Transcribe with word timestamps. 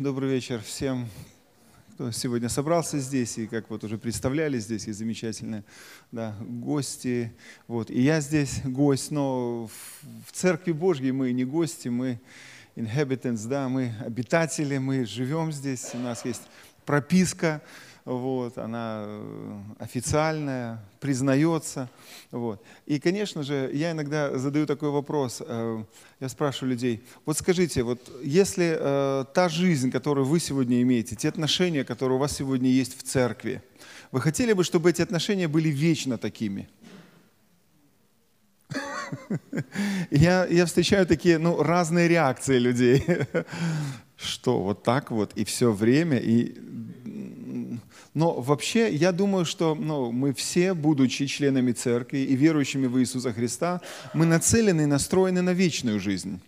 Добрый 0.00 0.30
вечер 0.30 0.62
всем, 0.62 1.08
кто 1.94 2.12
сегодня 2.12 2.48
собрался 2.48 3.00
здесь, 3.00 3.36
и 3.36 3.48
как 3.48 3.68
вот 3.68 3.82
уже 3.82 3.98
представляли, 3.98 4.60
здесь 4.60 4.86
есть 4.86 5.00
замечательные 5.00 5.64
да, 6.12 6.36
гости. 6.40 7.34
Вот. 7.66 7.90
И 7.90 8.00
я 8.00 8.20
здесь 8.20 8.60
гость, 8.62 9.10
но 9.10 9.68
в 10.24 10.30
Церкви 10.30 10.70
Божьей 10.70 11.10
мы 11.10 11.32
не 11.32 11.44
гости, 11.44 11.88
мы 11.88 12.20
inhabitants, 12.76 13.48
да, 13.48 13.68
мы 13.68 13.92
обитатели, 13.98 14.78
мы 14.78 15.04
живем 15.04 15.50
здесь, 15.50 15.90
у 15.94 15.98
нас 15.98 16.24
есть 16.24 16.42
прописка, 16.86 17.60
вот, 18.08 18.56
она 18.56 19.04
э, 19.06 19.60
официальная, 19.78 20.82
признается. 20.98 21.90
Вот. 22.30 22.62
И, 22.86 22.98
конечно 22.98 23.42
же, 23.42 23.70
я 23.74 23.90
иногда 23.90 24.38
задаю 24.38 24.64
такой 24.66 24.88
вопрос, 24.90 25.42
э, 25.46 25.84
я 26.18 26.28
спрашиваю 26.30 26.70
людей, 26.70 27.04
вот 27.26 27.36
скажите, 27.36 27.82
вот 27.82 28.00
если 28.22 28.78
э, 28.80 29.24
та 29.34 29.50
жизнь, 29.50 29.90
которую 29.90 30.26
вы 30.26 30.40
сегодня 30.40 30.80
имеете, 30.80 31.16
те 31.16 31.28
отношения, 31.28 31.84
которые 31.84 32.16
у 32.16 32.18
вас 32.18 32.34
сегодня 32.34 32.70
есть 32.70 32.98
в 32.98 33.02
церкви, 33.02 33.62
вы 34.10 34.22
хотели 34.22 34.54
бы, 34.54 34.64
чтобы 34.64 34.88
эти 34.88 35.02
отношения 35.02 35.46
были 35.46 35.68
вечно 35.68 36.16
такими? 36.16 36.70
Я, 40.10 40.46
я 40.46 40.64
встречаю 40.64 41.06
такие 41.06 41.38
ну, 41.38 41.62
разные 41.62 42.08
реакции 42.08 42.58
людей. 42.58 43.04
Что, 44.16 44.62
вот 44.62 44.82
так 44.82 45.10
вот, 45.12 45.32
и 45.34 45.44
все 45.44 45.70
время, 45.70 46.18
и 46.18 46.56
но 48.18 48.32
вообще 48.40 48.92
я 48.92 49.12
думаю, 49.12 49.44
что 49.44 49.76
ну, 49.76 50.10
мы 50.10 50.34
все, 50.34 50.74
будучи 50.74 51.26
членами 51.26 51.70
церкви 51.70 52.18
и 52.18 52.34
верующими 52.34 52.88
в 52.88 52.98
Иисуса 52.98 53.32
Христа, 53.32 53.80
мы 54.12 54.26
нацелены 54.26 54.82
и 54.82 54.86
настроены 54.86 55.40
на 55.40 55.52
вечную 55.52 56.00
жизнь. 56.00 56.40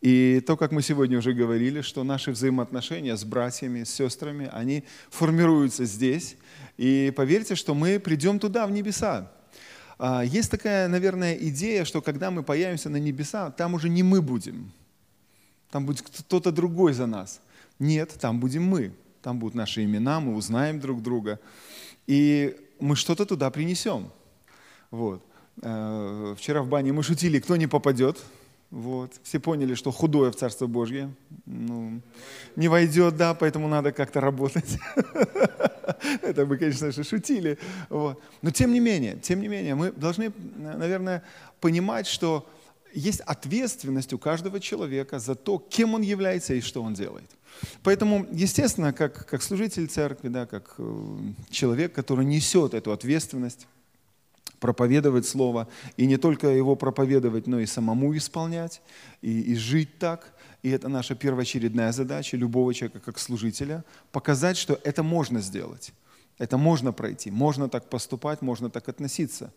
И 0.00 0.42
то, 0.44 0.56
как 0.56 0.72
мы 0.72 0.82
сегодня 0.82 1.18
уже 1.18 1.34
говорили, 1.34 1.82
что 1.82 2.02
наши 2.02 2.32
взаимоотношения 2.32 3.16
с 3.16 3.22
братьями, 3.22 3.84
с 3.84 3.94
сестрами, 3.94 4.50
они 4.52 4.82
формируются 5.08 5.84
здесь. 5.84 6.36
И 6.76 7.12
поверьте, 7.14 7.54
что 7.54 7.72
мы 7.72 8.00
придем 8.00 8.40
туда, 8.40 8.66
в 8.66 8.72
небеса. 8.72 9.30
А, 10.00 10.24
есть 10.24 10.50
такая, 10.50 10.88
наверное, 10.88 11.34
идея, 11.34 11.84
что 11.84 12.02
когда 12.02 12.32
мы 12.32 12.42
появимся 12.42 12.90
на 12.90 12.96
небеса, 12.96 13.52
там 13.52 13.74
уже 13.74 13.88
не 13.88 14.02
мы 14.02 14.20
будем. 14.20 14.72
Там 15.70 15.86
будет 15.86 16.02
кто-то 16.02 16.50
другой 16.50 16.92
за 16.92 17.06
нас. 17.06 17.40
Нет, 17.78 18.16
там 18.18 18.40
будем 18.40 18.64
мы 18.64 18.90
там 19.26 19.40
будут 19.40 19.56
наши 19.56 19.82
имена, 19.82 20.20
мы 20.20 20.36
узнаем 20.36 20.78
друг 20.78 21.02
друга, 21.02 21.40
и 22.06 22.54
мы 22.78 22.94
что-то 22.94 23.26
туда 23.26 23.50
принесем. 23.50 24.12
Вот. 24.92 25.20
Э, 25.62 26.36
вчера 26.38 26.62
в 26.62 26.68
бане 26.68 26.92
мы 26.92 27.02
шутили, 27.02 27.40
кто 27.40 27.56
не 27.56 27.66
попадет. 27.66 28.22
Вот. 28.70 29.10
Все 29.24 29.40
поняли, 29.40 29.74
что 29.74 29.90
худое 29.90 30.30
в 30.30 30.36
Царство 30.36 30.68
Божье 30.68 31.10
ну, 31.44 32.00
не 32.54 32.68
войдет, 32.68 33.16
да, 33.16 33.34
поэтому 33.34 33.66
надо 33.66 33.90
как-то 33.90 34.20
работать. 34.20 34.78
Это 36.22 36.46
мы, 36.46 36.56
конечно 36.56 36.92
же, 36.92 37.02
шутили. 37.02 37.58
Вот. 37.88 38.22
Но 38.42 38.52
тем 38.52 38.72
не 38.72 38.78
менее, 38.78 39.16
тем 39.20 39.40
не 39.40 39.48
менее, 39.48 39.74
мы 39.74 39.90
должны, 39.90 40.32
наверное, 40.56 41.24
понимать, 41.60 42.06
что 42.06 42.48
есть 42.94 43.22
ответственность 43.22 44.12
у 44.12 44.18
каждого 44.18 44.60
человека 44.60 45.18
за 45.18 45.34
то, 45.34 45.58
кем 45.58 45.94
он 45.94 46.02
является 46.02 46.54
и 46.54 46.60
что 46.60 46.80
он 46.80 46.94
делает. 46.94 47.28
Поэтому, 47.82 48.26
естественно, 48.32 48.92
как, 48.92 49.26
как 49.26 49.42
служитель 49.42 49.86
церкви, 49.86 50.28
да, 50.28 50.46
как 50.46 50.74
э, 50.78 51.18
человек, 51.50 51.92
который 51.92 52.24
несет 52.24 52.74
эту 52.74 52.92
ответственность, 52.92 53.66
проповедовать 54.60 55.26
Слово, 55.26 55.68
и 55.96 56.06
не 56.06 56.16
только 56.16 56.48
его 56.48 56.76
проповедовать, 56.76 57.46
но 57.46 57.60
и 57.60 57.66
самому 57.66 58.16
исполнять, 58.16 58.80
и, 59.22 59.40
и 59.40 59.54
жить 59.54 59.98
так. 59.98 60.32
И 60.62 60.70
это 60.70 60.88
наша 60.88 61.14
первоочередная 61.14 61.92
задача 61.92 62.36
любого 62.36 62.74
человека 62.74 63.00
как 63.00 63.18
служителя, 63.18 63.84
показать, 64.12 64.56
что 64.56 64.80
это 64.82 65.02
можно 65.02 65.40
сделать, 65.40 65.92
это 66.38 66.56
можно 66.56 66.92
пройти, 66.92 67.30
можно 67.30 67.68
так 67.68 67.88
поступать, 67.88 68.42
можно 68.42 68.70
так 68.70 68.88
относиться. 68.88 69.52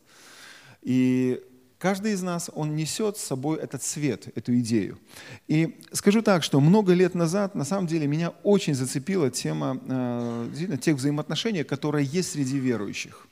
И 0.82 1.42
Каждый 1.80 2.12
из 2.12 2.22
нас, 2.22 2.52
он 2.54 2.76
несет 2.76 3.18
с 3.18 3.24
собой 3.24 3.58
этот 3.58 3.82
свет, 3.82 4.28
эту 4.36 4.54
идею. 4.60 5.00
И 5.48 5.80
скажу 5.94 6.22
так, 6.22 6.44
что 6.44 6.60
много 6.60 6.94
лет 6.94 7.16
назад, 7.16 7.56
на 7.56 7.64
самом 7.64 7.88
деле, 7.88 8.06
меня 8.06 8.34
очень 8.44 8.76
зацепила 8.76 9.32
тема 9.32 9.80
э, 9.88 10.78
тех 10.82 10.98
взаимоотношений, 10.98 11.64
которые 11.64 12.06
есть 12.06 12.34
среди 12.34 12.60
верующих. 12.60 13.28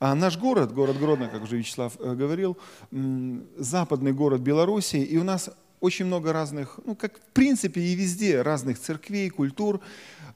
А 0.00 0.14
наш 0.14 0.36
город, 0.36 0.74
город 0.74 0.98
Гродно, 0.98 1.28
как 1.28 1.42
уже 1.42 1.56
Вячеслав 1.56 1.94
э, 1.98 2.14
говорил, 2.14 2.58
западный 3.56 4.12
город 4.12 4.42
Беларуси, 4.42 4.96
и 4.96 5.16
у 5.16 5.24
нас 5.24 5.48
очень 5.80 6.04
много 6.04 6.32
разных, 6.32 6.78
ну, 6.84 6.94
как 6.94 7.16
в 7.16 7.32
принципе 7.32 7.80
и 7.80 7.94
везде, 7.94 8.42
разных 8.42 8.78
церквей, 8.78 9.30
культур. 9.30 9.80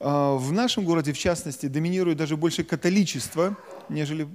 А, 0.05 0.35
в 0.35 0.51
нашем 0.51 0.83
городе, 0.83 1.13
в 1.13 1.17
частности, 1.17 1.67
доминирует 1.67 2.17
даже 2.17 2.35
больше 2.35 2.65
католичество, 2.65 3.55
нежели 3.87 4.27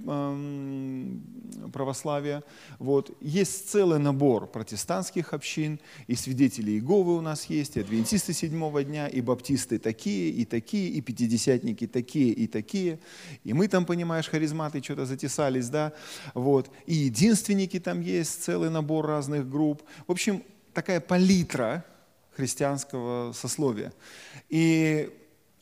православие. 1.71 2.43
Вот. 2.79 3.15
Есть 3.21 3.69
целый 3.69 3.99
набор 3.99 4.47
протестантских 4.47 5.35
общин, 5.35 5.79
и 6.07 6.15
свидетели 6.15 6.71
Иеговы 6.71 7.17
у 7.17 7.21
нас 7.21 7.45
есть, 7.47 7.77
и 7.77 7.81
адвентисты 7.81 8.33
седьмого 8.33 8.83
дня, 8.83 9.09
и 9.09 9.21
баптисты 9.21 9.79
такие, 9.79 10.31
и 10.31 10.47
такие, 10.47 10.89
и 10.89 11.03
пятидесятники 11.03 11.87
такие, 11.87 12.33
и 12.33 12.47
такие. 12.47 12.99
И 13.45 13.53
мы 13.53 13.69
там, 13.69 13.85
понимаешь, 13.85 14.29
харизматы 14.29 14.83
что-то 14.83 15.05
затесались, 15.05 15.69
да, 15.69 15.93
вот. 16.33 16.71
И 16.87 16.95
единственники 16.95 17.79
там 17.79 18.01
есть, 18.01 18.43
целый 18.43 18.71
набор 18.71 19.07
разных 19.07 19.51
групп. 19.51 19.83
В 20.07 20.13
общем, 20.13 20.43
такая 20.73 21.01
палитра 21.01 21.85
христианского 22.35 23.33
сословия. 23.33 23.93
И 24.49 25.11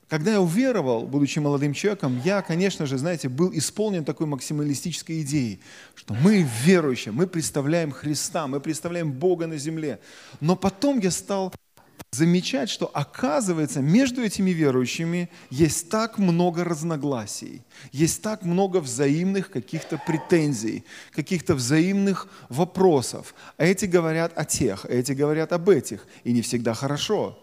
когда 0.08 0.32
я 0.32 0.40
уверовал, 0.40 1.06
будучи 1.06 1.38
молодым 1.40 1.72
человеком, 1.72 2.20
я, 2.24 2.40
конечно 2.42 2.86
же, 2.86 2.96
знаете, 2.96 3.28
был 3.28 3.50
исполнен 3.52 4.04
такой 4.04 4.26
максималистической 4.26 5.22
идеей, 5.22 5.60
что 5.94 6.14
мы 6.14 6.46
верующие, 6.64 7.12
мы 7.12 7.26
представляем 7.26 7.90
Христа, 7.90 8.46
мы 8.46 8.60
представляем 8.60 9.12
Бога 9.12 9.46
на 9.46 9.58
земле. 9.58 9.98
Но 10.40 10.54
потом 10.54 11.00
я 11.00 11.10
стал 11.10 11.52
замечать, 12.12 12.70
что 12.70 12.86
оказывается 12.94 13.80
между 13.80 14.22
этими 14.22 14.50
верующими 14.50 15.28
есть 15.50 15.90
так 15.90 16.18
много 16.18 16.64
разногласий, 16.64 17.62
есть 17.92 18.22
так 18.22 18.42
много 18.42 18.78
взаимных 18.78 19.50
каких-то 19.50 20.00
претензий, 20.06 20.84
каких-то 21.12 21.54
взаимных 21.54 22.28
вопросов. 22.48 23.34
А 23.56 23.64
эти 23.64 23.86
говорят 23.86 24.32
о 24.36 24.44
тех, 24.44 24.84
а 24.84 24.88
эти 24.88 25.12
говорят 25.12 25.52
об 25.52 25.68
этих, 25.68 26.06
и 26.24 26.32
не 26.32 26.42
всегда 26.42 26.74
хорошо. 26.74 27.38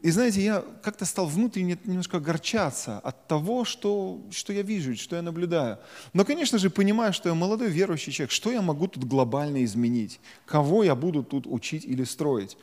И 0.00 0.10
знаете, 0.10 0.42
я 0.42 0.64
как-то 0.82 1.06
стал 1.06 1.26
внутренне 1.26 1.78
немножко 1.84 2.18
огорчаться 2.18 2.98
от 2.98 3.26
того, 3.26 3.64
что, 3.64 4.20
что 4.30 4.52
я 4.52 4.62
вижу, 4.62 4.94
что 4.94 5.16
я 5.16 5.22
наблюдаю. 5.22 5.78
Но, 6.12 6.24
конечно 6.24 6.58
же, 6.58 6.68
понимаю, 6.68 7.12
что 7.12 7.30
я 7.30 7.34
молодой 7.34 7.70
верующий 7.70 8.12
человек, 8.12 8.30
что 8.30 8.52
я 8.52 8.60
могу 8.60 8.88
тут 8.88 9.04
глобально 9.04 9.64
изменить, 9.64 10.20
кого 10.44 10.84
я 10.84 10.94
буду 10.94 11.22
тут 11.24 11.46
учить 11.46 11.84
или 11.84 12.04
строить. 12.04 12.58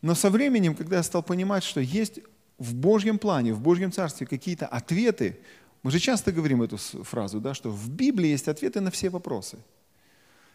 Но 0.00 0.14
со 0.14 0.30
временем, 0.30 0.74
когда 0.74 0.96
я 0.96 1.02
стал 1.02 1.22
понимать, 1.22 1.62
что 1.62 1.80
есть 1.80 2.20
в 2.58 2.74
Божьем 2.74 3.18
плане, 3.18 3.52
в 3.52 3.60
Божьем 3.60 3.92
Царстве 3.92 4.26
какие-то 4.26 4.66
ответы, 4.66 5.38
мы 5.82 5.90
же 5.90 5.98
часто 5.98 6.32
говорим 6.32 6.62
эту 6.62 6.78
фразу, 6.78 7.40
да, 7.40 7.54
что 7.54 7.70
в 7.70 7.90
Библии 7.90 8.28
есть 8.28 8.48
ответы 8.48 8.80
на 8.80 8.90
все 8.90 9.10
вопросы. 9.10 9.58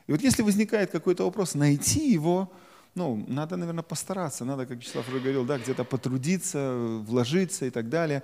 И 0.08 0.12
вот 0.12 0.22
если 0.22 0.42
возникает 0.42 0.90
какой-то 0.90 1.26
вопрос, 1.26 1.54
найти 1.54 2.12
его, 2.12 2.52
ну, 2.98 3.24
надо, 3.28 3.58
наверное, 3.58 3.84
постараться, 3.84 4.44
надо, 4.44 4.66
как 4.66 4.78
Вячеслав 4.78 5.08
уже 5.08 5.20
говорил, 5.20 5.46
да, 5.46 5.58
где-то 5.60 5.84
потрудиться, 5.84 6.74
вложиться 7.06 7.66
и 7.66 7.70
так 7.70 7.90
далее. 7.90 8.24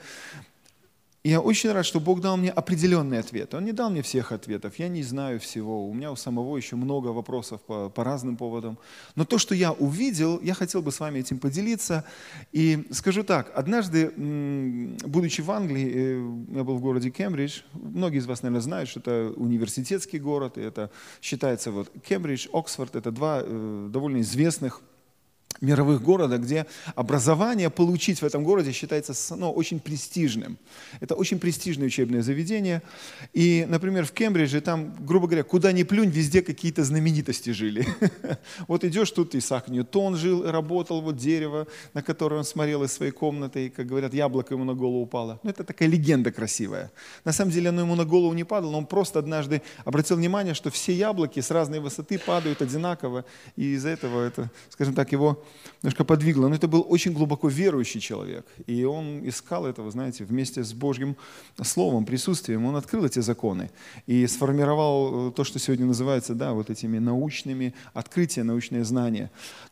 Я 1.26 1.40
очень 1.40 1.72
рад, 1.72 1.86
что 1.86 2.02
Бог 2.02 2.20
дал 2.20 2.36
мне 2.36 2.52
определенный 2.52 3.18
ответ. 3.18 3.54
Он 3.54 3.64
не 3.64 3.72
дал 3.72 3.90
мне 3.90 4.02
всех 4.02 4.34
ответов, 4.34 4.78
я 4.78 4.90
не 4.90 5.04
знаю 5.04 5.40
всего. 5.40 5.88
У 5.88 5.94
меня 5.94 6.12
у 6.12 6.18
самого 6.18 6.58
еще 6.58 6.76
много 6.76 7.08
вопросов 7.08 7.62
по, 7.62 7.90
по 7.90 8.04
разным 8.04 8.36
поводам. 8.36 8.78
Но 9.16 9.24
то, 9.24 9.38
что 9.38 9.56
я 9.56 9.72
увидел, 9.72 10.42
я 10.42 10.54
хотел 10.54 10.82
бы 10.82 10.92
с 10.92 11.00
вами 11.00 11.20
этим 11.20 11.40
поделиться. 11.40 12.04
И 12.52 12.86
скажу 12.92 13.24
так, 13.24 13.54
однажды, 13.56 14.12
будучи 15.06 15.40
в 15.40 15.50
Англии, 15.50 15.92
э, 15.94 16.56
я 16.58 16.64
был 16.66 16.76
в 16.76 16.82
городе 16.82 17.10
Кембридж, 17.10 17.62
многие 17.72 18.18
из 18.18 18.26
вас, 18.26 18.42
наверное, 18.42 18.62
знают, 18.62 18.90
что 18.90 19.00
это 19.00 19.32
университетский 19.38 20.20
город, 20.20 20.58
и 20.58 20.62
это 20.62 20.92
считается 21.22 21.72
вот 21.72 21.90
Кембридж, 22.06 22.48
Оксфорд, 22.52 22.98
это 22.98 23.12
два 23.12 23.40
э, 23.42 23.90
довольно 23.90 24.20
известных 24.20 24.82
мировых 25.62 26.02
города, 26.02 26.38
где 26.38 26.66
образование 26.96 27.70
получить 27.70 28.22
в 28.22 28.26
этом 28.26 28.44
городе 28.44 28.72
считается 28.72 29.14
ну, 29.36 29.52
очень 29.52 29.80
престижным. 29.80 30.58
Это 31.00 31.16
очень 31.16 31.40
престижное 31.40 31.88
учебное 31.88 32.22
заведение. 32.22 32.82
И, 33.34 33.66
например, 33.68 34.06
в 34.06 34.12
Кембридже, 34.12 34.62
там, 34.62 34.94
грубо 35.00 35.28
говоря, 35.28 35.44
куда 35.44 35.72
ни 35.72 35.84
плюнь, 35.84 36.10
везде 36.10 36.42
какие-то 36.42 36.84
знаменитости 36.84 37.52
жили. 37.52 37.88
Вот 38.68 38.84
идешь, 38.84 39.12
тут 39.12 39.36
Исаак 39.36 39.68
Ньютон 39.68 40.16
жил, 40.16 40.50
работал, 40.50 41.02
вот 41.02 41.18
дерево, 41.18 41.68
на 41.94 42.02
которое 42.02 42.38
он 42.38 42.44
смотрел 42.44 42.84
из 42.84 42.92
своей 42.92 43.12
комнаты, 43.12 43.66
и, 43.66 43.70
как 43.70 43.88
говорят, 43.88 44.14
яблоко 44.14 44.54
ему 44.54 44.64
на 44.64 44.74
голову 44.74 45.02
упало. 45.02 45.40
Ну, 45.44 45.50
это 45.50 45.64
такая 45.64 45.90
легенда 45.90 46.32
красивая. 46.32 46.92
На 47.26 47.32
самом 47.32 47.52
деле 47.52 47.70
оно 47.70 47.82
ему 47.82 47.96
на 47.96 48.06
голову 48.06 48.34
не 48.34 48.44
падало, 48.44 48.72
но 48.72 48.78
он 48.80 48.86
просто 48.86 49.20
однажды 49.20 49.62
обратил 49.86 50.18
внимание, 50.18 50.54
что 50.54 50.70
все 50.70 50.94
яблоки 50.94 51.40
с 51.40 51.52
разной 51.52 51.80
высоты 51.80 52.20
падают 52.20 52.62
одинаково, 52.62 53.26
и 53.56 53.74
из-за 53.74 53.90
этого 53.90 54.22
это, 54.22 54.50
скажем 54.70 54.94
так, 54.94 55.12
его 55.12 55.43
немножко 55.82 56.04
подвигло, 56.04 56.48
но 56.48 56.56
это 56.56 56.68
был 56.68 56.86
очень 56.88 57.14
глубоко 57.14 57.48
верующий 57.48 58.00
человек. 58.00 58.46
И 58.68 58.84
он 58.84 59.28
искал 59.28 59.66
этого, 59.66 59.92
знаете, 59.92 60.24
вместе 60.24 60.64
с 60.64 60.74
Божьим 60.74 61.16
Словом, 61.62 62.06
присутствием. 62.06 62.66
Он 62.66 62.76
открыл 62.76 63.06
эти 63.06 63.20
законы 63.20 63.70
и 64.08 64.28
сформировал 64.28 65.30
э, 65.30 65.32
то, 65.32 65.44
что 65.44 65.60
сегодня 65.60 65.86
называется, 65.86 66.34
да, 66.34 66.54
вот 66.54 66.70
этими 66.70 67.00
научными 67.00 67.74
открытия, 67.94 68.44
научные 68.44 68.84
знания. 68.84 69.32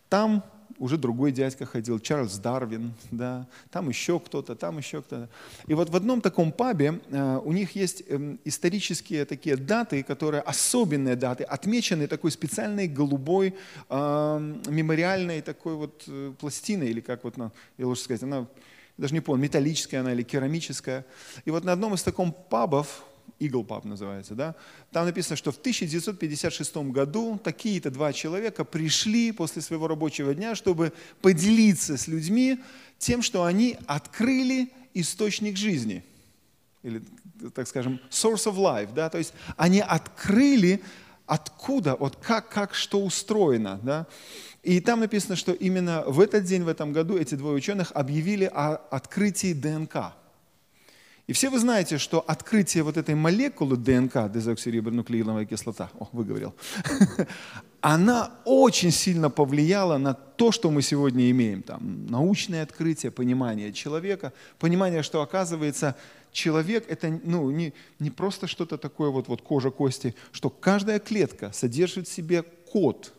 Там 0.10 0.44
уже 0.78 0.98
другой 0.98 1.32
дядька 1.32 1.66
ходил, 1.66 2.00
Чарльз 2.00 2.38
Дарвин, 2.38 2.94
да, 3.12 3.48
там 3.70 3.90
еще 3.90 4.20
кто-то, 4.20 4.56
там 4.56 4.78
еще 4.78 5.02
кто-то. 5.02 5.30
И 5.68 5.74
вот 5.74 5.90
в 5.90 5.96
одном 5.96 6.22
таком 6.22 6.52
пабе 6.52 7.00
э, 7.10 7.40
у 7.44 7.52
них 7.52 7.76
есть 7.76 8.04
э, 8.08 8.38
исторические 8.46 9.26
такие 9.26 9.56
даты, 9.56 10.04
которые 10.04 10.42
особенные 10.42 11.16
даты, 11.16 11.44
отмечены 11.44 12.08
такой 12.08 12.32
специальной 12.32 12.88
голубой 12.88 13.56
э, 13.90 14.56
мемориальной 14.68 15.42
такой 15.42 15.76
вот 15.76 16.04
э, 16.08 16.34
пластиной, 16.40 16.90
или 16.90 17.02
как 17.02 17.24
вот, 17.24 17.38
ну, 17.38 17.52
я 17.78 17.88
лучше 17.88 18.04
сказать, 18.04 18.24
она, 18.24 18.48
даже 18.98 19.14
не 19.14 19.22
помню, 19.22 19.44
металлическая 19.44 20.02
она 20.02 20.14
или 20.14 20.24
керамическая. 20.24 21.06
И 21.46 21.52
вот 21.52 21.64
на 21.64 21.72
одном 21.72 21.94
из 21.94 22.04
таких 22.04 22.34
пабов, 22.50 23.04
Eagle 23.42 23.66
Pub 23.66 23.88
называется, 23.88 24.36
да, 24.36 24.56
там 24.92 25.06
написано, 25.06 25.36
что 25.36 25.52
в 25.52 25.58
1956 25.58 26.78
году 26.92 27.40
такие-то 27.44 27.90
два 27.90 28.14
человека 28.14 28.64
пришли 28.64 29.32
после 29.32 29.62
своего 29.64 29.88
рабочего 29.88 30.34
дня, 30.36 30.54
чтобы 30.54 30.94
поделиться 31.22 31.98
с 31.98 32.08
людьми 32.08 32.60
тем, 33.00 33.24
что 33.24 33.44
они 33.44 33.78
открыли 33.88 34.72
источник 34.94 35.58
жизни. 35.58 36.04
Или, 36.84 37.02
так 37.56 37.68
скажем, 37.68 38.00
source 38.12 38.46
of 38.46 38.56
life, 38.56 38.94
да, 38.94 39.10
то 39.10 39.18
есть 39.18 39.34
они 39.58 39.82
открыли, 39.82 40.84
откуда, 41.26 41.96
вот 41.96 42.18
как, 42.18 42.50
как 42.50 42.76
что 42.76 43.04
устроено, 43.04 43.80
да. 43.82 44.06
И 44.62 44.80
там 44.80 45.00
написано, 45.00 45.36
что 45.36 45.52
именно 45.52 46.04
в 46.06 46.20
этот 46.20 46.44
день, 46.44 46.62
в 46.62 46.68
этом 46.68 46.94
году 46.94 47.18
эти 47.18 47.34
двое 47.34 47.56
ученых 47.56 47.92
объявили 47.96 48.46
о 48.46 48.76
открытии 48.76 49.54
ДНК– 49.54 50.14
и 51.32 51.34
все 51.34 51.50
вы 51.50 51.60
знаете, 51.60 51.98
что 51.98 52.20
открытие 52.20 52.84
вот 52.84 52.98
этой 52.98 53.16
молекулы 53.16 53.78
ДНК, 53.78 54.30
дезоксирибонуклеиновая 54.30 55.46
кислота, 55.46 55.90
о, 55.98 56.10
выговорил, 56.12 56.54
она 57.82 58.32
очень 58.44 58.92
сильно 58.92 59.30
повлияла 59.30 59.98
на 59.98 60.14
то, 60.14 60.52
что 60.52 60.70
мы 60.70 60.82
сегодня 60.82 61.32
имеем. 61.32 61.64
Там, 61.64 62.06
научное 62.08 62.64
открытие, 62.64 63.14
понимание 63.14 63.72
человека, 63.72 64.34
понимание, 64.60 65.04
что 65.04 65.22
оказывается 65.22 65.96
человек 66.34 66.84
это 66.90 67.22
ну, 67.24 67.50
не, 67.50 67.74
не 68.00 68.10
просто 68.10 68.48
что-то 68.48 68.78
такое, 68.78 69.10
вот, 69.10 69.30
вот 69.30 69.42
кожа, 69.42 69.72
кости, 69.72 70.16
что 70.34 70.50
каждая 70.50 71.00
клетка 71.00 71.54
содержит 71.54 72.10
в 72.10 72.12
себе 72.12 72.44
код 72.44 73.14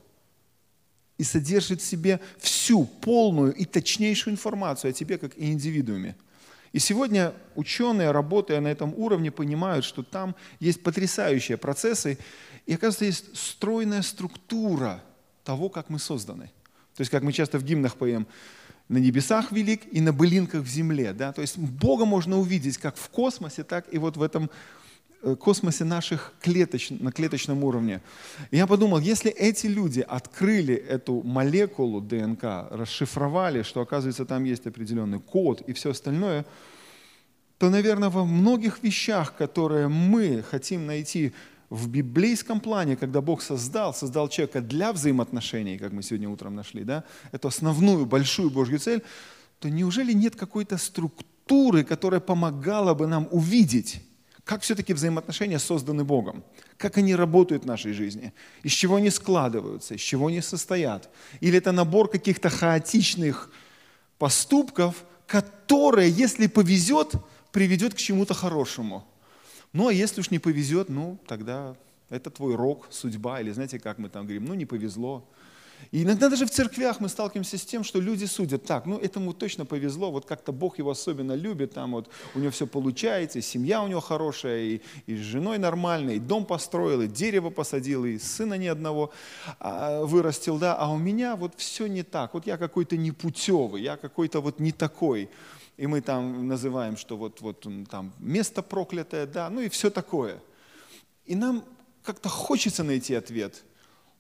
и 1.17 1.25
содержит 1.25 1.81
в 1.81 1.87
себе 1.87 2.21
всю 2.37 2.85
полную 2.85 3.55
и 3.55 3.65
точнейшую 3.65 4.35
информацию 4.35 4.91
о 4.91 4.93
тебе 4.93 5.17
как 5.17 5.33
индивидууме. 5.39 6.15
И 6.73 6.79
сегодня 6.79 7.35
ученые, 7.55 8.11
работая 8.11 8.61
на 8.61 8.69
этом 8.69 8.95
уровне, 8.97 9.31
понимают, 9.31 9.85
что 9.85 10.03
там 10.03 10.35
есть 10.59 10.83
потрясающие 10.83 11.59
процессы, 11.59 12.19
и, 12.67 12.75
оказывается, 12.75 13.05
есть 13.05 13.37
стройная 13.37 14.03
структура 14.03 15.03
того, 15.45 15.69
как 15.69 15.91
мы 15.91 15.99
созданы. 15.99 16.51
То 16.97 17.01
есть, 17.01 17.11
как 17.11 17.23
мы 17.23 17.33
часто 17.33 17.59
в 17.59 17.65
гимнах 17.65 17.97
поем, 17.97 18.27
на 18.89 18.99
небесах 18.99 19.53
велик 19.53 19.83
и 19.91 20.01
на 20.01 20.13
былинках 20.13 20.63
в 20.63 20.69
земле. 20.69 21.13
Да? 21.13 21.33
То 21.33 21.41
есть 21.41 21.57
Бога 21.57 22.05
можно 22.05 22.39
увидеть 22.39 22.79
как 22.79 22.97
в 22.97 23.09
космосе, 23.09 23.65
так 23.65 23.87
и 23.93 23.99
вот 23.99 24.17
в 24.17 24.23
этом 24.23 24.51
космосе 25.39 25.85
наших 25.85 26.35
клеточ, 26.41 26.91
на 26.91 27.13
клеточном 27.13 27.63
уровне. 27.65 28.01
И 28.51 28.57
я 28.57 28.67
подумал, 28.67 28.99
если 28.99 29.31
эти 29.31 29.67
люди 29.67 30.01
открыли 30.01 30.75
эту 30.75 31.23
молекулу 31.23 32.01
ДНК, 32.01 32.69
расшифровали, 32.71 33.63
что 33.63 33.81
оказывается 33.81 34.25
там 34.25 34.45
есть 34.45 34.67
определенный 34.67 35.21
код 35.21 35.61
и 35.63 35.73
все 35.73 35.91
остальное, 35.91 36.45
то, 37.59 37.71
наверное, 37.71 38.09
во 38.09 38.25
многих 38.25 38.83
вещах, 38.83 39.37
которые 39.37 39.87
мы 39.87 40.43
хотим 40.51 40.87
найти 40.87 41.33
в 41.71 41.89
библейском 41.89 42.61
плане, 42.61 42.97
когда 42.97 43.21
Бог 43.21 43.41
создал, 43.41 43.95
создал 43.95 44.29
человека 44.29 44.61
для 44.61 44.93
взаимоотношений, 44.93 45.79
как 45.79 45.93
мы 45.93 46.03
сегодня 46.03 46.29
утром 46.29 46.57
нашли, 46.57 46.85
да, 46.85 47.05
эту 47.31 47.49
основную 47.49 48.05
большую 48.05 48.51
Божью 48.51 48.79
цель, 48.79 49.03
то 49.61 49.71
неужели 49.71 50.13
нет 50.13 50.35
какой-то 50.35 50.77
структуры, 50.77 51.85
которая 51.85 52.21
помогала 52.21 52.95
бы 52.95 53.07
нам 53.07 53.29
увидеть 53.31 54.03
как 54.53 54.61
все-таки 54.61 54.93
взаимоотношения 54.93 55.59
созданы 55.59 56.05
Богом? 56.05 56.45
Как 56.77 56.99
они 56.99 57.15
работают 57.15 57.63
в 57.63 57.67
нашей 57.67 57.95
жизни? 57.95 58.35
Из 58.63 58.73
чего 58.73 58.97
они 58.97 59.09
складываются? 59.09 59.95
Из 59.95 60.01
чего 60.01 60.27
они 60.27 60.43
состоят? 60.43 61.09
Или 61.41 61.57
это 61.57 61.73
набор 61.73 62.11
каких-то 62.11 62.51
хаотичных 62.51 63.51
поступков, 64.19 65.07
которые, 65.27 66.11
если 66.11 66.49
повезет, 66.49 67.15
приведет 67.51 67.95
к 67.95 67.97
чему-то 67.97 68.35
хорошему? 68.35 69.07
Ну, 69.73 69.89
а 69.89 69.93
если 69.95 70.21
уж 70.21 70.31
не 70.31 70.39
повезет, 70.39 70.91
ну, 70.91 71.19
тогда 71.27 71.75
это 72.11 72.29
твой 72.29 72.55
рок, 72.55 72.89
судьба, 72.91 73.41
или 73.41 73.53
знаете, 73.53 73.79
как 73.79 73.97
мы 73.97 74.11
там 74.11 74.25
говорим, 74.25 74.45
ну, 74.45 74.53
не 74.53 74.67
повезло. 74.67 75.27
И 75.91 76.05
иногда 76.05 76.29
даже 76.29 76.47
в 76.47 76.51
церквях 76.51 77.01
мы 77.01 77.09
сталкиваемся 77.09 77.59
с 77.59 77.65
тем, 77.65 77.85
что 77.85 78.01
люди 78.01 78.25
судят 78.25 78.65
так, 78.65 78.87
ну 78.87 78.99
этому 78.99 79.33
точно 79.33 79.67
повезло, 79.67 80.11
вот 80.11 80.25
как-то 80.25 80.53
Бог 80.53 80.79
его 80.79 80.91
особенно 80.91 81.33
любит, 81.33 81.75
там 81.75 81.93
вот 81.93 82.09
у 82.35 82.39
него 82.39 82.51
все 82.51 82.67
получается, 82.67 83.39
и 83.39 83.43
семья 83.43 83.83
у 83.83 83.89
него 83.89 84.01
хорошая, 84.01 84.61
и, 84.61 84.81
и 85.07 85.17
с 85.17 85.21
женой 85.21 85.59
нормальная, 85.59 86.15
и 86.15 86.19
дом 86.19 86.47
построил, 86.47 87.03
и 87.03 87.09
дерево 87.09 87.51
посадил, 87.51 88.05
и 88.05 88.19
сына 88.19 88.55
ни 88.55 88.67
одного 88.67 89.13
а, 89.59 90.05
вырастил, 90.05 90.59
да, 90.59 90.75
а 90.77 90.91
у 90.91 90.99
меня 90.99 91.37
вот 91.37 91.55
все 91.57 91.87
не 91.87 92.03
так, 92.03 92.35
вот 92.35 92.47
я 92.47 92.57
какой-то 92.57 92.97
непутевый, 92.97 93.83
я 93.83 93.97
какой-то 93.97 94.41
вот 94.41 94.61
не 94.61 94.73
такой. 94.73 95.29
И 95.79 95.87
мы 95.87 96.03
там 96.03 96.47
называем, 96.47 96.99
что 96.99 97.17
вот, 97.17 97.41
вот 97.41 97.67
там 97.91 98.13
место 98.19 98.63
проклятое, 98.63 99.27
да, 99.27 99.49
ну 99.49 99.63
и 99.63 99.71
все 99.71 99.91
такое. 99.91 100.39
И 101.25 101.35
нам 101.35 101.65
как-то 102.05 102.29
хочется 102.29 102.85
найти 102.85 103.15
ответ– 103.15 103.63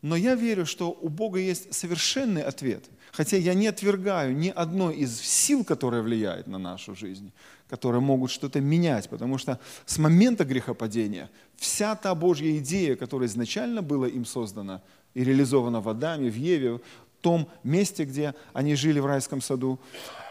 но 0.03 0.17
я 0.17 0.35
верю, 0.35 0.67
что 0.67 0.91
у 0.91 1.09
Бога 1.09 1.39
есть 1.39 1.73
совершенный 1.73 2.43
ответ. 2.43 2.85
Хотя 3.13 3.37
я 3.37 3.55
не 3.55 3.69
отвергаю 3.69 4.37
ни 4.37 4.49
одной 4.49 4.97
из 4.97 5.21
сил, 5.21 5.65
которые 5.65 6.03
влияют 6.03 6.49
на 6.49 6.59
нашу 6.59 6.97
жизнь, 6.97 7.31
которые 7.69 8.01
могут 8.01 8.31
что-то 8.31 8.61
менять. 8.61 9.09
Потому 9.09 9.39
что 9.39 9.61
с 9.87 9.99
момента 9.99 10.45
грехопадения 10.45 11.31
вся 11.57 11.95
та 11.95 12.15
Божья 12.15 12.57
идея, 12.59 12.97
которая 12.97 13.29
изначально 13.29 13.83
была 13.83 14.09
им 14.09 14.25
создана 14.25 14.83
и 15.15 15.23
реализована 15.23 15.81
в 15.81 15.89
Адаме, 15.89 16.31
в 16.31 16.37
Еве, 16.37 16.81
том 17.23 17.49
месте, 17.63 18.05
где 18.05 18.35
они 18.53 18.75
жили 18.75 19.01
в 19.01 19.07
райском 19.07 19.41
саду, 19.41 19.81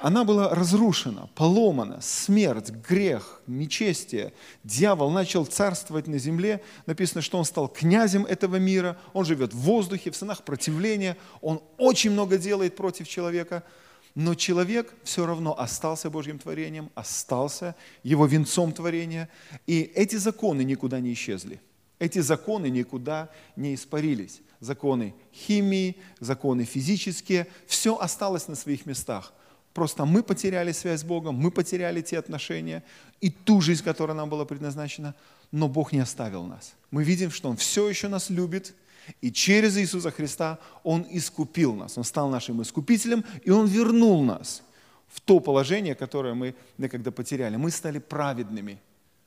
она 0.02 0.24
была 0.24 0.50
разрушена, 0.50 1.30
поломана, 1.36 2.00
смерть, 2.02 2.70
грех, 2.70 3.42
нечестие. 3.48 4.34
Дьявол 4.63 5.10
начал 5.10 5.46
царствовать 5.46 6.08
на 6.08 6.20
земле. 6.20 6.62
Написано, 6.86 7.22
что 7.22 7.38
он 7.38 7.46
стал 7.46 7.68
князем 7.68 8.25
этого 8.25 8.58
мира, 8.58 8.98
он 9.13 9.25
живет 9.25 9.54
в 9.54 9.58
воздухе, 9.58 10.12
в 10.12 10.15
сынах 10.15 10.44
противления, 10.44 11.18
он 11.42 11.62
очень 11.77 12.12
много 12.12 12.38
делает 12.38 12.75
против 12.75 13.08
человека, 13.08 13.63
но 14.13 14.36
человек 14.36 14.94
все 15.04 15.25
равно 15.25 15.58
остался 15.58 16.10
Божьим 16.10 16.38
творением, 16.38 16.92
остался 16.96 17.75
его 18.04 18.25
венцом 18.25 18.74
творения, 18.74 19.30
и 19.65 19.82
эти 19.82 20.18
законы 20.18 20.63
никуда 20.63 21.00
не 21.00 21.13
исчезли. 21.13 21.62
Эти 22.01 22.17
законы 22.17 22.65
никуда 22.72 23.29
не 23.55 23.75
испарились 23.75 24.41
законы 24.60 25.13
химии, 25.31 25.98
законы 26.20 26.63
физические, 26.63 27.46
все 27.67 27.96
осталось 27.96 28.48
на 28.48 28.55
своих 28.55 28.88
местах. 28.88 29.34
Просто 29.74 30.05
мы 30.05 30.24
потеряли 30.24 30.72
связь 30.72 31.01
с 31.01 31.03
Богом, 31.03 31.36
мы 31.36 31.51
потеряли 31.51 32.01
те 32.01 32.17
отношения 32.17 32.84
и 33.22 33.29
ту 33.29 33.62
жизнь, 33.62 33.84
которая 33.84 34.17
нам 34.17 34.29
была 34.29 34.46
предназначена, 34.46 35.13
но 35.51 35.70
Бог 35.70 35.91
не 35.91 36.00
оставил 36.00 36.43
нас. 36.43 36.74
Мы 36.89 37.03
видим, 37.03 37.29
что 37.29 37.50
Он 37.50 37.55
все 37.55 37.88
еще 37.88 38.08
нас 38.08 38.31
любит, 38.31 38.74
и 39.22 39.31
через 39.31 39.77
Иисуса 39.77 40.10
Христа 40.10 40.58
Он 40.84 41.05
искупил 41.08 41.75
нас. 41.75 42.00
Он 42.00 42.03
стал 42.03 42.29
нашим 42.29 42.63
искупителем, 42.63 43.24
и 43.43 43.51
Он 43.51 43.67
вернул 43.67 44.24
нас 44.24 44.63
в 45.08 45.22
то 45.22 45.39
положение, 45.39 45.93
которое 45.93 46.34
мы 46.34 46.55
некогда 46.79 47.12
потеряли. 47.12 47.58
Мы 47.58 47.70
стали 47.70 48.00
праведными 48.00 48.79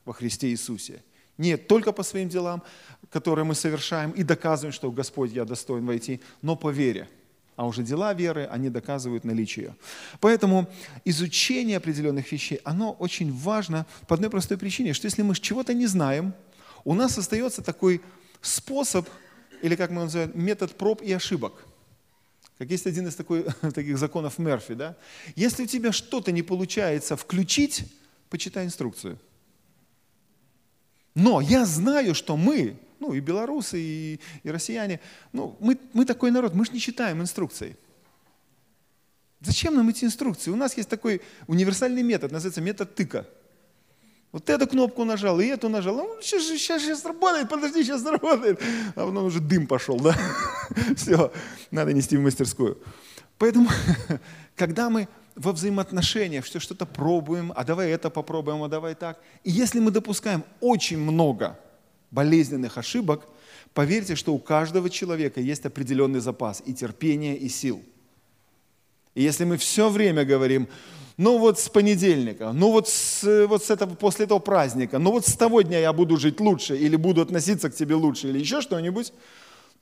во 0.03 0.11
Христе 0.11 0.49
Иисусе. 0.49 1.01
Не 1.37 1.57
только 1.57 1.91
по 1.91 2.03
своим 2.03 2.29
делам, 2.29 2.63
которые 3.09 3.45
мы 3.45 3.55
совершаем 3.55 4.11
и 4.11 4.23
доказываем, 4.23 4.73
что 4.73 4.91
Господь, 4.91 5.31
я 5.31 5.45
достоин 5.45 5.85
войти, 5.85 6.21
но 6.41 6.55
по 6.55 6.69
вере. 6.69 7.09
А 7.55 7.65
уже 7.65 7.83
дела 7.83 8.13
веры, 8.13 8.47
они 8.51 8.69
доказывают 8.69 9.23
наличие. 9.23 9.75
Поэтому 10.19 10.67
изучение 11.05 11.77
определенных 11.77 12.31
вещей, 12.31 12.59
оно 12.63 12.91
очень 12.91 13.31
важно 13.31 13.85
по 14.07 14.15
одной 14.15 14.29
простой 14.29 14.57
причине, 14.57 14.93
что 14.93 15.05
если 15.05 15.21
мы 15.21 15.35
чего-то 15.35 15.73
не 15.73 15.87
знаем, 15.87 16.33
у 16.83 16.93
нас 16.93 17.17
остается 17.17 17.61
такой 17.61 18.01
способ, 18.41 19.07
или 19.61 19.75
как 19.75 19.91
мы 19.91 20.03
называем, 20.03 20.31
метод 20.35 20.75
проб 20.77 21.01
и 21.01 21.11
ошибок. 21.13 21.65
Как 22.57 22.69
есть 22.69 22.87
один 22.87 23.07
из 23.07 23.15
такой, 23.15 23.43
таких 23.73 23.97
законов 23.97 24.37
Мерфи. 24.37 24.73
Да? 24.73 24.95
Если 25.35 25.63
у 25.63 25.67
тебя 25.67 25.91
что-то 25.91 26.31
не 26.31 26.41
получается 26.41 27.15
включить, 27.15 27.85
почитай 28.29 28.65
инструкцию. 28.65 29.17
Но 31.15 31.39
я 31.39 31.65
знаю, 31.65 32.13
что 32.13 32.35
мы, 32.35 32.77
ну 32.99 33.13
и 33.13 33.21
белорусы, 33.21 33.79
и, 33.79 34.19
и 34.43 34.51
россияне, 34.51 34.99
ну 35.31 35.55
мы, 35.59 35.77
мы 35.93 36.05
такой 36.05 36.29
народ, 36.29 36.53
мы 36.53 36.65
же 36.65 36.71
не 36.71 36.79
читаем 36.79 37.21
инструкций. 37.21 37.77
Зачем 39.39 39.75
нам 39.75 39.89
эти 39.89 40.03
инструкции? 40.03 40.51
У 40.51 40.55
нас 40.55 40.75
есть 40.75 40.89
такой 40.89 41.21
универсальный 41.47 42.03
метод, 42.03 42.31
называется 42.31 42.61
метод 42.61 42.95
тыка. 42.95 43.25
Вот 44.31 44.49
эту 44.49 44.67
кнопку 44.67 45.05
нажал, 45.05 45.39
и 45.39 45.45
эту 45.45 45.69
нажал. 45.69 45.95
Ну, 45.95 46.17
сейчас, 46.21 46.43
сейчас, 46.43 46.81
сейчас 46.81 47.05
работает, 47.05 47.47
подожди, 47.47 47.83
сейчас 47.83 48.03
работает. 48.05 48.59
А 48.89 49.07
потом 49.07 49.23
уже 49.23 49.39
дым 49.39 49.65
пошел, 49.65 49.97
да? 49.97 50.13
Все, 50.97 51.31
надо 51.71 51.93
нести 51.93 52.17
в 52.17 52.21
мастерскую. 52.21 52.77
Поэтому, 53.37 53.69
когда 54.55 54.89
мы 54.89 55.07
во 55.35 55.51
взаимоотношениях 55.51 56.45
все 56.45 56.59
что-то 56.59 56.85
пробуем, 56.85 57.51
а 57.55 57.63
давай 57.63 57.91
это 57.91 58.09
попробуем, 58.09 58.63
а 58.63 58.69
давай 58.69 58.95
так. 58.95 59.19
И 59.43 59.51
если 59.51 59.79
мы 59.79 59.91
допускаем 59.91 60.43
очень 60.61 60.97
много 60.97 61.59
болезненных 62.11 62.77
ошибок, 62.77 63.27
поверьте, 63.73 64.15
что 64.15 64.33
у 64.33 64.39
каждого 64.39 64.89
человека 64.89 65.41
есть 65.41 65.65
определенный 65.65 66.21
запас 66.21 66.63
и 66.65 66.73
терпения, 66.73 67.35
и 67.35 67.49
сил. 67.49 67.83
И 69.13 69.23
если 69.23 69.43
мы 69.43 69.57
все 69.57 69.89
время 69.89 70.23
говорим, 70.23 70.67
ну 71.17 71.37
вот 71.37 71.59
с 71.59 71.69
понедельника, 71.69 72.51
ну 72.51 72.71
вот, 72.71 72.87
с, 72.89 73.45
вот 73.47 73.63
с 73.63 73.69
этого, 73.69 73.95
после 73.95 74.25
этого 74.25 74.39
праздника, 74.39 74.99
ну 74.99 75.11
вот 75.11 75.25
с 75.25 75.35
того 75.35 75.61
дня 75.61 75.79
я 75.79 75.93
буду 75.93 76.17
жить 76.17 76.39
лучше, 76.39 76.77
или 76.77 76.95
буду 76.95 77.21
относиться 77.21 77.69
к 77.69 77.75
тебе 77.75 77.95
лучше, 77.95 78.29
или 78.29 78.39
еще 78.39 78.61
что-нибудь, 78.61 79.13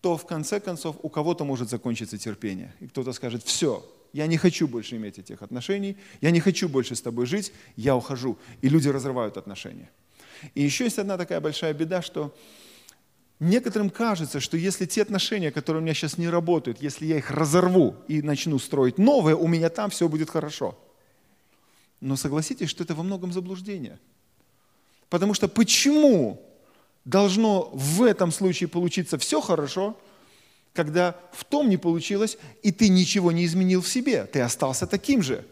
то 0.03 0.17
в 0.17 0.25
конце 0.25 0.59
концов 0.59 0.97
у 1.01 1.07
кого-то 1.07 1.45
может 1.45 1.69
закончиться 1.69 2.17
терпение. 2.17 2.73
И 2.81 2.87
кто-то 2.87 3.13
скажет, 3.13 3.41
все, 3.43 3.89
я 4.11 4.27
не 4.27 4.35
хочу 4.35 4.67
больше 4.67 4.97
иметь 4.97 5.17
этих 5.17 5.41
отношений, 5.41 5.95
я 6.19 6.31
не 6.31 6.41
хочу 6.41 6.67
больше 6.67 6.95
с 6.95 7.01
тобой 7.01 7.25
жить, 7.25 7.53
я 7.77 7.95
ухожу. 7.95 8.37
И 8.61 8.67
люди 8.67 8.89
разрывают 8.89 9.37
отношения. 9.37 9.89
И 10.55 10.61
еще 10.61 10.83
есть 10.83 10.99
одна 10.99 11.17
такая 11.17 11.39
большая 11.39 11.73
беда, 11.73 12.01
что 12.01 12.35
некоторым 13.39 13.89
кажется, 13.89 14.41
что 14.41 14.57
если 14.57 14.85
те 14.85 15.03
отношения, 15.03 15.51
которые 15.51 15.79
у 15.79 15.83
меня 15.85 15.93
сейчас 15.93 16.17
не 16.17 16.27
работают, 16.27 16.81
если 16.81 17.05
я 17.05 17.17
их 17.17 17.31
разорву 17.31 17.95
и 18.09 18.21
начну 18.21 18.59
строить 18.59 18.97
новые, 18.97 19.37
у 19.37 19.47
меня 19.47 19.69
там 19.69 19.89
все 19.89 20.09
будет 20.09 20.29
хорошо. 20.29 20.77
Но 22.01 22.17
согласитесь, 22.17 22.69
что 22.69 22.83
это 22.83 22.93
во 22.93 23.03
многом 23.03 23.31
заблуждение. 23.31 23.97
Потому 25.07 25.33
что 25.33 25.47
почему 25.47 26.45
должно 27.05 27.69
в 27.73 28.03
этом 28.03 28.31
случае 28.31 28.67
получиться 28.67 29.17
все 29.17 29.41
хорошо– 29.41 29.97
когда 30.73 31.15
в 31.31 31.45
том 31.45 31.69
не 31.69 31.77
получилось, 31.77 32.37
и 32.63 32.71
ты 32.71 32.89
ничего 32.89 33.31
не 33.31 33.45
изменил 33.45 33.81
в 33.81 33.87
себе, 33.87 34.25
ты 34.25 34.41
остался 34.41 34.87
таким 34.87 35.21
же. 35.21 35.45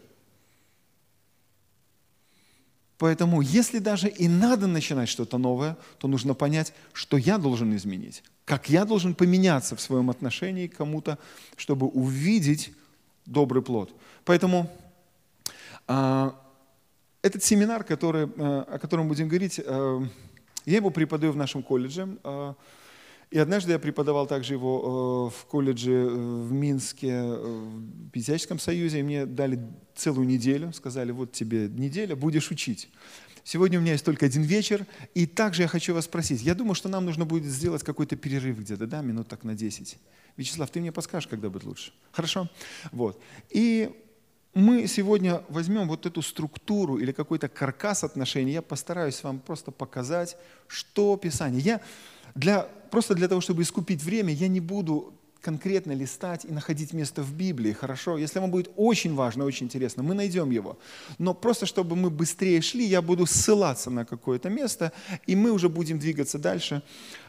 Поэтому, 2.98 3.40
если 3.40 3.78
даже 3.78 4.08
и 4.08 4.28
надо 4.28 4.66
начинать 4.66 5.08
что-то 5.08 5.38
новое, 5.38 5.76
то 5.98 6.06
нужно 6.06 6.34
понять, 6.34 6.72
что 6.92 7.16
я 7.16 7.38
должен 7.38 7.74
изменить, 7.74 8.22
как 8.44 8.68
я 8.68 8.84
должен 8.84 9.14
поменяться 9.14 9.74
в 9.74 9.80
своем 9.80 10.10
отношении 10.10 10.68
к 10.68 10.76
кому-то, 10.76 11.18
чтобы 11.56 11.86
увидеть 11.86 12.72
добрый 13.26 13.62
плод. 13.62 13.92
Поэтому 14.24 14.70
э, 15.88 16.30
этот 17.22 17.42
семинар, 17.42 17.82
который, 17.82 18.26
э, 18.26 18.28
о 18.68 18.78
котором 18.80 19.08
будем 19.08 19.26
говорить, 19.28 19.60
э, 19.64 20.06
я 20.64 20.76
его 20.76 20.90
преподаю 20.90 21.32
в 21.32 21.36
нашем 21.36 21.62
колледже. 21.62 22.16
Э, 22.24 22.54
и 23.32 23.38
однажды 23.38 23.72
я 23.72 23.78
преподавал 23.78 24.26
также 24.26 24.52
его 24.52 25.30
э, 25.32 25.38
в 25.38 25.46
колледже 25.46 25.90
э, 25.90 26.06
в 26.06 26.52
Минске, 26.52 27.08
э, 27.08 27.34
в 27.34 28.10
Пятияческом 28.10 28.58
союзе, 28.58 29.00
и 29.00 29.02
мне 29.02 29.24
дали 29.24 29.58
целую 29.94 30.26
неделю, 30.26 30.70
сказали, 30.74 31.12
вот 31.12 31.32
тебе 31.32 31.68
неделя, 31.68 32.14
будешь 32.14 32.50
учить. 32.50 32.90
Сегодня 33.42 33.78
у 33.78 33.82
меня 33.82 33.92
есть 33.92 34.04
только 34.04 34.26
один 34.26 34.42
вечер, 34.42 34.86
и 35.14 35.26
также 35.26 35.62
я 35.62 35.68
хочу 35.68 35.94
вас 35.94 36.04
спросить, 36.04 36.42
я 36.42 36.54
думаю, 36.54 36.74
что 36.74 36.90
нам 36.90 37.06
нужно 37.06 37.24
будет 37.24 37.44
сделать 37.44 37.82
какой-то 37.82 38.16
перерыв 38.16 38.60
где-то, 38.60 38.86
да, 38.86 39.00
минут 39.00 39.28
так 39.28 39.44
на 39.44 39.54
10. 39.54 39.96
Вячеслав, 40.36 40.70
ты 40.70 40.80
мне 40.80 40.92
подскажешь, 40.92 41.26
когда 41.26 41.48
будет 41.48 41.64
лучше? 41.64 41.92
Хорошо? 42.12 42.50
Вот. 42.92 43.18
И 43.48 43.90
мы 44.54 44.86
сегодня 44.86 45.42
возьмем 45.48 45.88
вот 45.88 46.06
эту 46.06 46.22
структуру 46.22 46.98
или 46.98 47.12
какой-то 47.12 47.48
каркас 47.48 48.04
отношений, 48.04 48.52
я 48.52 48.62
постараюсь 48.62 49.22
вам 49.22 49.40
просто 49.40 49.70
показать, 49.70 50.36
что 50.68 51.16
Писание. 51.16 51.60
Я 51.60 51.80
для, 52.34 52.62
просто 52.90 53.14
для 53.14 53.28
того, 53.28 53.40
чтобы 53.40 53.62
искупить 53.62 54.02
время, 54.02 54.32
я 54.32 54.48
не 54.48 54.60
буду 54.60 55.14
конкретно 55.40 55.92
листать 55.92 56.44
и 56.44 56.52
находить 56.52 56.92
место 56.92 57.22
в 57.22 57.32
Библии, 57.34 57.72
хорошо? 57.72 58.16
Если 58.16 58.38
вам 58.38 58.50
будет 58.50 58.70
очень 58.76 59.14
важно, 59.14 59.44
очень 59.44 59.66
интересно, 59.66 60.02
мы 60.02 60.14
найдем 60.14 60.50
его. 60.50 60.78
Но 61.18 61.34
просто 61.34 61.66
чтобы 61.66 61.96
мы 61.96 62.10
быстрее 62.10 62.60
шли, 62.60 62.84
я 62.84 63.02
буду 63.02 63.26
ссылаться 63.26 63.90
на 63.90 64.04
какое-то 64.04 64.50
место, 64.50 64.92
и 65.26 65.34
мы 65.34 65.50
уже 65.50 65.68
будем 65.68 65.98
двигаться 65.98 66.38
дальше, 66.38 66.82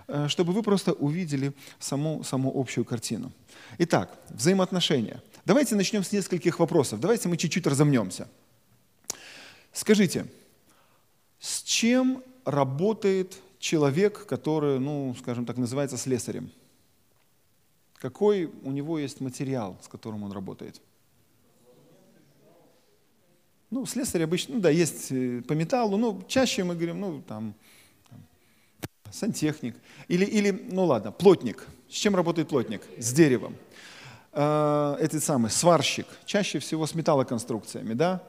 э, 0.08 0.28
чтобы 0.28 0.54
вы 0.54 0.62
просто 0.62 0.94
увидели 0.94 1.54
саму, 1.80 2.24
саму 2.24 2.52
общую 2.56 2.86
картину. 2.86 3.32
Итак, 3.80 4.16
взаимоотношения. 4.30 5.22
Давайте 5.46 5.76
начнем 5.76 6.04
с 6.04 6.12
нескольких 6.12 6.60
вопросов. 6.60 7.00
Давайте 7.02 7.28
мы 7.28 7.36
чуть-чуть 7.36 7.68
разомнемся. 7.68 8.30
Скажите, 9.74 10.26
с 11.40 11.62
чем 11.64 12.24
работает 12.46 13.38
человек, 13.60 14.26
который, 14.26 14.80
ну, 14.80 15.14
скажем 15.20 15.46
так, 15.46 15.58
называется 15.58 15.98
слесарем? 15.98 16.50
Какой 17.96 18.52
у 18.64 18.72
него 18.72 19.00
есть 19.00 19.20
материал, 19.20 19.78
с 19.82 19.88
которым 19.88 20.24
он 20.24 20.32
работает? 20.32 20.82
Ну, 23.70 23.86
слесарь 23.86 24.24
обычно, 24.24 24.56
ну 24.56 24.62
да, 24.62 24.70
есть 24.70 25.12
э, 25.12 25.42
по 25.42 25.54
металлу, 25.54 25.98
но 25.98 26.24
чаще 26.28 26.64
мы 26.64 26.76
говорим, 26.76 27.00
ну, 27.00 27.22
там 27.22 27.56
сантехник. 29.12 29.76
Или, 30.08 30.26
или, 30.26 30.52
ну 30.52 30.86
ладно, 30.86 31.12
плотник. 31.12 31.66
С 31.90 31.94
чем 31.94 32.16
работает 32.16 32.50
плотник? 32.50 32.82
С 32.98 33.14
деревом. 33.14 33.56
Э, 34.36 34.96
этот 35.00 35.24
самый 35.24 35.52
сварщик, 35.52 36.08
чаще 36.26 36.58
всего 36.60 36.88
с 36.88 36.96
металлоконструкциями, 36.96 37.94
да. 37.94 38.24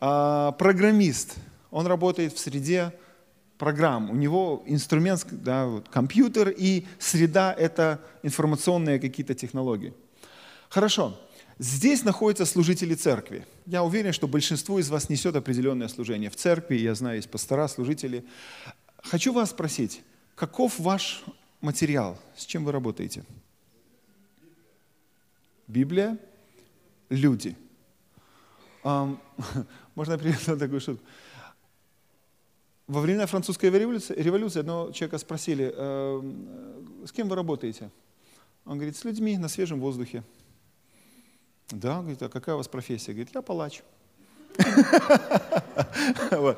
Э, 0.00 0.52
программист, 0.58 1.34
он 1.70 1.86
работает 1.86 2.32
в 2.32 2.38
среде 2.38 2.92
программ. 3.58 4.10
У 4.10 4.14
него 4.14 4.62
инструмент, 4.66 5.26
да, 5.30 5.66
вот, 5.66 5.88
компьютер 5.90 6.48
и 6.48 6.86
среда– 6.98 7.54
это 7.58 8.00
информационные 8.22 8.98
какие-то 8.98 9.34
технологии. 9.34 9.92
Хорошо. 10.70 11.20
Здесь 11.58 12.04
находятся 12.04 12.46
служители 12.46 12.94
церкви. 12.94 13.46
Я 13.66 13.84
уверен, 13.84 14.14
что 14.14 14.26
большинство 14.26 14.78
из 14.78 14.88
вас 14.88 15.10
несет 15.10 15.36
определенное 15.36 15.88
служение 15.88 16.30
в 16.30 16.36
церкви. 16.36 16.76
Я 16.76 16.94
знаю, 16.94 17.16
есть 17.16 17.30
пастора, 17.30 17.68
служители. 17.68 18.24
Хочу 19.02 19.34
вас 19.34 19.50
спросить, 19.50 20.00
каков 20.36 20.78
ваш 20.78 21.22
материал? 21.60 22.16
С 22.34 22.46
чем 22.46 22.64
вы 22.64 22.72
работаете? 22.72 23.24
Библия, 25.70 26.18
люди. 27.10 27.56
Можно 28.82 30.18
привести 30.18 30.56
такую 30.56 30.80
шутку. 30.80 31.04
Во 32.88 33.00
время 33.00 33.26
французской 33.28 33.70
революции, 33.70 34.14
революции 34.20 34.58
одного 34.60 34.90
человека 34.90 35.18
спросили, 35.18 35.72
э, 35.72 36.22
с 37.06 37.12
кем 37.12 37.28
вы 37.28 37.36
работаете? 37.36 37.90
Он 38.64 38.78
говорит, 38.78 38.96
с 38.96 39.04
людьми 39.04 39.38
на 39.38 39.46
свежем 39.48 39.78
воздухе. 39.78 40.24
Да, 41.68 42.00
говорит, 42.00 42.20
а 42.20 42.28
какая 42.28 42.56
у 42.56 42.58
вас 42.58 42.66
профессия? 42.66 43.12
Говорит, 43.12 43.30
я 43.32 43.42
палач. 43.42 43.82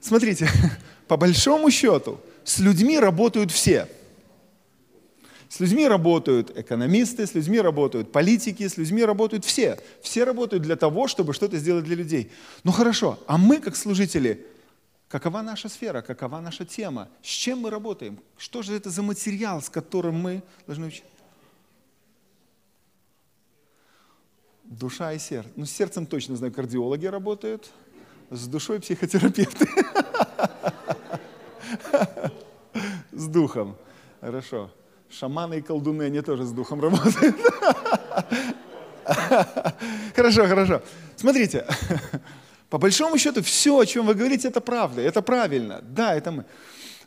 Смотрите, 0.00 0.48
по 1.08 1.16
большому 1.16 1.72
счету, 1.72 2.20
с 2.44 2.60
людьми 2.60 3.00
работают 3.00 3.50
все– 3.50 3.88
с 5.50 5.58
людьми 5.58 5.88
работают 5.88 6.56
экономисты, 6.56 7.26
с 7.26 7.34
людьми 7.34 7.60
работают 7.60 8.12
политики, 8.12 8.68
с 8.68 8.76
людьми 8.76 9.04
работают 9.04 9.44
все. 9.44 9.80
Все 10.00 10.22
работают 10.22 10.62
для 10.62 10.76
того, 10.76 11.08
чтобы 11.08 11.34
что-то 11.34 11.58
сделать 11.58 11.84
для 11.84 11.96
людей. 11.96 12.30
Ну 12.62 12.70
хорошо, 12.70 13.18
а 13.26 13.36
мы 13.36 13.58
как 13.58 13.74
служители, 13.74 14.46
какова 15.08 15.42
наша 15.42 15.68
сфера, 15.68 16.02
какова 16.02 16.38
наша 16.38 16.64
тема, 16.64 17.08
с 17.20 17.26
чем 17.26 17.58
мы 17.58 17.70
работаем, 17.70 18.20
что 18.38 18.62
же 18.62 18.76
это 18.76 18.90
за 18.90 19.02
материал, 19.02 19.60
с 19.60 19.68
которым 19.68 20.20
мы 20.20 20.44
должны 20.68 20.86
учить? 20.86 21.02
Душа 24.62 25.12
и 25.12 25.18
сердце. 25.18 25.50
Ну, 25.56 25.66
с 25.66 25.72
сердцем 25.72 26.06
точно 26.06 26.36
знаю, 26.36 26.52
кардиологи 26.52 27.06
работают, 27.06 27.72
с 28.30 28.46
душой 28.46 28.78
психотерапевты. 28.78 29.68
С 33.12 33.26
духом. 33.26 33.76
Хорошо. 34.20 34.70
Шаманы 35.10 35.58
и 35.58 35.60
колдуны, 35.60 36.04
они 36.04 36.22
тоже 36.22 36.44
с 36.44 36.52
духом 36.52 36.80
работают. 36.80 37.36
Хорошо, 40.14 40.46
хорошо. 40.46 40.82
Смотрите, 41.16 41.66
по 42.68 42.78
большому 42.78 43.18
счету, 43.18 43.42
все, 43.42 43.78
о 43.78 43.86
чем 43.86 44.06
вы 44.06 44.14
говорите, 44.14 44.48
это 44.48 44.60
правда, 44.60 45.00
это 45.00 45.22
правильно. 45.22 45.80
Да, 45.82 46.14
это 46.14 46.30
мы. 46.30 46.44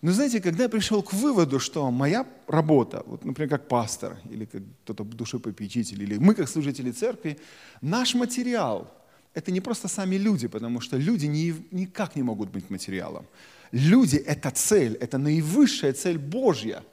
Но 0.02 0.12
знаете, 0.12 0.42
когда 0.42 0.64
я 0.64 0.70
пришел 0.70 1.02
к 1.02 1.14
выводу, 1.14 1.60
что 1.60 1.90
моя 1.92 2.26
работа, 2.48 3.04
вот, 3.06 3.24
например, 3.24 3.50
как 3.50 3.68
пастор, 3.70 4.18
или 4.34 4.46
как 4.46 4.62
кто-то 4.84 5.06
душепопечитель, 5.06 6.04
или 6.04 6.18
мы, 6.18 6.36
как 6.36 6.50
служители 6.50 6.92
церкви, 6.92 7.38
наш 7.82 8.16
материал– 8.16 8.92
это 9.34 9.52
не 9.52 9.62
просто 9.62 9.88
сами 9.88 10.18
люди, 10.18 10.48
потому 10.48 10.82
что 10.82 10.98
люди 10.98 11.28
не, 11.28 11.54
никак 11.72 12.18
не 12.18 12.24
могут 12.24 12.50
быть 12.50 12.70
материалом. 12.70 13.26
Люди– 13.72 14.18
это 14.28 14.52
цель, 14.52 14.98
это 15.00 15.18
наивысшая 15.18 15.94
цель 15.94 16.18
Божья– 16.18 16.84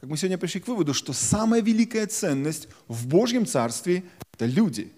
как 0.00 0.08
мы 0.08 0.16
сегодня 0.16 0.38
пришли 0.38 0.60
к 0.60 0.68
выводу, 0.68 0.94
что 0.94 1.12
самая 1.12 1.60
великая 1.60 2.06
ценность 2.06 2.68
в 2.86 3.08
Божьем 3.08 3.46
Царстве– 3.46 4.04
это 4.32 4.46
люди. 4.46 4.92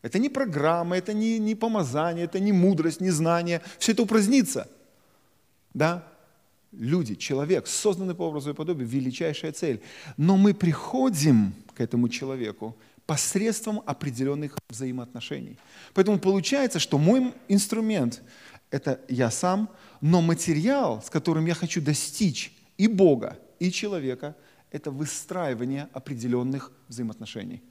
Это 0.00 0.20
не 0.20 0.28
программа, 0.28 0.96
это 0.96 1.12
не, 1.12 1.38
не 1.38 1.56
помазание, 1.56 2.26
это 2.26 2.38
не 2.38 2.52
мудрость, 2.52 3.00
не 3.00 3.10
знание. 3.10 3.62
Все 3.78 3.92
это 3.92 4.02
упразднится. 4.02 4.68
Да? 5.74 6.06
Люди, 6.70 7.16
человек, 7.16 7.66
созданный 7.66 8.14
по 8.14 8.22
образу 8.22 8.50
и 8.50 8.54
подобию, 8.54 8.86
величайшая 8.86 9.52
цель. 9.52 9.82
Но 10.16 10.36
мы 10.36 10.54
приходим 10.54 11.52
к 11.74 11.80
этому 11.80 12.08
человеку 12.08 12.76
посредством 13.06 13.82
определенных 13.86 14.56
взаимоотношений. 14.68 15.56
Поэтому 15.94 16.20
получается, 16.20 16.78
что 16.78 16.98
мой 16.98 17.34
инструмент– 17.48 18.22
это 18.70 19.00
я 19.08 19.30
сам, 19.30 19.68
но 20.00 20.20
материал, 20.20 21.02
с 21.02 21.10
которым 21.10 21.46
я 21.46 21.54
хочу 21.54 21.80
достичь 21.80 22.52
и 22.76 22.86
Бога, 22.86 23.38
и 23.58 23.70
человека– 23.70 24.34
это 24.70 24.90
выстраивание 24.90 25.88
определенных 25.92 26.72
взаимоотношений. 26.88 27.62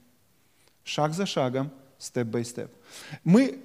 Шаг 0.84 1.14
за 1.14 1.26
шагом, 1.26 1.70
степ-бай-степ. 1.98 2.70
Мы 3.24 3.60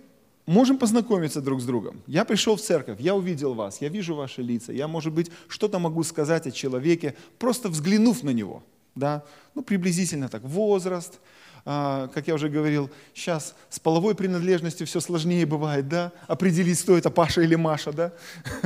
можем 0.46 0.78
познакомиться 0.78 1.42
друг 1.42 1.62
с 1.62 1.66
другом. 1.66 2.02
Я 2.08 2.26
пришел 2.26 2.56
в 2.56 2.62
церковь, 2.62 3.00
я 3.00 3.16
увидел 3.16 3.54
вас, 3.54 3.82
я 3.82 3.90
вижу 3.90 4.16
ваши 4.16 4.42
лица, 4.42 4.74
я, 4.74 4.88
может 4.88 5.14
быть, 5.14 5.32
что-то 5.48 5.80
могу 5.80 6.04
сказать 6.04 6.48
о 6.48 6.52
человеке, 6.52 7.16
просто 7.40 7.70
взглянув 7.70 8.24
на 8.24 8.32
него. 8.32 8.64
Да? 8.96 9.24
Ну, 9.56 9.64
приблизительно 9.64 10.30
так, 10.30 10.44
возраст, 10.44 11.20
как 11.66 12.28
я 12.28 12.34
уже 12.34 12.50
говорил, 12.50 12.90
сейчас 13.14 13.56
с 13.70 13.80
половой 13.80 14.16
принадлежностью 14.16 14.86
все 14.86 15.00
сложнее 15.00 15.46
бывает, 15.46 15.88
да, 15.88 16.12
определить, 16.28 16.82
кто 16.82 16.98
это 16.98 17.10
Паша 17.10 17.42
или 17.42 17.56
Маша, 17.56 17.94
да, 17.94 18.12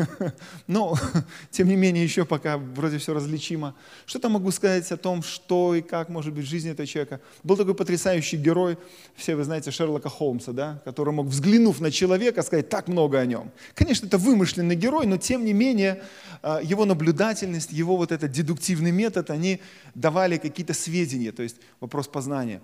но, 0.68 0.98
тем 1.52 1.68
не 1.68 1.76
менее, 1.76 2.04
еще 2.04 2.26
пока 2.26 2.58
вроде 2.58 2.98
все 2.98 3.14
различимо. 3.14 3.76
Что-то 4.08 4.30
могу 4.30 4.50
сказать 4.50 4.92
о 4.92 4.98
том, 4.98 5.22
что 5.22 5.76
и 5.76 5.82
как 5.82 6.10
может 6.10 6.34
быть 6.34 6.46
в 6.46 6.50
жизни 6.50 6.72
этого 6.72 6.88
человека. 6.88 7.22
Был 7.44 7.56
такой 7.56 7.76
потрясающий 7.76 8.38
герой, 8.38 8.80
все 9.16 9.36
вы 9.36 9.44
знаете 9.44 9.70
Шерлока 9.70 10.10
Холмса, 10.10 10.52
да, 10.52 10.82
который 10.84 11.14
мог, 11.14 11.28
взглянув 11.28 11.80
на 11.80 11.92
человека, 11.92 12.42
сказать 12.42 12.70
так 12.70 12.88
много 12.88 13.20
о 13.20 13.26
нем. 13.28 13.52
Конечно, 13.76 14.08
это 14.08 14.18
вымышленный 14.18 14.76
герой, 14.76 15.06
но, 15.06 15.18
тем 15.18 15.46
не 15.46 15.54
менее, 15.54 16.02
а, 16.42 16.62
его 16.64 16.86
наблюдательность, 16.86 17.72
его 17.72 17.96
вот 17.96 18.12
этот 18.12 18.32
дедуктивный 18.32 18.92
метод, 18.92 19.30
они 19.30 19.62
давали 19.94 20.38
какие-то 20.38 20.74
сведения, 20.74 21.32
то 21.32 21.44
есть 21.44 21.58
вопрос 21.80 22.08
познания. 22.08 22.62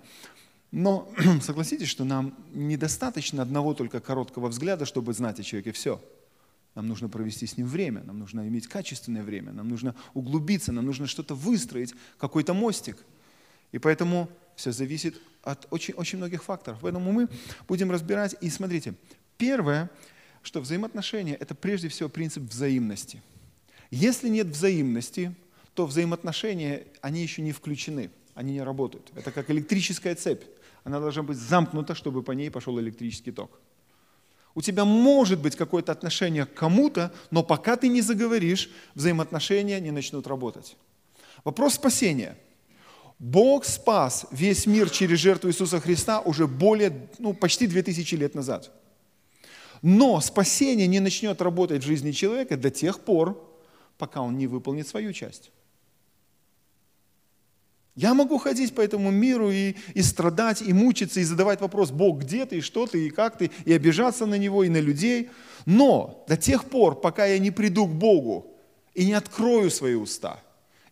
Но 0.74 1.08
согласитесь, 1.40 1.86
что 1.86 2.02
нам 2.02 2.34
недостаточно 2.52 3.42
одного 3.42 3.74
только 3.74 4.00
короткого 4.00 4.48
взгляда, 4.48 4.86
чтобы 4.86 5.12
знать 5.12 5.38
о 5.38 5.44
человеке 5.44 5.70
все. 5.70 6.02
Нам 6.74 6.88
нужно 6.88 7.08
провести 7.08 7.46
с 7.46 7.56
ним 7.56 7.68
время, 7.68 8.02
нам 8.02 8.18
нужно 8.18 8.48
иметь 8.48 8.66
качественное 8.66 9.22
время, 9.22 9.52
нам 9.52 9.68
нужно 9.68 9.94
углубиться, 10.14 10.72
нам 10.72 10.84
нужно 10.84 11.06
что-то 11.06 11.36
выстроить, 11.36 11.94
какой-то 12.18 12.54
мостик. 12.54 12.96
И 13.70 13.78
поэтому 13.78 14.28
все 14.56 14.72
зависит 14.72 15.20
от 15.44 15.64
очень, 15.70 15.94
очень 15.94 16.18
многих 16.18 16.42
факторов. 16.42 16.80
Поэтому 16.82 17.12
мы 17.12 17.28
будем 17.68 17.92
разбирать. 17.92 18.34
И 18.40 18.50
смотрите, 18.50 18.94
первое, 19.38 19.88
что 20.42 20.60
взаимоотношения– 20.60 21.36
это 21.40 21.54
прежде 21.54 21.88
всего 21.88 22.08
принцип 22.08 22.42
взаимности. 22.50 23.22
Если 23.92 24.28
нет 24.28 24.48
взаимности, 24.48 25.36
то 25.74 25.86
взаимоотношения, 25.86 26.88
они 27.00 27.22
еще 27.22 27.42
не 27.42 27.52
включены, 27.52 28.10
они 28.34 28.54
не 28.54 28.62
работают. 28.62 29.12
Это 29.14 29.30
как 29.30 29.50
электрическая 29.50 30.16
цепь 30.16 30.42
она 30.84 31.00
должна 31.00 31.22
быть 31.22 31.38
замкнута, 31.38 31.94
чтобы 31.94 32.22
по 32.22 32.32
ней 32.32 32.50
пошел 32.50 32.78
электрический 32.78 33.32
ток. 33.32 33.58
У 34.54 34.62
тебя 34.62 34.84
может 34.84 35.40
быть 35.40 35.56
какое-то 35.56 35.90
отношение 35.90 36.46
к 36.46 36.54
кому-то, 36.54 37.12
но 37.30 37.42
пока 37.42 37.76
ты 37.76 37.88
не 37.88 38.02
заговоришь, 38.02 38.70
взаимоотношения 38.94 39.80
не 39.80 39.90
начнут 39.90 40.26
работать. 40.26 40.76
Вопрос 41.42 41.74
спасения. 41.74 42.36
Бог 43.18 43.64
спас 43.64 44.26
весь 44.30 44.66
мир 44.66 44.90
через 44.90 45.18
жертву 45.18 45.48
Иисуса 45.48 45.80
Христа 45.80 46.20
уже 46.20 46.46
более, 46.46 47.08
ну, 47.18 47.32
почти 47.32 47.66
2000 47.66 48.14
лет 48.14 48.34
назад. 48.34 48.70
Но 49.82 50.20
спасение 50.20 50.86
не 50.86 51.00
начнет 51.00 51.40
работать 51.42 51.82
в 51.82 51.86
жизни 51.86 52.12
человека 52.12 52.56
до 52.56 52.70
тех 52.70 53.00
пор, 53.00 53.42
пока 53.98 54.20
он 54.20 54.36
не 54.36 54.46
выполнит 54.46 54.86
свою 54.86 55.12
часть. 55.12 55.50
Я 57.96 58.12
могу 58.12 58.38
ходить 58.38 58.74
по 58.74 58.80
этому 58.80 59.10
миру 59.12 59.50
и, 59.50 59.76
и 59.94 60.02
страдать, 60.02 60.62
и 60.62 60.72
мучиться, 60.72 61.20
и 61.20 61.24
задавать 61.24 61.60
вопрос, 61.60 61.92
Бог, 61.92 62.18
где 62.18 62.44
ты, 62.44 62.58
и 62.58 62.60
что 62.60 62.86
ты, 62.86 63.06
и 63.06 63.10
как 63.10 63.38
ты, 63.38 63.52
и 63.64 63.72
обижаться 63.72 64.26
на 64.26 64.34
Него, 64.34 64.64
и 64.64 64.68
на 64.68 64.78
людей. 64.80 65.30
Но 65.64 66.24
до 66.28 66.36
тех 66.36 66.64
пор, 66.64 67.00
пока 67.00 67.24
я 67.26 67.38
не 67.38 67.52
приду 67.52 67.86
к 67.86 67.92
Богу 67.92 68.52
и 68.94 69.06
не 69.06 69.12
открою 69.12 69.70
свои 69.70 69.94
уста, 69.94 70.40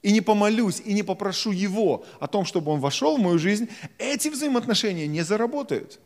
и 0.00 0.12
не 0.12 0.20
помолюсь, 0.20 0.80
и 0.84 0.92
не 0.92 1.02
попрошу 1.02 1.50
Его 1.50 2.04
о 2.20 2.28
том, 2.28 2.44
чтобы 2.44 2.70
Он 2.70 2.78
вошел 2.78 3.16
в 3.16 3.20
мою 3.20 3.38
жизнь, 3.38 3.68
эти 3.98 4.28
взаимоотношения 4.28 5.08
не 5.08 5.22
заработают. 5.22 5.98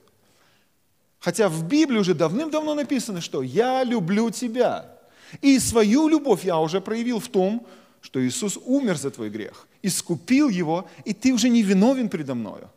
Хотя 1.19 1.51
в 1.51 1.65
Библии 1.65 1.99
уже 1.99 2.15
давным-давно 2.15 2.75
написано, 2.75 3.21
что 3.21 3.43
«я 3.43 3.85
люблю 3.85 4.31
тебя». 4.31 4.97
И 5.43 5.59
свою 5.59 6.09
любовь 6.09 6.45
я 6.45 6.59
уже 6.59 6.81
проявил 6.81 7.19
в 7.19 7.29
том, 7.29 7.67
что 8.01 8.25
Иисус 8.25 8.57
умер 8.65 8.97
за 8.97 9.11
твой 9.11 9.29
грех, 9.29 9.67
искупил 9.87 10.49
его, 10.49 10.89
и 11.05 11.13
ты 11.13 11.33
уже 11.33 11.49
не 11.49 11.63
виновен 11.63 12.09
предо 12.09 12.35
мною. 12.35 12.71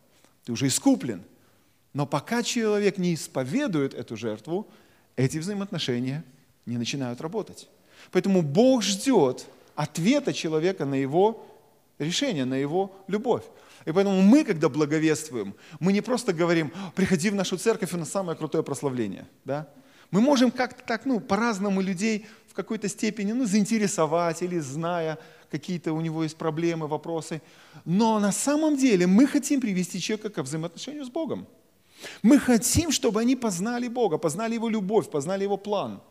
Ты 0.46 0.52
уже 0.52 0.68
искуплен. 0.68 1.24
Но 1.94 2.06
пока 2.06 2.44
человек 2.44 2.98
не 2.98 3.16
исповедует 3.16 3.94
эту 3.94 4.16
жертву, 4.16 4.68
эти 5.16 5.38
взаимоотношения 5.38 6.24
не 6.66 6.78
начинают 6.78 7.22
работать. 7.22 7.68
Поэтому 8.12 8.42
Бог 8.42 8.84
ждет 8.84 9.48
ответа 9.76 10.34
человека 10.34 10.86
на 10.86 10.96
его 10.96 11.46
решение, 11.98 12.46
на 12.46 12.56
его 12.56 12.96
любовь. 13.08 13.44
И 13.86 13.92
поэтому 13.92 14.22
мы, 14.22 14.44
когда 14.44 14.70
благовествуем, 14.70 15.56
мы 15.80 15.94
не 15.94 16.02
просто 16.02 16.34
говорим, 16.34 16.72
приходи 16.96 17.30
в 17.30 17.36
нашу 17.36 17.58
церковь, 17.58 17.94
и 17.94 17.98
на 17.98 18.06
самое 18.06 18.38
крутое 18.38 18.64
прославление. 18.64 19.26
Да? 19.46 19.68
Мы 20.12 20.22
можем 20.22 20.52
как-то 20.52 20.84
так, 20.84 21.06
ну, 21.06 21.20
по-разному 21.20 21.82
людей 21.82 22.26
в 22.48 22.54
какой-то 22.54 22.90
степени 22.90 23.32
ну, 23.32 23.46
заинтересовать 23.46 24.42
или 24.42 24.60
зная, 24.60 25.20
какие-то 25.52 25.94
у 25.94 26.02
него 26.02 26.24
есть 26.24 26.38
проблемы, 26.38 26.88
вопросы. 26.88 27.42
Но 27.86 28.20
на 28.20 28.32
самом 28.32 28.76
деле 28.76 29.08
мы 29.08 29.28
хотим 29.28 29.62
привести 29.62 30.00
человека 30.00 30.30
к 30.30 30.44
взаимоотношению 30.44 31.06
с 31.06 31.10
Богом. 31.10 31.48
Мы 32.24 32.40
хотим, 32.40 32.92
чтобы 32.92 33.20
они 33.20 33.36
познали 33.36 33.88
Бога, 33.88 34.18
познали 34.18 34.56
Его 34.56 34.70
любовь, 34.70 35.10
познали 35.10 35.44
Его 35.44 35.58
план. 35.58 36.02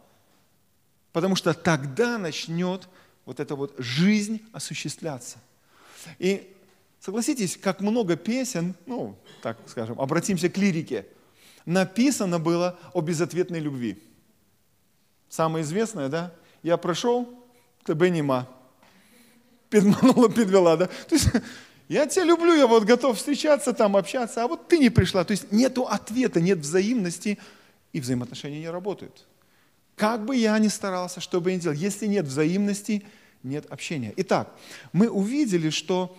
Потому 1.12 1.34
что 1.34 1.54
тогда 1.54 2.18
начнет 2.18 2.88
вот 3.24 3.40
эта 3.40 3.56
вот 3.56 3.74
жизнь 3.78 4.42
осуществляться. 4.52 5.38
И 6.18 6.54
согласитесь, 7.00 7.56
как 7.56 7.80
много 7.80 8.16
песен, 8.16 8.74
ну, 8.87 9.16
так 9.42 9.58
скажем, 9.66 10.00
обратимся 10.00 10.48
к 10.48 10.56
лирике, 10.56 11.06
написано 11.68 12.38
было 12.38 12.78
о 12.94 13.02
безответной 13.02 13.61
любви. 13.61 14.02
Самое 15.28 15.62
известное, 15.62 16.09
да? 16.09 16.33
Я 16.62 16.78
прошел, 16.78 17.28
тебе 17.85 18.11
нема. 18.11 18.46
Підманула, 19.68 20.28
підвела, 20.28 20.76
да? 20.76 20.87
То 20.87 21.14
есть, 21.14 21.28
я 21.88 22.07
тебя 22.07 22.24
люблю, 22.24 22.54
я 22.54 22.66
вот 22.66 22.85
готов 22.85 23.18
встречаться 23.18 23.74
там, 23.74 23.96
общаться, 23.96 24.42
а 24.42 24.48
вот 24.48 24.66
ты 24.68 24.78
не 24.78 24.88
пришла. 24.88 25.24
То 25.24 25.33
есть 25.33 25.52
нет 25.52 25.76
ответа, 25.78 26.40
нет 26.40 26.59
взаимности, 26.59 27.38
и 27.92 28.00
взаимоотношения 28.00 28.61
не 28.61 28.70
работают. 28.70 29.26
Как 29.94 30.24
бы 30.24 30.37
я 30.37 30.59
ни 30.59 30.68
старался, 30.68 31.20
что 31.20 31.40
бы 31.40 31.50
я 31.50 31.57
ни 31.57 31.61
делал, 31.61 31.76
если 31.76 32.07
нет 32.07 32.24
взаимности, 32.24 33.04
нет 33.42 33.66
общения. 33.70 34.14
Итак, 34.16 34.54
мы 34.94 35.11
увидели, 35.11 35.68
что 35.68 36.16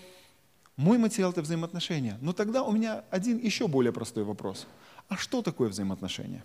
мой 0.75 0.99
материал– 0.99 1.31
это 1.31 1.41
взаимоотношения. 1.41 2.19
Но 2.21 2.33
тогда 2.33 2.61
у 2.63 2.71
меня 2.71 3.03
один 3.09 3.39
еще 3.39 3.67
более 3.67 3.91
простой 3.91 4.23
вопрос. 4.23 4.67
А 5.09 5.17
что 5.17 5.41
такое 5.41 5.69
взаимоотношения? 5.69 6.43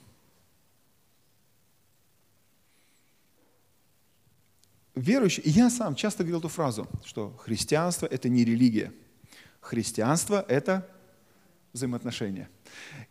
верующий, 4.95 5.43
я 5.45 5.71
сам 5.71 5.95
часто 5.95 6.23
говорил 6.23 6.39
эту 6.39 6.49
фразу, 6.49 6.89
что 7.05 7.31
христианство– 7.37 8.07
это 8.11 8.29
не 8.29 8.45
религия. 8.45 8.93
Христианство– 9.61 10.45
это 10.49 10.89
взаимоотношения. 11.73 12.49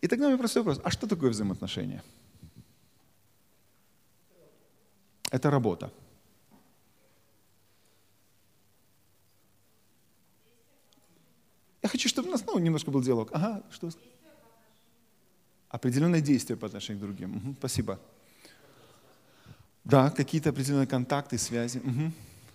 И 0.01 0.07
тогда 0.07 0.25
у 0.25 0.29
меня 0.29 0.37
простой 0.37 0.63
вопрос, 0.63 0.81
а 0.83 0.91
что 0.91 1.07
такое 1.07 1.29
взаимоотношения? 1.29 2.03
Это 5.31 5.49
работа. 5.49 5.91
Я 11.81 11.89
хочу, 11.89 12.07
чтобы 12.07 12.29
у 12.29 12.31
нас 12.31 12.45
ну, 12.45 12.57
немножко 12.59 12.91
был 12.91 13.01
диалог. 13.01 13.29
Ага, 13.33 13.61
что? 13.71 13.89
Определенное 15.73 16.21
действие 16.21 16.55
по 16.55 16.67
отношению 16.67 17.01
к 17.01 17.05
другим. 17.07 17.35
Угу, 17.35 17.55
спасибо. 17.57 17.99
Да, 19.83 20.11
какие-то 20.11 20.51
определенные 20.51 20.85
контакты, 20.85 21.39
связи. 21.39 21.79
Угу. 21.79 22.11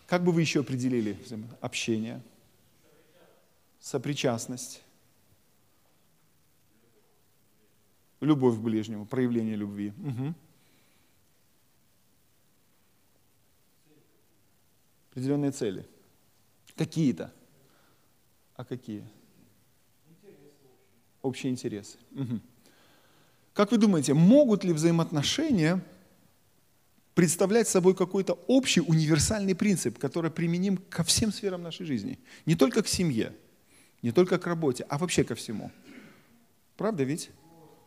Как 0.06 0.22
бы 0.22 0.30
вы 0.30 0.40
еще 0.40 0.60
определили 0.60 1.18
общение? 1.60 2.22
Сопричастность. 3.80 4.84
Любовь 8.20 8.56
к 8.56 8.60
ближнему, 8.60 9.04
проявление 9.04 9.56
любви. 9.56 9.92
Угу. 9.98 10.34
Определенные 15.10 15.50
цели. 15.50 15.84
Какие-то. 16.76 17.32
А 18.54 18.64
какие? 18.64 19.04
Общие 21.20 21.50
интересы. 21.50 21.98
Угу. 22.12 22.40
Как 23.58 23.72
вы 23.72 23.78
думаете, 23.78 24.14
могут 24.14 24.62
ли 24.62 24.72
взаимоотношения 24.72 25.84
представлять 27.14 27.66
собой 27.66 27.96
какой-то 27.96 28.34
общий 28.46 28.80
универсальный 28.80 29.56
принцип, 29.56 29.98
который 29.98 30.30
применим 30.30 30.76
ко 30.76 31.02
всем 31.02 31.32
сферам 31.32 31.64
нашей 31.64 31.84
жизни? 31.84 32.20
Не 32.46 32.54
только 32.54 32.84
к 32.84 32.86
семье, 32.86 33.34
не 34.00 34.12
только 34.12 34.38
к 34.38 34.46
работе, 34.46 34.86
а 34.88 34.96
вообще 34.96 35.24
ко 35.24 35.34
всему. 35.34 35.72
Правда 36.76 37.02
ведь? 37.02 37.30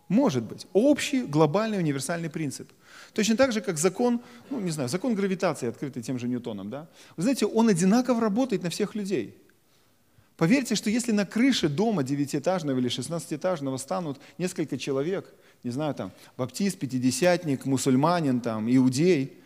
Может 0.09 0.43
быть. 0.43 0.67
Общий, 0.73 1.23
глобальный, 1.23 1.77
универсальный 1.77 2.29
принцип. 2.29 2.69
Точно 3.13 3.37
так 3.37 3.53
же, 3.53 3.61
как 3.61 3.77
закон, 3.77 4.19
ну 4.49 4.59
не 4.59 4.71
знаю, 4.71 4.89
закон 4.89 5.15
гравитации, 5.15 5.69
открытый 5.69 6.03
тем 6.03 6.19
же 6.19 6.27
Ньютоном, 6.27 6.69
да? 6.69 6.89
Вы 7.15 7.23
знаете, 7.23 7.45
он 7.45 7.69
одинаково 7.69 8.19
работает 8.19 8.61
на 8.61 8.69
всех 8.69 8.93
людей. 8.93 9.41
Поверьте, 10.41 10.73
что 10.73 10.89
если 10.89 11.11
на 11.11 11.23
крыше 11.23 11.69
дома 11.69 12.01
девятиэтажного 12.01 12.79
или 12.79 12.89
шестнадцатиэтажного 12.89 13.77
станут 13.77 14.19
несколько 14.39 14.75
человек, 14.75 15.31
не 15.63 15.71
знаю, 15.71 15.93
там, 15.93 16.11
баптист, 16.37 16.79
пятидесятник, 16.79 17.65
мусульманин, 17.65 18.41
там, 18.41 18.73
иудей, 18.73 19.37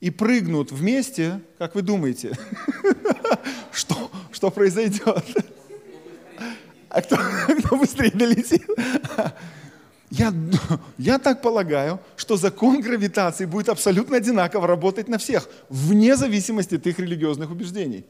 и 0.00 0.10
прыгнут 0.10 0.72
вместе, 0.72 1.40
как 1.58 1.74
вы 1.74 1.82
думаете, 1.82 2.36
что, 3.72 4.10
что 4.32 4.50
произойдет? 4.50 5.24
А 6.88 7.02
кто, 7.02 7.16
кто 7.58 7.76
быстрее 7.76 8.10
долетит? 8.10 8.66
Я, 10.10 10.34
я 10.98 11.18
так 11.18 11.40
полагаю, 11.40 12.00
что 12.16 12.36
закон 12.36 12.80
гравитации 12.80 13.44
будет 13.44 13.68
абсолютно 13.68 14.16
одинаково 14.16 14.66
работать 14.66 15.06
на 15.06 15.18
всех, 15.18 15.48
вне 15.68 16.16
зависимости 16.16 16.74
от 16.74 16.86
их 16.86 16.98
религиозных 16.98 17.50
убеждений. 17.50 18.04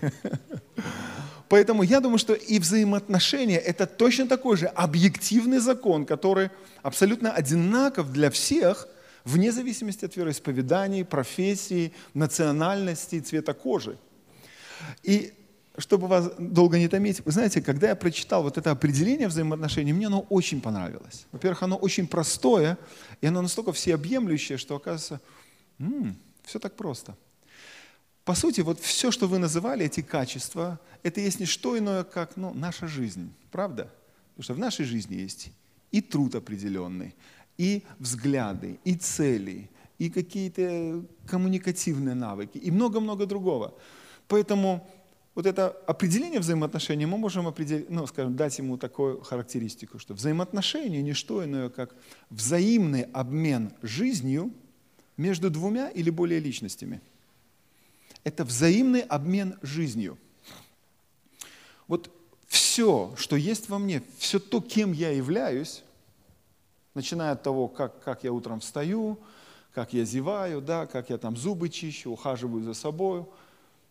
Поэтому 1.50 1.82
я 1.82 1.98
думаю, 2.00 2.18
что 2.18 2.34
и 2.34 2.60
взаимоотношения– 2.60 3.58
это 3.66 3.84
точно 3.86 4.28
такой 4.28 4.56
же 4.56 4.66
объективный 4.66 5.58
закон, 5.58 6.06
который 6.06 6.50
абсолютно 6.82 7.32
одинаков 7.32 8.12
для 8.12 8.30
всех, 8.30 8.86
вне 9.24 9.50
зависимости 9.50 10.04
от 10.04 10.16
вероисповеданий, 10.16 11.04
профессии, 11.04 11.92
национальности, 12.14 13.18
цвета 13.18 13.52
кожи. 13.52 13.98
И 15.02 15.32
чтобы 15.76 16.06
вас 16.06 16.30
долго 16.38 16.78
не 16.78 16.86
томить, 16.86 17.20
вы 17.24 17.32
знаете, 17.32 17.60
когда 17.60 17.88
я 17.88 17.96
прочитал 17.96 18.44
вот 18.44 18.56
это 18.56 18.70
определение 18.70 19.26
взаимоотношений, 19.26 19.92
мне 19.92 20.06
оно 20.06 20.20
очень 20.30 20.60
понравилось. 20.60 21.26
Во-первых, 21.32 21.64
оно 21.64 21.76
очень 21.76 22.06
простое, 22.06 22.78
и 23.20 23.26
оно 23.26 23.42
настолько 23.42 23.72
всеобъемлющее, 23.72 24.56
что 24.56 24.76
оказывается, 24.76 25.20
м-м, 25.80 26.16
все 26.44 26.60
так 26.60 26.76
просто. 26.76 27.16
По 28.30 28.36
сути, 28.36 28.60
вот 28.60 28.78
все, 28.78 29.10
что 29.10 29.26
вы 29.26 29.38
называли, 29.38 29.86
эти 29.86 30.02
качества, 30.02 30.78
это 31.02 31.20
есть 31.20 31.40
не 31.40 31.46
что 31.46 31.76
иное, 31.76 32.04
как 32.04 32.36
ну, 32.36 32.54
наша 32.54 32.86
жизнь, 32.86 33.32
правда? 33.50 33.92
Потому 34.28 34.44
что 34.44 34.54
в 34.54 34.58
нашей 34.60 34.84
жизни 34.84 35.16
есть 35.16 35.50
и 35.90 36.00
труд 36.00 36.36
определенный, 36.36 37.16
и 37.58 37.82
взгляды, 37.98 38.78
и 38.84 38.94
цели, 38.94 39.68
и 39.98 40.10
какие-то 40.10 41.04
коммуникативные 41.26 42.14
навыки, 42.14 42.56
и 42.56 42.70
много-много 42.70 43.26
другого. 43.26 43.74
Поэтому 44.28 44.88
вот 45.34 45.44
это 45.44 45.70
определение 45.88 46.38
взаимоотношений 46.38 47.06
мы 47.06 47.18
можем 47.18 47.48
определить, 47.48 47.90
ну, 47.90 48.06
скажем, 48.06 48.36
дать 48.36 48.56
ему 48.58 48.78
такую 48.78 49.22
характеристику, 49.22 49.98
что 49.98 50.14
взаимоотношения 50.14 51.02
не 51.02 51.14
что 51.14 51.44
иное, 51.44 51.68
как 51.68 51.96
взаимный 52.30 53.02
обмен 53.12 53.72
жизнью 53.82 54.52
между 55.16 55.50
двумя 55.50 55.88
или 55.88 56.10
более 56.10 56.38
личностями. 56.38 57.00
Это 58.24 58.44
взаимный 58.44 59.00
обмен 59.00 59.58
жизнью. 59.62 60.18
Вот 61.88 62.10
все, 62.46 63.14
что 63.16 63.36
есть 63.36 63.68
во 63.68 63.78
мне, 63.78 64.02
все 64.18 64.38
то, 64.38 64.60
кем 64.60 64.92
я 64.92 65.10
являюсь, 65.10 65.82
начиная 66.94 67.32
от 67.32 67.42
того, 67.42 67.68
как, 67.68 68.02
как 68.02 68.24
я 68.24 68.32
утром 68.32 68.60
встаю, 68.60 69.18
как 69.72 69.92
я 69.92 70.04
зеваю, 70.04 70.60
да, 70.60 70.86
как 70.86 71.10
я 71.10 71.18
там 71.18 71.36
зубы 71.36 71.68
чищу, 71.68 72.10
ухаживаю 72.10 72.62
за 72.62 72.74
собой, 72.74 73.24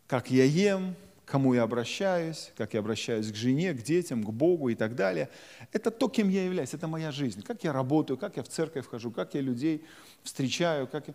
как 0.07 0.29
я 0.29 0.43
ем, 0.43 0.95
кому 1.25 1.53
я 1.53 1.63
обращаюсь, 1.63 2.51
как 2.57 2.73
я 2.73 2.79
обращаюсь 2.79 3.31
к 3.31 3.35
жене, 3.35 3.73
к 3.73 3.83
детям, 3.83 4.23
к 4.23 4.29
Богу 4.29 4.69
и 4.69 4.75
так 4.75 4.95
далее. 4.95 5.29
Это 5.71 5.91
то, 5.91 6.09
кем 6.09 6.27
я 6.29 6.43
являюсь, 6.43 6.73
это 6.73 6.87
моя 6.87 7.11
жизнь. 7.11 7.43
Как 7.43 7.63
я 7.63 7.71
работаю, 7.71 8.17
как 8.17 8.37
я 8.37 8.43
в 8.43 8.49
церковь 8.49 8.85
вхожу, 8.85 9.11
как 9.11 9.35
я 9.35 9.41
людей 9.41 9.85
встречаю. 10.23 10.87
Как 10.87 11.07
я... 11.07 11.13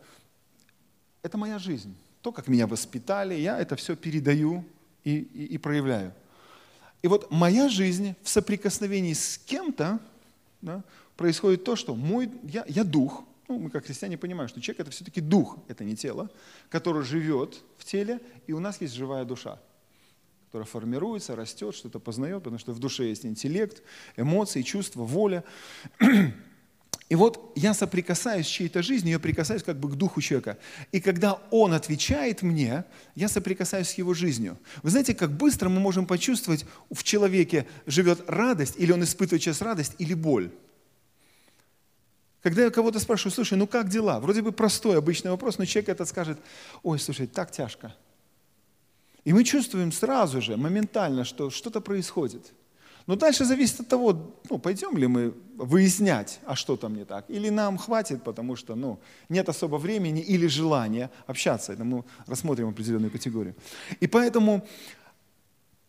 Это 1.22 1.37
моя 1.37 1.59
жизнь. 1.59 1.94
То, 2.24 2.32
как 2.32 2.48
меня 2.48 2.66
воспитали, 2.66 3.34
я 3.34 3.58
это 3.58 3.76
все 3.76 3.96
передаю 3.96 4.64
и, 5.04 5.18
и, 5.18 5.44
и 5.44 5.58
проявляю. 5.58 6.14
И 7.02 7.06
вот 7.06 7.30
моя 7.30 7.68
жизнь 7.68 8.14
в 8.22 8.30
соприкосновении 8.30 9.12
с 9.12 9.37
кем-то 9.37 10.00
да, 10.62 10.82
происходит 11.18 11.64
то, 11.64 11.76
что 11.76 11.94
мой, 11.94 12.30
я, 12.44 12.64
я 12.66 12.82
дух, 12.82 13.24
ну, 13.46 13.58
мы 13.58 13.68
как 13.68 13.84
христиане 13.84 14.16
понимаем, 14.16 14.48
что 14.48 14.62
человек 14.62 14.80
это 14.80 14.90
все-таки 14.90 15.20
дух, 15.20 15.58
это 15.68 15.84
не 15.84 15.96
тело, 15.96 16.30
который 16.70 17.04
живет 17.04 17.60
в 17.76 17.84
теле, 17.84 18.22
и 18.46 18.54
у 18.54 18.58
нас 18.58 18.80
есть 18.80 18.94
живая 18.94 19.26
душа 19.26 19.60
которая 20.46 20.66
формируется, 20.66 21.34
растет, 21.34 21.74
что-то 21.74 21.98
познает, 21.98 22.44
потому 22.44 22.58
что 22.58 22.72
в 22.72 22.78
душе 22.78 23.08
есть 23.08 23.26
интеллект, 23.26 23.82
эмоции, 24.16 24.62
чувства, 24.62 25.02
воля. 25.02 25.42
И 27.11 27.17
вот 27.17 27.53
я 27.55 27.75
соприкасаюсь 27.75 28.47
с 28.47 28.51
чьей-то 28.51 28.83
жизнью, 28.83 29.12
я 29.12 29.19
прикасаюсь 29.19 29.62
как 29.62 29.79
бы 29.79 29.90
к 29.90 29.95
духу 29.95 30.23
человека. 30.23 30.59
И 30.90 31.01
когда 31.01 31.35
он 31.51 31.75
отвечает 31.75 32.43
мне, 32.43 32.85
я 33.14 33.29
соприкасаюсь 33.29 33.88
с 33.88 33.95
его 33.95 34.14
жизнью. 34.14 34.59
Вы 34.83 34.90
знаете, 34.90 35.14
как 35.14 35.31
быстро 35.33 35.69
мы 35.69 35.81
можем 35.81 36.07
почувствовать, 36.07 36.64
в 36.90 37.03
человеке 37.03 37.67
живет 37.87 38.25
радость, 38.27 38.77
или 38.79 38.90
он 38.90 39.05
испытывает 39.05 39.43
сейчас 39.43 39.61
радость, 39.61 39.95
или 39.99 40.14
боль. 40.14 40.51
Когда 42.43 42.64
я 42.64 42.71
кого-то 42.71 42.99
спрашиваю, 42.99 43.33
слушай, 43.33 43.57
ну 43.59 43.67
как 43.67 43.88
дела? 43.88 44.19
Вроде 44.21 44.40
бы 44.40 44.53
простой, 44.53 44.97
обычный 44.99 45.31
вопрос, 45.31 45.59
но 45.59 45.67
человек 45.67 45.90
этот 45.90 46.09
скажет, 46.09 46.38
ой, 46.83 46.99
слушай, 46.99 47.27
так 47.27 47.51
тяжко. 47.51 47.95
И 49.25 49.33
мы 49.33 49.45
чувствуем 49.45 49.93
сразу 49.93 50.40
же, 50.40 50.57
моментально, 50.57 51.25
что 51.25 51.51
что-то 51.51 51.81
происходит. 51.81 52.53
Но 53.07 53.17
дальше 53.17 53.45
зависит 53.45 53.81
от 53.81 53.88
того, 53.88 54.35
ну, 54.51 54.59
пойдем 54.59 54.97
ли 54.97 55.07
мы 55.07 55.35
выяснять, 55.57 56.40
а 56.47 56.55
что 56.55 56.77
там 56.77 56.97
не 56.97 57.05
так. 57.05 57.25
Или 57.29 57.51
нам 57.51 57.77
хватит, 57.77 58.25
потому 58.25 58.57
что 58.57 58.75
ну, 58.75 58.99
нет 59.29 59.49
особо 59.49 59.77
времени 59.77 60.23
или 60.23 60.47
желания 60.47 61.11
общаться. 61.27 61.73
Это 61.73 61.85
мы 61.85 62.05
рассмотрим 62.27 62.69
определенную 62.69 63.11
категорию. 63.11 63.55
И 64.01 64.07
поэтому 64.07 64.67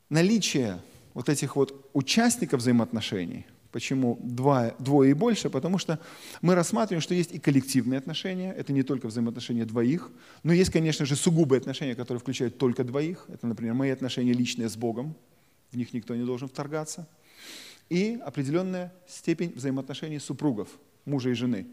наличие 0.09 0.79
вот 1.13 1.29
этих 1.29 1.55
вот 1.55 1.89
участников 1.93 2.59
взаимоотношений– 2.59 3.45
Почему 3.75 4.17
два, 4.23 4.73
двое 4.79 5.11
и 5.11 5.13
больше? 5.13 5.49
Потому 5.49 5.77
что 5.77 5.99
мы 6.41 6.55
рассматриваем, 6.55 7.01
что 7.01 7.13
есть 7.13 7.33
и 7.33 7.39
коллективные 7.39 7.97
отношения, 7.97 8.53
это 8.53 8.71
не 8.71 8.83
только 8.83 9.07
взаимоотношения 9.07 9.65
двоих, 9.65 10.11
но 10.43 10.53
есть, 10.53 10.71
конечно 10.71 11.05
же, 11.05 11.17
сугубые 11.17 11.59
отношения, 11.59 11.93
которые 11.93 12.21
включают 12.21 12.57
только 12.57 12.85
двоих. 12.85 13.25
Это, 13.27 13.45
например, 13.47 13.73
мои 13.73 13.89
отношения 13.89 14.31
личные 14.31 14.69
с 14.69 14.77
Богом, 14.77 15.13
в 15.75 15.77
них 15.77 15.93
никто 15.93 16.15
не 16.15 16.25
должен 16.25 16.47
вторгаться. 16.47 17.07
И 17.89 18.19
определенная 18.25 18.93
степень 19.07 19.51
взаимоотношений 19.55 20.19
супругов, 20.19 20.69
мужа 21.05 21.29
и 21.29 21.33
жены. 21.33 21.67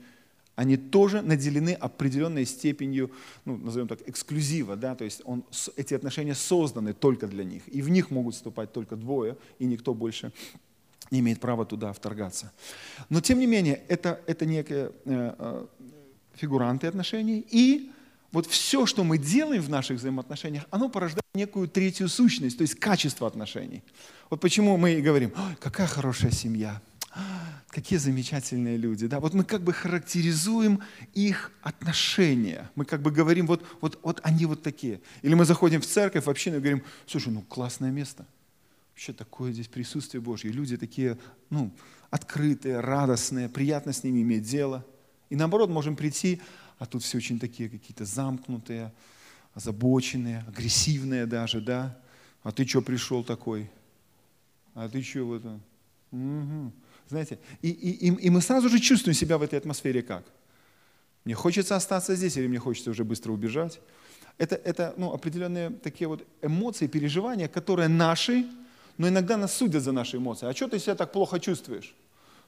Они 0.54 0.76
тоже 0.76 1.22
наделены 1.22 1.72
определенной 1.72 2.44
степенью, 2.44 3.10
ну, 3.46 3.56
назовем 3.56 3.88
так, 3.88 4.06
эксклюзива, 4.06 4.76
да, 4.76 4.94
то 4.94 5.04
есть 5.04 5.22
он, 5.24 5.44
эти 5.76 5.94
отношения 5.94 6.34
созданы 6.34 6.92
только 6.92 7.26
для 7.26 7.44
них, 7.44 7.62
и 7.68 7.80
в 7.80 7.88
них 7.88 8.10
могут 8.10 8.34
вступать 8.34 8.70
только 8.72 8.96
двое, 8.96 9.38
и 9.58 9.64
никто 9.64 9.94
больше 9.94 10.32
не 11.10 11.20
имеет 11.20 11.40
права 11.40 11.64
туда 11.64 11.92
вторгаться. 11.92 12.52
Но 13.08 13.20
тем 13.22 13.38
не 13.38 13.46
менее, 13.46 13.82
это, 13.88 14.20
это 14.26 14.44
некие 14.44 14.92
э, 15.06 15.34
э, 15.38 15.66
фигуранты 16.34 16.86
отношений. 16.86 17.46
И 17.50 17.90
вот 18.32 18.46
все, 18.46 18.86
что 18.86 19.04
мы 19.04 19.18
делаем 19.18 19.62
в 19.62 19.68
наших 19.68 19.98
взаимоотношениях, 19.98 20.64
оно 20.70 20.88
порождает 20.88 21.24
некую 21.34 21.68
третью 21.68 22.08
сущность, 22.08 22.58
то 22.58 22.62
есть 22.62 22.74
качество 22.74 23.26
отношений. 23.26 23.82
Вот 24.30 24.40
почему 24.40 24.76
мы 24.76 24.94
и 24.94 25.02
говорим, 25.02 25.32
какая 25.60 25.86
хорошая 25.86 26.30
семья, 26.30 26.80
какие 27.68 27.98
замечательные 27.98 28.76
люди. 28.76 29.06
Да? 29.06 29.20
Вот 29.20 29.34
мы 29.34 29.44
как 29.44 29.62
бы 29.62 29.72
характеризуем 29.72 30.80
их 31.14 31.52
отношения. 31.62 32.70
Мы 32.74 32.84
как 32.84 33.02
бы 33.02 33.10
говорим, 33.10 33.46
вот, 33.46 33.62
вот, 33.80 33.98
вот 34.02 34.20
они 34.22 34.46
вот 34.46 34.62
такие. 34.62 35.00
Или 35.20 35.34
мы 35.34 35.44
заходим 35.44 35.80
в 35.80 35.86
церковь, 35.86 36.24
в 36.24 36.30
общину 36.30 36.56
и 36.56 36.60
говорим, 36.60 36.82
слушай, 37.06 37.32
ну 37.32 37.42
классное 37.42 37.90
место– 37.90 38.26
вообще 38.92 39.12
такое 39.12 39.52
здесь 39.52 39.68
присутствие 39.68 40.20
Божье. 40.20 40.52
Люди 40.52 40.76
такие, 40.76 41.18
ну, 41.50 41.72
открытые, 42.10 42.80
радостные, 42.80 43.48
приятно 43.48 43.92
с 43.92 44.04
ними 44.04 44.22
иметь 44.22 44.42
дело. 44.42 44.84
И 45.30 45.34
наоборот, 45.34 45.70
можем 45.70 45.96
прийти, 45.96 46.40
а 46.82 46.86
тут 46.86 47.04
все 47.04 47.18
очень 47.18 47.38
такие 47.38 47.68
какие-то 47.68 48.04
замкнутые, 48.04 48.92
озабоченные, 49.54 50.44
агрессивные 50.48 51.26
даже, 51.26 51.60
да? 51.60 51.96
А 52.42 52.50
ты 52.50 52.66
что 52.66 52.82
пришел 52.82 53.22
такой? 53.22 53.70
А 54.74 54.88
ты 54.88 55.00
что 55.00 55.24
вот? 55.24 55.44
Угу. 56.10 56.72
Знаете, 57.08 57.38
и, 57.62 57.70
и, 57.70 58.08
и, 58.08 58.26
и 58.26 58.30
мы 58.30 58.40
сразу 58.40 58.68
же 58.68 58.80
чувствуем 58.80 59.14
себя 59.14 59.38
в 59.38 59.42
этой 59.42 59.60
атмосфере 59.60 60.02
как? 60.02 60.24
Мне 61.24 61.36
хочется 61.36 61.76
остаться 61.76 62.16
здесь 62.16 62.36
или 62.36 62.48
мне 62.48 62.58
хочется 62.58 62.90
уже 62.90 63.04
быстро 63.04 63.30
убежать? 63.30 63.78
Это, 64.36 64.56
это 64.56 64.92
ну, 64.96 65.12
определенные 65.12 65.70
такие 65.70 66.08
вот 66.08 66.26
эмоции, 66.42 66.88
переживания, 66.88 67.46
которые 67.46 67.86
наши, 67.86 68.44
Но 68.98 69.06
иногда 69.06 69.36
нас 69.36 69.54
судят 69.54 69.84
за 69.84 69.92
наши 69.92 70.16
эмоции. 70.16 70.48
А 70.48 70.52
что 70.52 70.66
ты 70.66 70.80
себя 70.80 70.96
так 70.96 71.12
плохо 71.12 71.38
чувствуешь? 71.38 71.94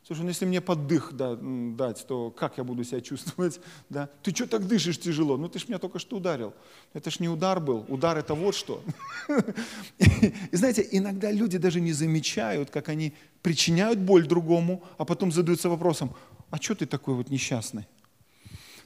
Слушай, 0.07 0.21
ну 0.21 0.29
если 0.29 0.45
мне 0.45 0.61
поддых 0.61 1.15
да, 1.15 1.35
дать, 1.41 2.07
то 2.07 2.31
как 2.31 2.59
я 2.59 2.65
буду 2.65 2.85
себя 2.85 3.01
чувствовать? 3.01 3.61
Да? 3.89 4.09
Ты 4.23 4.35
что 4.35 4.47
так 4.47 4.67
дышишь 4.67 4.99
тяжело? 4.99 5.37
Ну 5.39 5.49
ты 5.49 5.59
ж 5.59 5.69
меня 5.69 5.79
только 5.79 5.99
что 5.99 6.17
ударил. 6.17 6.53
Это 6.93 7.11
ж 7.11 7.21
не 7.21 7.29
удар 7.29 7.59
был. 7.59 7.87
Удар 7.89 8.19
это 8.19 8.35
вот 8.35 8.55
что. 8.55 8.83
И 9.99 10.57
знаете, 10.57 10.87
иногда 10.91 11.31
люди 11.31 11.57
даже 11.57 11.81
не 11.81 11.93
замечают, 11.93 12.71
как 12.71 12.91
они 12.91 13.15
причиняют 13.41 13.99
боль 13.99 14.27
другому, 14.27 14.83
а 14.99 15.05
потом 15.05 15.33
задаются 15.33 15.71
вопросом, 15.71 16.15
а 16.51 16.57
что 16.59 16.75
ты 16.75 16.87
такой 16.87 17.15
вот 17.15 17.31
несчастный? 17.31 17.87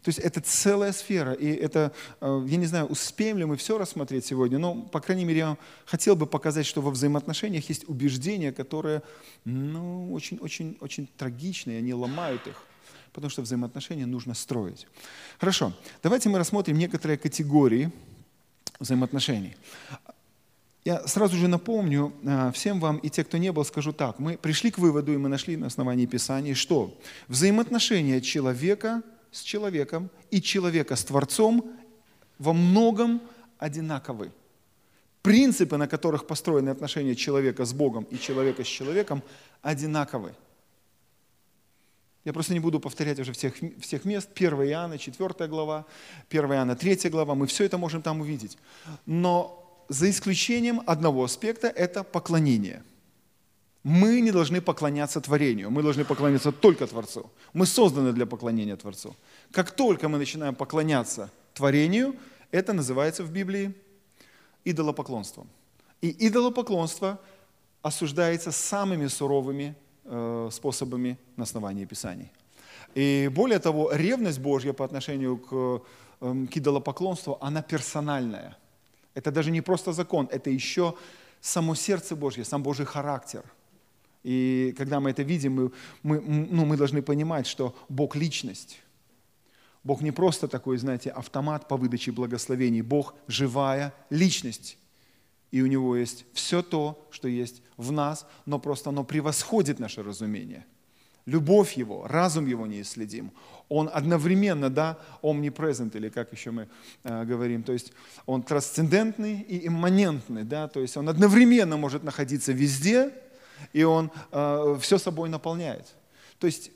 То 0.03 0.11
есть 0.11 0.19
это 0.19 0.41
целая 0.41 0.93
сфера, 0.93 1.33
и 1.33 1.47
это, 1.47 1.93
э, 2.21 2.45
я 2.47 2.57
не 2.57 2.67
знаю, 2.67 2.87
успеем 2.87 3.39
ли 3.39 3.45
мы 3.45 3.57
все 3.57 3.79
рассмотреть 3.79 4.27
сегодня, 4.27 4.59
но, 4.59 4.75
по 4.75 5.01
крайней 5.01 5.25
мере, 5.25 5.39
я 5.39 5.57
хотел 5.87 6.15
бы 6.15 6.27
показать, 6.27 6.67
что 6.67 6.81
во 6.81 6.91
взаимоотношениях 6.91 7.69
есть 7.69 7.89
убеждения, 7.89 8.53
которые, 8.53 9.03
ну, 9.45 10.13
очень-очень-очень 10.13 11.09
трагичные, 11.17 11.79
они 11.79 11.95
ломают 11.95 12.47
их, 12.47 12.63
потому 13.13 13.31
что 13.31 13.43
взаимоотношения 13.43 14.07
нужно 14.07 14.35
строить. 14.35 14.87
Хорошо, 15.39 15.73
давайте 16.03 16.29
мы 16.29 16.39
рассмотрим 16.39 16.79
некоторые 16.79 17.19
категории 17.19 17.91
взаимоотношений. 18.79 19.57
Я 20.85 21.07
сразу 21.09 21.37
же 21.37 21.49
напомню 21.49 22.15
э, 22.23 22.53
всем 22.55 22.79
вам 22.79 22.99
и 22.99 23.11
те, 23.11 23.25
кто 23.25 23.37
не 23.37 23.51
был, 23.53 23.65
скажу 23.65 23.93
так. 23.93 24.21
Мы 24.21 24.39
пришли 24.39 24.71
к 24.71 24.79
выводу, 24.79 25.13
и 25.13 25.17
мы 25.17 25.29
нашли 25.29 25.57
на 25.57 25.67
основании 25.67 26.07
Писания, 26.07 26.55
что 26.55 26.97
взаимоотношения 27.27 28.21
человека– 28.21 29.03
с 29.31 29.43
человеком 29.43 30.11
и 30.31 30.41
человека 30.41 30.97
с 30.97 31.05
Творцом 31.05 31.73
во 32.39 32.53
многом 32.53 33.21
одинаковы. 33.59 34.33
Принципы, 35.23 35.77
на 35.77 35.89
которых 35.89 36.27
построены 36.27 36.71
отношения 36.71 37.15
человека 37.15 37.65
с 37.65 37.73
Богом 37.73 38.05
и 38.05 38.19
человека 38.19 38.65
с 38.65 38.67
человеком, 38.67 39.23
одинаковы. 39.63 40.35
Я 42.25 42.33
просто 42.33 42.53
не 42.53 42.61
буду 42.61 42.81
повторять 42.81 43.19
уже 43.19 43.33
всех, 43.33 43.55
всех 43.81 44.05
мест. 44.05 44.29
1 44.35 44.53
Иоанна, 44.69 44.99
4 44.99 45.49
глава, 45.49 45.87
1 46.31 46.45
Иоанна, 46.53 46.77
3 46.77 47.11
глава. 47.11 47.35
Мы 47.35 47.47
все 47.47 47.65
это 47.65 47.79
можем 47.79 48.03
там 48.03 48.21
увидеть. 48.21 48.59
Но 49.07 49.85
за 49.89 50.11
исключением 50.11 50.83
одного 50.87 51.25
аспекта– 51.25 51.69
это 51.77 52.05
поклонение– 52.05 52.83
мы 53.89 54.21
не 54.21 54.33
должны 54.33 54.61
поклоняться 54.61 55.21
творению, 55.21 55.71
мы 55.71 55.83
должны 55.83 56.05
поклоняться 56.05 56.53
только 56.53 56.87
Творцу. 56.87 57.31
Мы 57.55 57.65
созданы 57.65 58.13
для 58.13 58.27
поклонения 58.27 58.77
Творцу. 58.77 59.17
Как 59.51 59.71
только 59.71 60.09
мы 60.09 60.19
начинаем 60.19 60.55
поклоняться 60.55 61.31
творению, 61.55 62.15
это 62.53 62.75
называется 62.75 63.23
в 63.23 63.31
Библии 63.31 63.73
идолопоклонством. 64.67 65.49
И 66.03 66.29
идолопоклонство 66.29 67.19
осуждается 67.83 68.53
самыми 68.53 69.09
суровыми 69.09 69.75
э, 70.05 70.51
способами 70.53 71.17
на 71.37 71.45
основании 71.45 71.87
Писаний. 71.87 72.31
И 72.95 73.31
более 73.35 73.59
того, 73.59 73.91
ревность 73.93 74.41
Божья 74.41 74.75
по 74.75 74.85
отношению 74.85 75.39
к, 75.39 75.83
э, 76.21 76.47
к 76.53 76.57
идолопоклонству, 76.59 77.39
она 77.41 77.63
персональная. 77.63 78.55
Это 79.15 79.31
даже 79.31 79.51
не 79.51 79.63
просто 79.63 79.93
закон, 79.93 80.29
это 80.31 80.51
еще 80.51 80.95
само 81.41 81.75
сердце 81.75 82.17
Божье, 82.17 82.45
сам 82.45 82.63
Божий 82.63 82.85
характер– 82.85 83.43
и 84.29 84.75
когда 84.77 85.01
мы 85.01 85.09
это 85.09 85.23
видим, 85.23 85.55
мы, 85.55 85.73
мы, 86.03 86.21
ну, 86.21 86.67
мы 86.67 86.77
должны 86.77 87.01
понимать, 87.01 87.47
что 87.47 87.75
Бог– 87.89 88.15
личность. 88.15 88.79
Бог 89.85 90.03
не 90.03 90.11
просто 90.11 90.49
такой, 90.49 90.77
знаете, 90.77 91.09
автомат 91.09 91.67
по 91.67 91.79
выдаче 91.79 92.13
благословений. 92.13 92.83
Бог– 92.83 93.15
живая 93.27 93.95
личность. 94.11 94.77
И 95.51 95.63
у 95.63 95.67
Него 95.67 95.97
есть 95.97 96.27
все 96.35 96.61
то, 96.61 97.09
что 97.11 97.27
есть 97.27 97.63
в 97.79 97.91
нас, 97.91 98.27
но 98.45 98.59
просто 98.59 98.91
оно 98.91 99.03
превосходит 99.03 99.79
наше 99.79 100.03
разумение. 100.03 100.67
Любовь 101.25 101.73
Его, 101.73 102.07
разум 102.07 102.45
Его 102.45 102.67
неисследим. 102.67 103.33
Он 103.71 103.89
одновременно, 103.91 104.69
да, 104.69 104.99
omnipresent, 105.23 105.97
или 105.97 106.11
как 106.11 106.35
еще 106.35 106.51
мы 106.51 106.69
э, 107.03 107.25
говорим, 107.25 107.63
то 107.63 107.73
есть 107.73 107.95
он 108.27 108.43
трансцендентный 108.43 109.41
и 109.41 109.69
имманентный, 109.69 110.45
да, 110.45 110.69
то 110.69 110.81
есть 110.81 110.99
он 110.99 111.09
одновременно 111.09 111.79
может 111.79 112.03
находиться 112.03 112.53
везде– 112.53 113.11
и 113.73 113.83
Он 113.85 114.11
э, 114.33 114.79
все 114.81 114.99
собой 114.99 115.29
наполняет. 115.29 115.87
То 116.39 116.47
есть 116.47 116.71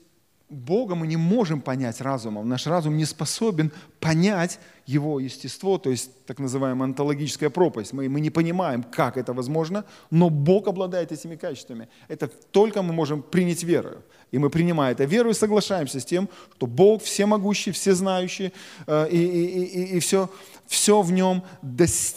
Бога 0.53 0.95
мы 0.95 1.07
не 1.07 1.17
можем 1.17 1.61
понять 1.61 2.01
разумом. 2.01 2.47
Наш 2.47 2.67
разум 2.67 2.95
не 2.95 3.05
способен 3.05 3.71
понять 3.99 4.59
Его 4.85 5.19
естество, 5.19 5.77
то 5.77 5.89
есть 5.89 6.25
так 6.25 6.39
называемая 6.39 6.89
онтологическая 6.89 7.49
пропасть. 7.49 7.93
Мы, 7.93 8.07
мы 8.09 8.21
не 8.21 8.29
понимаем, 8.29 8.83
как 8.83 9.17
это 9.17 9.33
возможно, 9.33 9.83
но 10.11 10.29
Бог 10.29 10.67
обладает 10.67 11.11
этими 11.11 11.35
качествами. 11.35 11.87
Это 12.07 12.27
только 12.27 12.81
мы 12.81 12.93
можем 12.93 13.21
принять 13.23 13.63
верою. 13.63 14.03
И 14.31 14.37
мы 14.37 14.49
принимаем 14.49 14.93
это 14.93 15.05
веру 15.05 15.29
и 15.29 15.33
соглашаемся 15.33 15.99
с 15.99 16.05
тем, 16.05 16.29
что 16.55 16.67
Бог 16.67 17.01
всемогущий, 17.03 17.71
всезнающий, 17.71 18.53
э, 18.87 19.07
и, 19.09 19.17
и, 19.17 19.63
и, 19.63 19.97
и 19.97 19.99
все, 19.99 20.29
все 20.67 21.01
в 21.01 21.11
нем, 21.11 21.43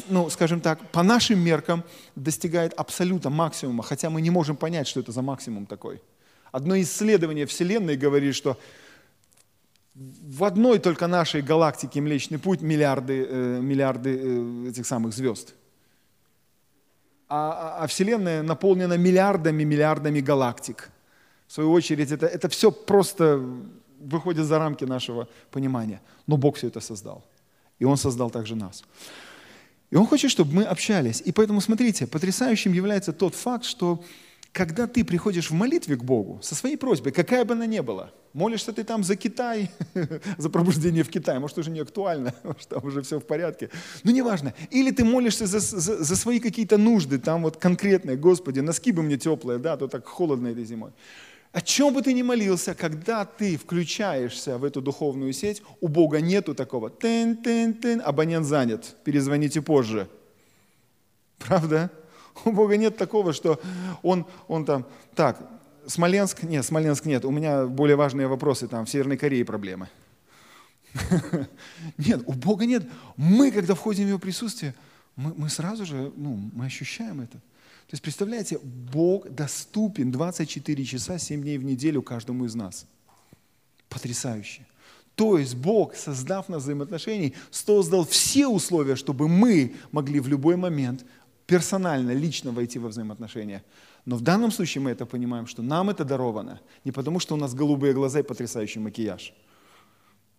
ну, 0.09 0.31
скажем 0.31 0.61
так, 0.61 0.91
по 0.91 1.03
нашим 1.03 1.39
меркам 1.39 1.85
достигает 2.15 2.73
абсолюта 2.75 3.31
максимума, 3.31 3.83
хотя 3.83 4.11
мы 4.11 4.21
не 4.21 4.31
можем 4.31 4.57
понять, 4.57 4.87
что 4.87 5.01
это 5.01 5.13
за 5.13 5.23
максимум 5.23 5.67
такой. 5.67 6.01
Одно 6.53 6.81
исследование 6.81 7.47
Вселенной 7.47 7.97
говорит, 7.97 8.35
что 8.35 8.57
в 9.95 10.45
одной 10.45 10.79
только 10.79 11.07
нашей 11.07 11.43
галактике 11.43 12.01
Млечный 12.01 12.39
Путь 12.39 12.61
миллиарды, 12.61 13.27
э, 13.29 13.61
э, 13.63 14.69
этих 14.69 14.87
самых 14.87 15.13
звезд. 15.15 15.55
А, 17.29 17.79
а, 17.79 17.85
а 17.85 17.87
Вселенная 17.87 18.43
наполнена 18.43 18.97
миллиардами, 18.97 19.65
миллиардами 19.65 20.21
галактик. 20.21 20.91
В 21.47 21.53
свою 21.53 21.73
очередь, 21.73 22.13
это, 22.13 22.27
это 22.27 22.49
все 22.49 22.71
просто 22.71 23.43
выходит 23.99 24.45
за 24.45 24.59
рамки 24.59 24.85
нашего 24.85 25.29
понимания. 25.51 26.01
Но 26.27 26.37
Бог 26.37 26.57
все 26.57 26.69
это 26.69 26.81
создал. 26.81 27.25
И 27.79 27.85
Он 27.85 27.97
создал 27.97 28.31
также 28.31 28.57
нас. 28.57 28.85
И 29.91 29.97
Он 29.97 30.07
хочет, 30.07 30.31
чтобы 30.31 30.53
мы 30.53 30.65
общались. 30.65 31.23
И 31.25 31.33
поэтому, 31.33 31.61
смотрите, 31.61 32.07
потрясающим 32.07 32.73
является 32.73 33.13
тот 33.13 33.35
факт, 33.35 33.65
что 33.65 34.03
когда 34.57 34.87
ты 34.87 35.05
приходишь 35.05 35.51
в 35.51 35.55
молитве 35.55 35.97
к 35.97 36.03
Богу 36.03 36.41
со 36.43 36.55
своей 36.55 36.77
просьбой, 36.77 37.13
какая 37.13 37.45
бы 37.45 37.53
она 37.53 37.67
ни 37.67 37.81
была, 37.81 38.11
молишься 38.33 38.73
ты 38.73 38.85
там 38.85 39.05
за 39.05 39.15
Китай, 39.15 39.71
за 40.39 40.49
пробуждение 40.49 41.05
в 41.05 41.11
Китае, 41.11 41.39
может, 41.41 41.59
уже 41.59 41.71
не 41.71 41.81
актуально, 41.81 42.35
может, 42.43 42.69
там 42.69 42.83
уже 42.83 43.03
все 43.03 43.21
в 43.21 43.27
порядке, 43.27 43.69
но 44.03 44.13
неважно. 44.13 44.55
Или 44.71 44.93
ты 44.93 45.05
молишься 45.05 45.47
за, 45.47 45.61
за, 45.61 46.03
за 46.03 46.17
свои 46.17 46.41
какие-то 46.41 46.79
нужды, 46.79 47.19
там 47.19 47.43
вот 47.43 47.59
конкретные, 47.59 48.17
Господи, 48.17 48.61
носки 48.61 48.93
бы 48.93 49.03
мне 49.03 49.19
теплые, 49.19 49.59
да, 49.59 49.75
а 49.75 49.77
то 49.77 49.89
так 49.89 50.07
холодно 50.07 50.49
этой 50.49 50.65
зимой. 50.65 50.93
О 51.57 51.63
чем 51.63 51.95
бы 51.95 52.03
ты 52.03 52.13
ни 52.13 52.21
молился, 52.21 52.75
когда 52.75 53.25
ты 53.25 53.57
включаешься 53.57 54.59
в 54.59 54.65
эту 54.65 54.83
духовную 54.83 55.33
сеть, 55.33 55.63
у 55.81 55.89
Бога 55.89 56.21
нету 56.21 56.55
такого 56.55 56.91
«тын-тын-тын», 56.91 58.03
абонент 58.05 58.45
занят, 58.45 58.95
перезвоните 59.05 59.63
позже. 59.63 60.07
Правда? 61.39 61.91
У 62.45 62.53
Бога 62.53 62.77
нет 62.77 62.99
такого, 62.99 63.33
что 63.33 63.59
он, 64.03 64.27
он 64.49 64.67
там, 64.67 64.85
так, 65.15 65.49
Смоленск, 65.87 66.43
нет, 66.43 66.63
Смоленск 66.63 67.07
нет, 67.07 67.25
у 67.25 67.31
меня 67.31 67.65
более 67.65 67.97
важные 67.97 68.27
вопросы, 68.27 68.69
там 68.69 68.85
в 68.85 68.91
Северной 68.91 69.17
Корее 69.17 69.47
проблемы. 69.47 69.89
Нет, 71.97 72.23
у 72.27 72.33
Бога 72.33 72.67
нет. 72.67 72.87
Мы, 73.17 73.51
когда 73.51 73.75
входим 73.75 74.05
в 74.05 74.09
Его 74.09 74.19
присутствие, 74.19 74.75
мы, 75.15 75.33
мы 75.35 75.49
сразу 75.49 75.87
же, 75.87 76.13
ну, 76.17 76.51
мы 76.53 76.67
ощущаем 76.67 77.23
это. 77.23 77.39
То 77.87 77.95
есть, 77.95 78.03
представляете, 78.03 78.59
Бог 78.63 79.31
доступен 79.31 80.11
24 80.11 80.85
часа, 80.85 81.19
7 81.19 81.43
дней 81.43 81.57
в 81.59 81.65
неделю 81.65 82.03
каждому 82.03 82.45
из 82.45 82.55
нас. 82.55 82.87
Потрясающе. 83.89 84.67
То 85.15 85.39
есть 85.39 85.55
Бог, 85.55 85.95
создав 85.95 86.49
нас 86.49 86.65
взаимоотношений, 86.65 87.35
создал 87.51 88.05
все 88.05 88.49
условия, 88.49 88.97
чтобы 88.97 89.29
мы 89.29 89.77
могли 89.93 90.21
в 90.21 90.29
любой 90.29 90.57
момент 90.57 91.07
персонально, 91.47 92.11
лично 92.11 92.51
войти 92.51 92.79
во 92.79 92.89
взаимоотношения. 92.89 93.65
Но 94.05 94.17
в 94.17 94.21
данном 94.21 94.51
случае 94.51 94.83
мы 94.83 94.91
это 94.91 95.07
понимаем, 95.07 95.47
что 95.47 95.63
нам 95.63 95.89
это 95.89 96.05
даровано 96.05 96.61
не 96.85 96.93
потому, 96.93 97.21
что 97.21 97.35
у 97.35 97.39
нас 97.39 97.55
голубые 97.55 97.95
глаза 97.95 98.21
и 98.21 98.23
потрясающий 98.23 98.81
макияж. 98.81 99.33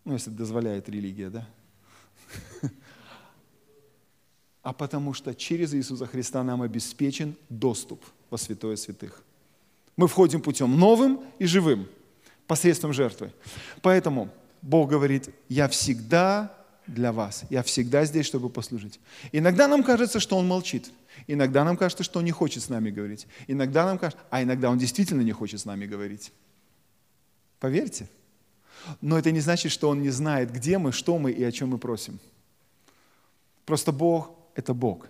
Ну, 0.06 0.14
если 0.14 0.30
дозволяет 0.30 0.90
религия, 0.90 1.30
да? 1.30 1.48
а 4.68 4.74
потому 4.74 5.14
что 5.14 5.34
через 5.34 5.74
Иисуса 5.74 6.06
Христа 6.08 6.44
нам 6.44 6.62
обеспечен 6.62 7.38
доступ 7.48 8.04
во 8.30 8.38
святое 8.38 8.76
святых. 8.76 9.24
Мы 9.96 10.10
входим 10.10 10.42
путем 10.42 10.78
новым 10.78 11.22
и 11.40 11.46
живым, 11.46 11.88
посредством 12.48 12.92
жертвы. 12.92 13.32
Поэтому 13.82 14.30
Бог 14.62 14.90
говорит, 14.90 15.30
я 15.48 15.70
всегда 15.70 16.54
для 16.86 17.14
вас, 17.14 17.46
я 17.50 17.64
всегда 17.64 18.04
здесь, 18.04 18.26
чтобы 18.26 18.50
послужить. 18.50 19.00
Иногда 19.32 19.70
нам 19.70 19.86
кажется, 19.86 20.20
что 20.20 20.36
Он 20.36 20.46
молчит. 20.46 20.92
Иногда 21.28 21.64
нам 21.64 21.78
кажется, 21.78 22.04
что 22.04 22.20
Он 22.20 22.26
не 22.26 22.32
хочет 22.32 22.62
с 22.62 22.68
нами 22.68 22.90
говорить. 22.90 23.26
Иногда 23.48 23.86
нам 23.86 23.98
кажется, 23.98 24.22
а 24.30 24.44
иногда 24.44 24.70
Он 24.70 24.78
действительно 24.78 25.22
не 25.22 25.32
хочет 25.32 25.62
с 25.62 25.66
нами 25.66 25.86
говорить. 25.86 26.34
Поверьте. 27.62 28.10
Но 29.00 29.18
это 29.18 29.32
не 29.32 29.40
значит, 29.40 29.72
что 29.72 29.88
Он 29.88 30.02
не 30.02 30.10
знает, 30.10 30.52
где 30.52 30.78
мы, 30.78 30.92
что 30.92 31.18
мы 31.18 31.32
и 31.32 31.42
о 31.42 31.54
чем 31.54 31.70
мы 31.70 31.78
просим. 31.78 32.20
Просто 33.66 33.94
Бог 33.94 34.37
это 34.58 34.74
Бог. 34.74 35.08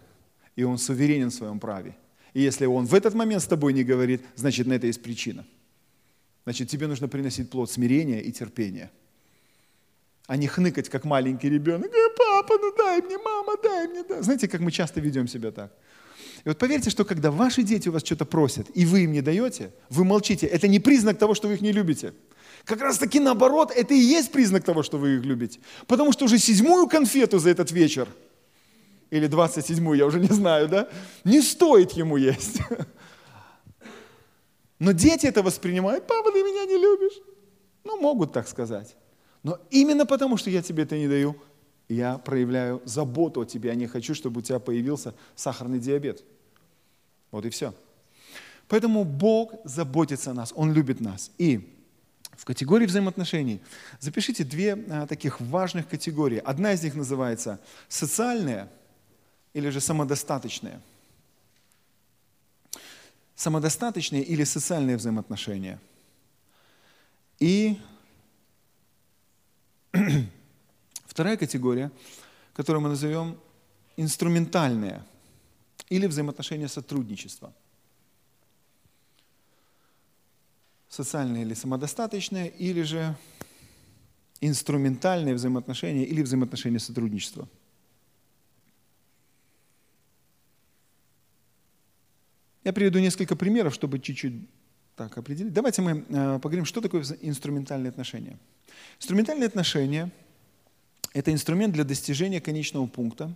И 0.56 0.64
Он 0.64 0.78
суверенен 0.78 1.30
в 1.30 1.34
своем 1.34 1.60
праве. 1.60 1.96
И 2.38 2.42
если 2.42 2.68
он 2.68 2.86
в 2.86 2.94
этот 2.94 3.16
момент 3.16 3.42
с 3.42 3.48
тобой 3.48 3.74
не 3.74 3.84
говорит, 3.84 4.22
значит, 4.36 4.68
на 4.68 4.74
это 4.74 4.86
есть 4.86 5.02
причина. 5.02 5.44
Значит, 6.44 6.70
тебе 6.70 6.86
нужно 6.86 7.08
приносить 7.08 7.50
плод 7.50 7.72
смирения 7.72 8.22
и 8.22 8.32
терпения. 8.32 8.92
А 10.28 10.38
не 10.38 10.46
хныкать, 10.46 10.88
как 10.88 11.04
маленький 11.04 11.50
ребенок. 11.50 11.92
«Э, 11.92 12.10
папа, 12.16 12.54
ну 12.62 12.74
дай 12.78 13.02
мне, 13.02 13.18
мама, 13.18 13.56
дай 13.64 13.88
мне. 13.88 14.04
Да. 14.04 14.22
Знаете, 14.22 14.48
как 14.48 14.62
мы 14.62 14.72
часто 14.72 15.00
ведем 15.00 15.28
себя 15.28 15.52
так? 15.52 15.72
И 16.46 16.50
вот 16.50 16.60
поверьте, 16.60 16.92
что 16.92 17.06
когда 17.06 17.32
ваши 17.32 17.64
дети 17.64 17.90
у 17.90 17.92
вас 17.92 18.04
что-то 18.06 18.26
просят, 18.26 18.68
и 18.76 18.86
вы 18.86 19.06
им 19.06 19.14
не 19.14 19.22
даете, 19.22 19.72
вы 19.90 20.04
молчите, 20.04 20.46
это 20.46 20.68
не 20.68 20.80
признак 20.80 21.18
того, 21.18 21.34
что 21.34 21.48
вы 21.48 21.56
их 21.56 21.62
не 21.62 21.72
любите. 21.72 22.14
Как 22.66 22.82
раз 22.82 23.00
таки 23.00 23.20
наоборот, 23.20 23.72
это 23.76 23.96
и 23.96 24.00
есть 24.00 24.32
признак 24.32 24.64
того, 24.64 24.84
что 24.84 25.00
вы 25.00 25.16
их 25.16 25.26
любите. 25.26 25.60
Потому 25.88 26.12
что 26.12 26.26
уже 26.26 26.38
седьмую 26.38 26.88
конфету 26.88 27.40
за 27.40 27.50
этот 27.50 27.72
вечер, 27.72 28.08
или 29.10 29.28
двадцать 29.28 29.66
седьмую, 29.66 29.98
я 29.98 30.06
уже 30.06 30.20
не 30.20 30.28
знаю, 30.28 30.68
да, 30.68 30.90
не 31.24 31.42
стоит 31.42 31.92
ему 31.94 32.18
есть. 32.18 32.60
Но 34.80 34.92
дети 34.92 35.26
это 35.26 35.42
воспринимают, 35.42 36.06
папа, 36.08 36.32
ты 36.32 36.44
меня 36.44 36.66
не 36.66 36.78
любишь. 36.78 37.20
Ну, 37.84 38.00
могут 38.00 38.34
так 38.34 38.48
сказать. 38.48 38.96
Но 39.44 39.60
именно 39.70 40.06
потому, 40.06 40.38
что 40.38 40.50
я 40.50 40.62
тебе 40.62 40.84
это 40.84 40.98
не 40.98 41.08
даю, 41.08 41.36
я 41.90 42.18
проявляю 42.18 42.82
заботу 42.86 43.42
о 43.42 43.46
тебе, 43.46 43.72
а 43.72 43.76
не 43.76 43.88
хочу, 43.88 44.14
чтобы 44.14 44.40
у 44.40 44.44
тебя 44.44 44.60
появился 44.60 45.16
сахарный 45.36 45.80
диабет. 45.80 46.24
Вот 47.32 47.46
и 47.46 47.50
все. 47.50 47.74
Поэтому 48.68 49.06
Бог 49.06 49.54
заботится 49.64 50.32
о 50.32 50.34
нас, 50.34 50.52
Он 50.56 50.74
любит 50.74 51.00
нас. 51.00 51.32
И 51.38 51.74
в 52.36 52.46
категории 52.46 52.86
взаимоотношений 52.86 53.62
запишите 54.00 54.44
две 54.44 54.74
а, 54.74 55.08
таких 55.08 55.40
важных 55.40 55.88
категории. 55.88 56.42
Одна 56.44 56.74
из 56.74 56.84
них 56.84 56.94
называется 56.96 57.60
социальная 57.88 58.70
или 59.58 59.70
же 59.70 59.82
самодостаточная. 59.82 60.80
Самодостаточные 63.36 64.24
или 64.24 64.44
социальные 64.44 64.98
взаимоотношения. 64.98 65.80
И 67.40 67.80
вторая 71.06 71.38
категория, 71.38 71.92
которую 72.54 72.84
мы 72.84 72.90
назовем 72.90 73.38
инструментальные 73.98 75.04
или 75.90 76.06
взаимоотношения 76.06 76.68
сотрудничества– 76.68 77.52
социальные 80.90 81.44
или 81.44 81.54
самодостаточные, 81.54 82.50
или 82.50 82.84
же 82.84 83.16
инструментальные 84.40 85.34
взаимоотношения 85.34 86.06
или 86.06 86.22
взаимоотношения 86.22 86.80
сотрудничества. 86.80 87.48
Я 92.68 92.74
приведу 92.74 93.00
несколько 93.00 93.38
примеров, 93.38 93.74
чтобы 93.74 93.98
чуть-чуть 93.98 94.34
так 94.98 95.18
определить. 95.18 95.54
Давайте 95.54 95.82
мы 95.82 96.04
э, 96.10 96.40
поговорим, 96.40 96.66
что 96.66 96.82
такое 96.82 97.02
инструментальные 97.22 97.92
отношения. 97.92 98.38
Инструментальные 99.00 99.48
отношения– 99.48 100.12
это 101.14 101.32
инструмент 101.32 101.74
для 101.74 101.86
достижения 101.86 102.42
конечного 102.42 102.86
пункта, 102.88 103.34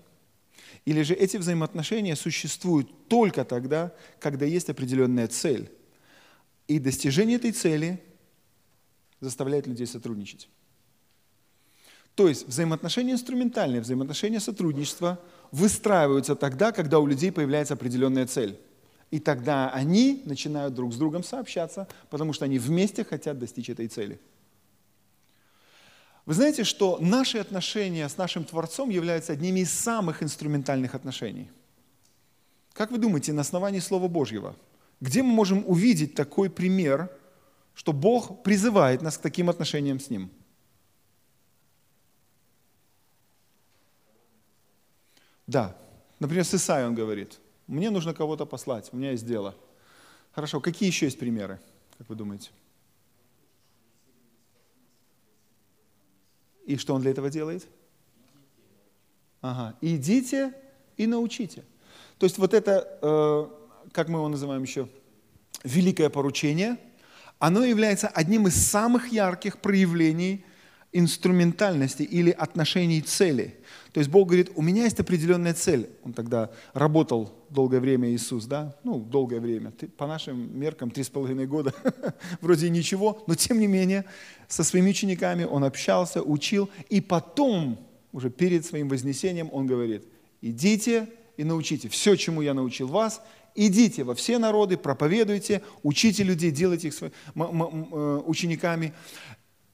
или 0.83 1.01
же 1.03 1.13
эти 1.13 1.37
взаимоотношения 1.37 2.17
существуют 2.17 3.07
только 3.07 3.45
тогда, 3.45 3.93
когда 4.19 4.45
есть 4.45 4.69
определенная 4.69 5.29
цель– 5.29 5.71
и 6.67 6.77
достижение 6.77 7.37
этой 7.37 7.53
цели 7.53 8.03
заставляет 9.21 9.65
людей 9.65 9.87
сотрудничать. 9.87 10.49
То 12.15 12.27
есть 12.27 12.49
взаимоотношения 12.49 13.13
инструментальные, 13.13 13.79
взаимоотношения 13.79 14.41
сотрудничества 14.41 15.21
выстраиваются 15.51 16.35
тогда, 16.35 16.73
когда 16.73 16.99
у 16.99 17.07
людей 17.07 17.31
появляется 17.31 17.75
определенная 17.75 18.27
цель. 18.27 18.59
И 19.11 19.19
тогда 19.19 19.69
они 19.71 20.23
начинают 20.25 20.73
друг 20.73 20.93
с 20.93 20.97
другом 20.97 21.23
сообщаться, 21.23 21.87
потому 22.09 22.33
что 22.33 22.45
они 22.45 22.57
вместе 22.57 23.03
хотят 23.03 23.37
достичь 23.37 23.69
этой 23.69 23.87
цели. 23.87 24.19
Вы 26.25 26.33
знаете, 26.33 26.63
что 26.63 26.97
наши 26.99 27.37
отношения 27.37 28.07
с 28.07 28.17
нашим 28.17 28.45
Творцом 28.45 28.89
являются 28.89 29.33
одними 29.33 29.61
из 29.61 29.71
самых 29.71 30.23
инструментальных 30.23 30.95
отношений. 30.95 31.49
Как 32.73 32.91
вы 32.91 32.97
думаете, 32.97 33.33
на 33.33 33.41
основании 33.41 33.79
Слова 33.79 34.07
Божьего– 34.07 34.55
где 35.01 35.23
мы 35.23 35.33
можем 35.33 35.63
увидеть 35.67 36.13
такой 36.13 36.49
пример, 36.49 37.11
что 37.73 37.91
Бог 37.91 38.43
призывает 38.43 39.01
нас 39.01 39.17
к 39.17 39.21
таким 39.21 39.49
отношениям 39.49 39.99
с 39.99 40.09
Ним? 40.09 40.29
Да, 45.47 45.75
например, 46.19 46.45
с 46.45 46.53
Исаией 46.53 46.87
он 46.87 46.95
говорит, 46.95 47.39
мне 47.71 47.89
нужно 47.89 48.13
кого-то 48.13 48.45
послать, 48.45 48.89
у 48.91 48.97
меня 48.97 49.11
есть 49.11 49.25
дело. 49.25 49.55
Хорошо, 50.33 50.59
какие 50.59 50.87
еще 50.87 51.05
есть 51.05 51.19
примеры, 51.19 51.59
как 51.97 52.09
вы 52.09 52.15
думаете? 52.15 52.51
И 56.65 56.77
что 56.77 56.93
он 56.93 57.01
для 57.01 57.11
этого 57.11 57.29
делает? 57.29 57.67
Ага, 59.41 59.75
идите 59.81 60.53
и 60.97 61.07
научите. 61.07 61.63
То 62.19 62.25
есть 62.25 62.37
вот 62.37 62.53
это 62.53 62.99
э, 63.01 63.61
как 63.91 64.07
мы 64.07 64.19
его 64.19 64.27
называем 64.27 64.63
еще, 64.63 64.87
великое 65.63 66.09
поручение, 66.09 66.77
оно 67.39 67.63
является 67.63 68.07
одним 68.07 68.47
из 68.47 68.55
самых 68.55 69.11
ярких 69.11 69.59
проявлений 69.59 70.45
инструментальности 70.93 72.03
или 72.03 72.31
отношений 72.31 73.01
цели. 73.01 73.55
То 73.93 73.99
есть 73.99 74.09
Бог 74.09 74.27
говорит, 74.27 74.51
у 74.55 74.61
меня 74.61 74.83
есть 74.83 74.99
определенная 74.99 75.53
цель. 75.53 75.89
Он 76.03 76.13
тогда 76.13 76.49
работал 76.73 77.33
долгое 77.49 77.79
время, 77.79 78.09
Иисус, 78.09 78.45
да? 78.45 78.75
Ну, 78.83 78.99
долгое 78.99 79.39
время. 79.39 79.71
По 79.97 80.07
нашим 80.07 80.57
меркам, 80.59 80.91
три 80.91 81.03
с 81.03 81.09
половиной 81.09 81.47
года. 81.47 81.73
Вроде 82.41 82.69
ничего, 82.69 83.23
но 83.27 83.35
тем 83.35 83.59
не 83.59 83.67
менее, 83.67 84.05
со 84.47 84.63
своими 84.63 84.89
учениками 84.89 85.43
он 85.43 85.63
общался, 85.63 86.21
учил. 86.21 86.69
И 86.89 87.01
потом, 87.01 87.77
уже 88.11 88.29
перед 88.29 88.65
своим 88.65 88.89
вознесением, 88.89 89.49
он 89.51 89.67
говорит, 89.67 90.05
идите 90.41 91.07
и 91.37 91.43
научите. 91.43 91.87
Все, 91.89 92.15
чему 92.15 92.41
я 92.41 92.53
научил 92.53 92.87
вас, 92.87 93.21
идите 93.55 94.03
во 94.03 94.15
все 94.15 94.37
народы, 94.37 94.77
проповедуйте, 94.77 95.61
учите 95.83 96.23
людей, 96.23 96.51
делайте 96.51 96.89
их 96.89 96.93
своими 96.93 97.13
э, 97.35 98.21
учениками, 98.25 98.93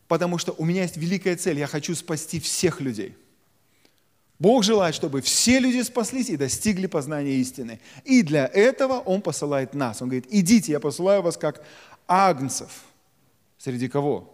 потому 0.07 0.37
что 0.37 0.53
у 0.57 0.65
меня 0.65 0.83
есть 0.83 0.97
великая 0.97 1.35
цель, 1.35 1.59
я 1.59 1.67
хочу 1.67 1.95
спасти 1.95 2.39
всех 2.39 2.81
людей. 2.81 3.15
Бог 4.39 4.63
желает, 4.63 4.93
чтобы 4.93 5.21
все 5.21 5.59
люди 5.59 5.81
спаслись 5.81 6.29
и 6.29 6.37
достигли 6.37 6.85
познания 6.85 7.33
истины. 7.35 7.79
И 8.05 8.21
для 8.21 8.45
этого 8.45 8.99
Он 8.99 9.21
посылает 9.21 9.73
нас. 9.73 10.01
Он 10.01 10.09
говорит, 10.09 10.27
идите, 10.29 10.71
я 10.71 10.79
посылаю 10.79 11.23
вас 11.23 11.37
как 11.37 11.63
агнцев. 12.07 12.69
Среди 13.57 13.87
кого? 13.87 14.33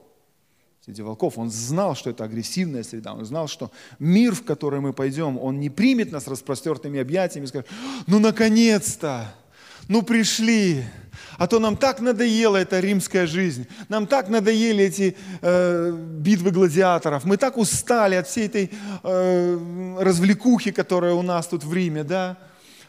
среди 0.85 1.01
волков. 1.01 1.37
Он 1.37 1.49
знал, 1.49 1.95
что 1.95 2.09
это 2.09 2.25
агрессивная 2.25 2.83
среда. 2.83 3.13
Он 3.13 3.23
знал, 3.25 3.47
что 3.47 3.71
мир, 3.99 4.35
в 4.35 4.43
который 4.43 4.81
мы 4.81 4.91
пойдем, 4.91 5.37
он 5.37 5.59
не 5.59 5.69
примет 5.69 6.11
нас 6.11 6.27
распростертыми 6.27 6.99
объятиями 6.99 7.45
и 7.45 7.47
скажет, 7.47 7.69
ну 8.05 8.19
наконец-то, 8.19 9.33
ну 9.87 10.01
пришли. 10.01 10.83
А 11.37 11.47
то 11.47 11.59
нам 11.59 11.77
так 11.77 11.99
надоела 11.99 12.57
эта 12.57 12.79
римская 12.79 13.27
жизнь, 13.27 13.67
нам 13.89 14.07
так 14.07 14.29
надоели 14.29 14.83
эти 14.83 15.15
э, 15.41 15.91
битвы 15.91 16.51
гладиаторов, 16.51 17.25
мы 17.25 17.37
так 17.37 17.57
устали 17.57 18.15
от 18.15 18.27
всей 18.27 18.47
этой 18.47 18.71
э, 19.03 19.97
развлекухи, 19.99 20.71
которая 20.71 21.13
у 21.13 21.21
нас 21.21 21.47
тут 21.47 21.63
в 21.63 21.73
Риме, 21.73 22.03
да? 22.03 22.37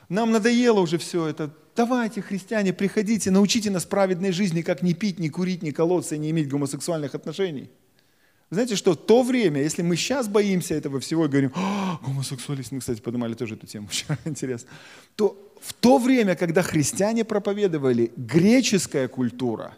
Нам 0.08 0.32
надоело 0.32 0.80
уже 0.80 0.98
все 0.98 1.26
это. 1.26 1.50
Давайте, 1.76 2.22
христиане, 2.22 2.72
приходите, 2.72 3.30
научите 3.30 3.70
нас 3.70 3.84
праведной 3.84 4.32
жизни, 4.32 4.62
как 4.62 4.82
не 4.82 4.94
пить, 4.94 5.18
не 5.18 5.28
курить, 5.28 5.62
не 5.62 5.72
колоться 5.72 6.14
и 6.14 6.18
не 6.18 6.30
иметь 6.30 6.48
гомосексуальных 6.48 7.14
отношений. 7.14 7.70
Знаете, 8.54 8.76
что 8.76 8.92
в 8.92 8.96
то 8.96 9.22
время, 9.22 9.60
если 9.60 9.82
мы 9.82 9.96
сейчас 9.96 10.28
боимся 10.28 10.74
этого 10.74 10.98
всего 11.00 11.26
и 11.26 11.28
говорим, 11.28 11.52
«А, 11.54 11.98
гомосексуалист, 12.06 12.72
мы, 12.72 12.80
кстати, 12.80 13.00
поднимали 13.00 13.34
тоже 13.34 13.54
эту 13.54 13.66
тему 13.66 13.88
вчера, 13.88 14.18
интересно, 14.24 14.70
то 15.16 15.36
в 15.60 15.72
то 15.72 15.98
время, 15.98 16.34
когда 16.34 16.62
христиане 16.62 17.24
проповедовали, 17.24 18.12
греческая 18.16 19.08
культура 19.08 19.76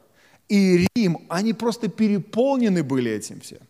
и 0.49 0.87
Рим, 0.95 1.19
они 1.29 1.53
просто 1.53 1.89
переполнены 1.89 2.83
были 2.83 3.11
этим 3.11 3.41
всем. 3.41 3.61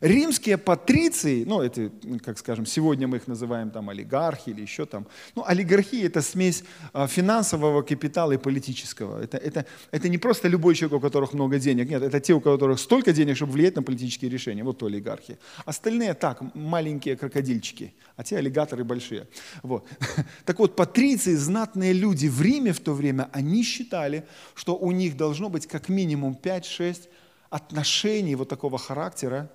Римские 0.00 0.58
патриции, 0.58 1.44
ну, 1.44 1.60
это, 1.60 1.90
как 2.24 2.38
скажем, 2.38 2.66
сегодня 2.66 3.08
мы 3.08 3.16
их 3.16 3.26
называем 3.26 3.70
там 3.70 3.88
олигархи 3.90 4.50
или 4.50 4.62
еще 4.62 4.86
там. 4.86 5.06
Ну, 5.34 5.44
олигархия– 5.46 6.06
это 6.08 6.22
смесь 6.22 6.64
а, 6.92 7.06
финансового 7.06 7.82
капитала 7.82 8.32
и 8.32 8.36
политического. 8.36 9.22
Это, 9.22 9.36
это, 9.38 9.66
это 9.90 10.08
не 10.08 10.18
просто 10.18 10.48
любой 10.48 10.74
человек, 10.74 10.98
у 10.98 11.00
которых 11.00 11.32
много 11.32 11.58
денег. 11.58 11.88
Нет, 11.90 12.02
это 12.02 12.20
те, 12.20 12.32
у 12.32 12.40
которых 12.40 12.78
столько 12.78 13.12
денег, 13.12 13.36
чтобы 13.36 13.52
влиять 13.52 13.76
на 13.76 13.82
политические 13.82 14.30
решения. 14.30 14.62
Вот 14.62 14.78
то 14.78 14.86
олигархи. 14.86 15.38
Остальные 15.64 16.14
так, 16.14 16.54
маленькие 16.54 17.16
крокодильчики, 17.16 17.94
а 18.16 18.22
те 18.22 18.38
аллигаторы 18.38 18.84
большие. 18.84 19.26
Вот. 19.62 19.86
Так 20.44 20.58
вот, 20.60 20.76
патриции, 20.76 21.34
знатные 21.34 21.92
люди 21.92 22.28
в 22.28 22.40
Риме 22.40 22.72
в 22.72 22.80
то 22.80 22.94
время, 22.94 23.28
они 23.32 23.62
считали, 23.62 24.24
что 24.54 24.76
у 24.76 24.92
них 24.92 25.16
должно 25.16 25.48
быть 25.48 25.66
как 25.66 25.88
минимум 25.88 26.38
5-6 26.40 27.08
отношений 27.50 28.34
вот 28.34 28.48
такого 28.48 28.78
характера, 28.78 29.50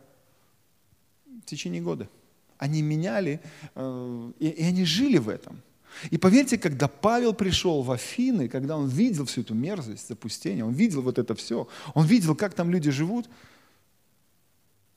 в 1.43 1.45
течение 1.45 1.81
года. 1.81 2.09
Они 2.57 2.81
меняли, 2.81 3.39
э, 3.75 4.31
и, 4.39 4.47
и 4.47 4.63
они 4.63 4.85
жили 4.85 5.17
в 5.17 5.29
этом. 5.29 5.61
И 6.09 6.17
поверьте, 6.17 6.57
когда 6.57 6.87
Павел 6.87 7.33
пришел 7.33 7.83
в 7.83 7.91
Афины, 7.91 8.47
когда 8.47 8.77
он 8.77 8.87
видел 8.87 9.25
всю 9.25 9.41
эту 9.41 9.53
мерзость, 9.53 10.07
запустение, 10.07 10.65
он 10.65 10.73
видел 10.73 11.01
вот 11.01 11.19
это 11.19 11.35
все, 11.35 11.67
он 11.93 12.05
видел, 12.05 12.35
как 12.35 12.53
там 12.53 12.71
люди 12.71 12.89
живут, 12.89 13.27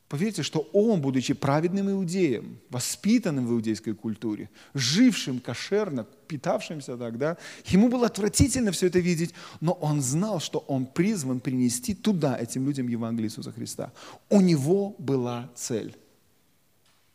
Поверьте, 0.08 0.44
что 0.44 0.68
он, 0.72 1.00
будучи 1.00 1.34
праведным 1.34 1.90
иудеем, 1.90 2.60
воспитанным 2.70 3.46
в 3.46 3.52
иудейской 3.52 3.92
культуре, 3.92 4.50
жившим 4.72 5.40
кошерно, 5.40 6.06
питавшимся 6.28 6.96
тогда, 6.96 7.36
ему 7.66 7.88
было 7.88 8.06
отвратительно 8.06 8.70
все 8.70 8.86
это 8.86 9.00
видеть, 9.00 9.34
но 9.60 9.72
он 9.72 10.00
знал, 10.00 10.38
что 10.38 10.60
он 10.60 10.86
призван 10.86 11.40
принести 11.40 11.92
туда, 11.92 12.38
этим 12.38 12.66
людям, 12.66 12.86
Евангелие 12.86 13.28
Иисуса 13.28 13.50
Христа. 13.50 13.92
У 14.30 14.40
него 14.40 14.94
была 14.98 15.50
цель. 15.56 15.96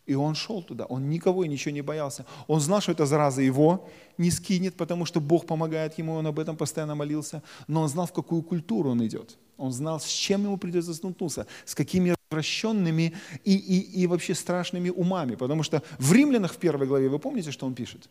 И 0.07 0.15
он 0.15 0.35
шел 0.35 0.63
туда, 0.63 0.85
он 0.85 1.09
никого 1.09 1.43
и 1.43 1.47
ничего 1.47 1.73
не 1.73 1.81
боялся. 1.81 2.25
Он 2.47 2.59
знал, 2.59 2.81
что 2.81 2.91
эта 2.91 3.05
зараза 3.05 3.41
его 3.41 3.87
не 4.17 4.31
скинет, 4.31 4.75
потому 4.75 5.05
что 5.05 5.21
Бог 5.21 5.45
помогает 5.45 5.97
ему, 5.99 6.13
он 6.13 6.27
об 6.27 6.39
этом 6.39 6.57
постоянно 6.57 6.95
молился. 6.95 7.43
Но 7.67 7.81
он 7.81 7.89
знал, 7.89 8.07
в 8.07 8.13
какую 8.13 8.41
культуру 8.41 8.91
он 8.91 9.05
идет. 9.05 9.37
Он 9.57 9.71
знал, 9.71 9.99
с 9.99 10.07
чем 10.07 10.43
ему 10.43 10.57
придется 10.57 10.93
столкнуться, 10.93 11.45
с 11.65 11.75
какими 11.75 12.15
развращенными 12.31 13.13
и, 13.43 13.55
и, 13.55 14.01
и 14.01 14.07
вообще 14.07 14.33
страшными 14.33 14.89
умами. 14.89 15.35
Потому 15.35 15.63
что 15.63 15.83
в 15.99 16.11
Римлянах 16.13 16.53
в 16.53 16.57
первой 16.57 16.87
главе, 16.87 17.07
вы 17.07 17.19
помните, 17.19 17.51
что 17.51 17.67
он 17.67 17.75
пишет? 17.75 18.09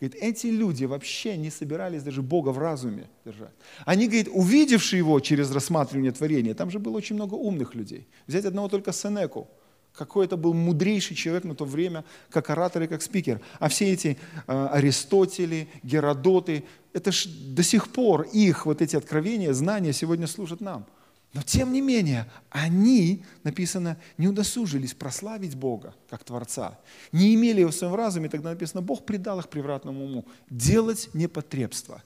Говорит, 0.00 0.22
эти 0.22 0.46
люди 0.48 0.84
вообще 0.84 1.36
не 1.36 1.50
собирались 1.50 2.02
даже 2.02 2.22
Бога 2.22 2.50
в 2.50 2.58
разуме 2.58 3.08
держать. 3.24 3.52
Они, 3.86 4.06
говорит, 4.06 4.28
увидевшие 4.30 4.98
его 4.98 5.20
через 5.20 5.50
рассматривание 5.50 6.12
творения, 6.12 6.54
там 6.54 6.70
же 6.70 6.78
было 6.78 6.96
очень 6.96 7.16
много 7.16 7.34
умных 7.34 7.74
людей. 7.74 8.06
Взять 8.26 8.44
одного 8.44 8.68
только 8.68 8.92
Сенеку, 8.92 9.48
какой 9.96 10.26
это 10.26 10.36
был 10.36 10.54
мудрейший 10.54 11.16
человек 11.16 11.44
на 11.44 11.54
то 11.54 11.64
время, 11.64 12.04
как 12.30 12.50
оратор 12.50 12.82
и 12.82 12.86
как 12.86 13.02
спикер. 13.02 13.40
А 13.58 13.68
все 13.68 13.92
эти 13.92 14.18
э, 14.46 14.68
Аристотели, 14.72 15.68
Геродоты, 15.82 16.64
это 16.92 17.12
ж 17.12 17.26
до 17.26 17.62
сих 17.62 17.88
пор 17.88 18.22
их 18.32 18.66
вот 18.66 18.82
эти 18.82 18.96
откровения, 18.96 19.52
знания 19.52 19.92
сегодня 19.92 20.26
служат 20.26 20.60
нам. 20.60 20.86
Но 21.32 21.42
тем 21.42 21.72
не 21.72 21.80
менее, 21.80 22.30
они, 22.50 23.24
написано, 23.42 23.98
не 24.16 24.28
удосужились 24.28 24.94
прославить 24.94 25.54
Бога 25.54 25.94
как 26.08 26.24
Творца. 26.24 26.78
Не 27.12 27.34
имели 27.34 27.60
его 27.60 27.70
в 27.70 27.74
своем 27.74 27.94
разуме, 27.94 28.28
тогда 28.28 28.50
написано, 28.50 28.80
Бог 28.80 29.04
предал 29.04 29.40
их 29.40 29.48
превратному 29.48 30.04
уму. 30.04 30.24
Делать 30.48 31.10
непотребство. 31.12 32.02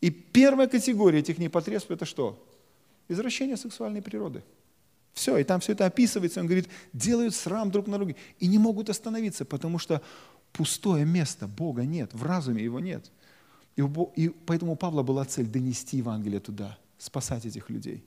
И 0.00 0.10
первая 0.10 0.68
категория 0.68 1.20
этих 1.20 1.38
непотребств– 1.38 1.90
это 1.92 2.04
что? 2.04 2.46
Извращение 3.08 3.56
сексуальной 3.56 4.02
природы. 4.02 4.42
Все, 5.20 5.36
и 5.36 5.44
там 5.44 5.60
все 5.60 5.72
это 5.72 5.84
описывается. 5.84 6.40
Он 6.40 6.46
говорит, 6.46 6.70
делают 6.94 7.34
срам 7.34 7.70
друг 7.70 7.86
на 7.88 7.98
друга. 7.98 8.14
И 8.38 8.46
не 8.46 8.56
могут 8.56 8.88
остановиться, 8.88 9.44
потому 9.44 9.78
что 9.78 10.00
пустое 10.50 11.04
место, 11.04 11.46
Бога 11.46 11.84
нет, 11.84 12.14
в 12.14 12.22
разуме 12.22 12.64
его 12.64 12.80
нет. 12.80 13.12
И, 13.76 13.82
и 14.16 14.28
поэтому 14.30 14.72
у 14.72 14.76
Павла 14.76 15.02
была 15.02 15.26
цель 15.26 15.46
донести 15.46 15.98
Евангелие 15.98 16.40
туда, 16.40 16.78
спасать 16.96 17.44
этих 17.44 17.68
людей. 17.68 18.02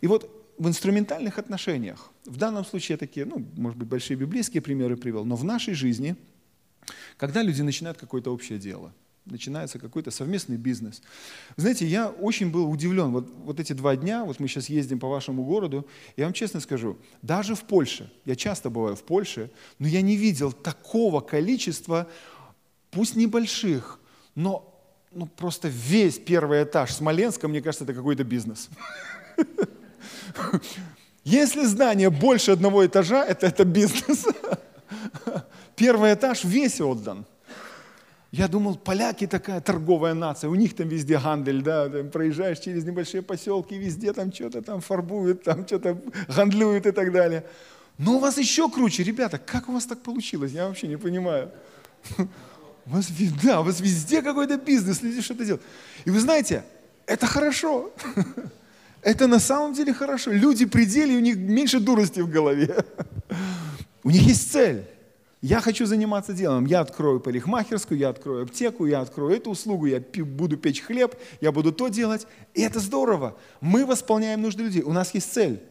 И 0.00 0.06
вот 0.06 0.30
в 0.58 0.68
инструментальных 0.68 1.40
отношениях, 1.40 2.12
в 2.24 2.36
данном 2.36 2.64
случае 2.64 2.94
я 2.94 2.98
такие, 2.98 3.26
ну, 3.26 3.44
может 3.56 3.76
быть, 3.76 3.88
большие 3.88 4.16
библейские 4.16 4.62
примеры 4.62 4.96
привел, 4.96 5.24
но 5.24 5.34
в 5.34 5.42
нашей 5.42 5.74
жизни, 5.74 6.14
когда 7.16 7.42
люди 7.42 7.62
начинают 7.62 7.98
какое-то 7.98 8.32
общее 8.32 8.60
дело, 8.60 8.94
начинается 9.30 9.78
какой-то 9.78 10.10
совместный 10.10 10.56
бизнес. 10.56 11.02
Знаете, 11.56 11.86
я 11.86 12.08
очень 12.08 12.50
был 12.50 12.70
удивлен. 12.70 13.10
Вот, 13.12 13.28
вот 13.44 13.60
эти 13.60 13.72
два 13.72 13.96
дня, 13.96 14.24
вот 14.24 14.40
мы 14.40 14.48
сейчас 14.48 14.68
ездим 14.68 14.98
по 14.98 15.08
вашему 15.08 15.44
городу, 15.44 15.86
я 16.16 16.24
вам 16.24 16.32
честно 16.32 16.60
скажу, 16.60 16.96
даже 17.22 17.54
в 17.54 17.62
Польше, 17.62 18.10
я 18.24 18.36
часто 18.36 18.70
бываю 18.70 18.96
в 18.96 19.02
Польше, 19.02 19.50
но 19.78 19.88
я 19.88 20.02
не 20.02 20.16
видел 20.16 20.52
такого 20.52 21.20
количества, 21.20 22.06
пусть 22.90 23.16
небольших, 23.16 24.00
но 24.34 24.74
ну, 25.12 25.26
просто 25.26 25.68
весь 25.68 26.18
первый 26.18 26.62
этаж 26.64 26.92
Смоленска, 26.92 27.48
мне 27.48 27.62
кажется, 27.62 27.84
это 27.84 27.94
какой-то 27.94 28.24
бизнес. 28.24 28.68
Если 31.24 31.64
здание 31.64 32.10
больше 32.10 32.52
одного 32.52 32.86
этажа, 32.86 33.24
это, 33.24 33.46
это 33.46 33.64
бизнес. 33.64 34.26
Первый 35.76 36.14
этаж 36.14 36.44
весь 36.44 36.80
отдан. 36.80 37.26
Я 38.30 38.46
думал, 38.46 38.76
поляки 38.76 39.26
такая 39.26 39.60
торговая 39.62 40.12
нация, 40.12 40.50
у 40.50 40.54
них 40.54 40.76
там 40.76 40.88
везде 40.88 41.18
гандель, 41.18 41.62
да, 41.62 41.88
там 41.88 42.10
проезжаешь 42.10 42.58
через 42.58 42.84
небольшие 42.84 43.22
поселки, 43.22 43.78
везде 43.78 44.12
там 44.12 44.32
что-то 44.32 44.60
там 44.60 44.82
фарбуют, 44.82 45.44
там 45.44 45.66
что-то 45.66 45.98
гандлюют 46.28 46.84
и 46.84 46.90
так 46.90 47.10
далее. 47.10 47.44
Но 47.96 48.16
у 48.16 48.18
вас 48.18 48.36
еще 48.36 48.68
круче, 48.70 49.02
ребята, 49.02 49.38
как 49.38 49.70
у 49.70 49.72
вас 49.72 49.86
так 49.86 50.02
получилось, 50.02 50.52
я 50.52 50.68
вообще 50.68 50.88
не 50.88 50.98
понимаю. 50.98 51.50
У 52.18 52.90
вас, 52.90 53.10
да, 53.42 53.60
у 53.60 53.64
вас 53.64 53.80
везде 53.80 54.22
какой-то 54.22 54.58
бизнес, 54.58 55.02
люди 55.02 55.22
что-то 55.22 55.44
делают. 55.44 55.62
И 56.04 56.10
вы 56.10 56.20
знаете, 56.20 56.64
это 57.06 57.26
хорошо. 57.26 57.92
Это 59.02 59.26
на 59.26 59.38
самом 59.38 59.74
деле 59.74 59.94
хорошо. 59.94 60.32
Люди 60.32 60.66
пределе, 60.66 61.16
у 61.16 61.20
них 61.20 61.36
меньше 61.36 61.80
дурости 61.80 62.20
в 62.20 62.30
голове. 62.30 62.84
У 64.02 64.10
них 64.10 64.22
есть 64.22 64.52
цель. 64.52 64.84
Я 65.40 65.60
хочу 65.60 65.86
заниматься 65.86 66.32
делом. 66.32 66.66
Я 66.66 66.80
открою 66.80 67.20
парикмахерскую, 67.20 67.98
я 67.98 68.08
открою 68.08 68.42
аптеку, 68.44 68.86
я 68.86 69.00
открою 69.00 69.36
эту 69.36 69.50
услугу, 69.50 69.86
я 69.86 70.00
буду 70.00 70.56
печь 70.56 70.80
хлеб, 70.80 71.14
я 71.40 71.52
буду 71.52 71.72
то 71.72 71.88
делать. 71.88 72.26
И 72.54 72.62
это 72.62 72.80
здорово. 72.80 73.36
Мы 73.60 73.86
восполняем 73.86 74.42
нужды 74.42 74.64
людей. 74.64 74.82
У 74.82 74.92
нас 74.92 75.14
есть 75.14 75.32
цель. 75.32 75.62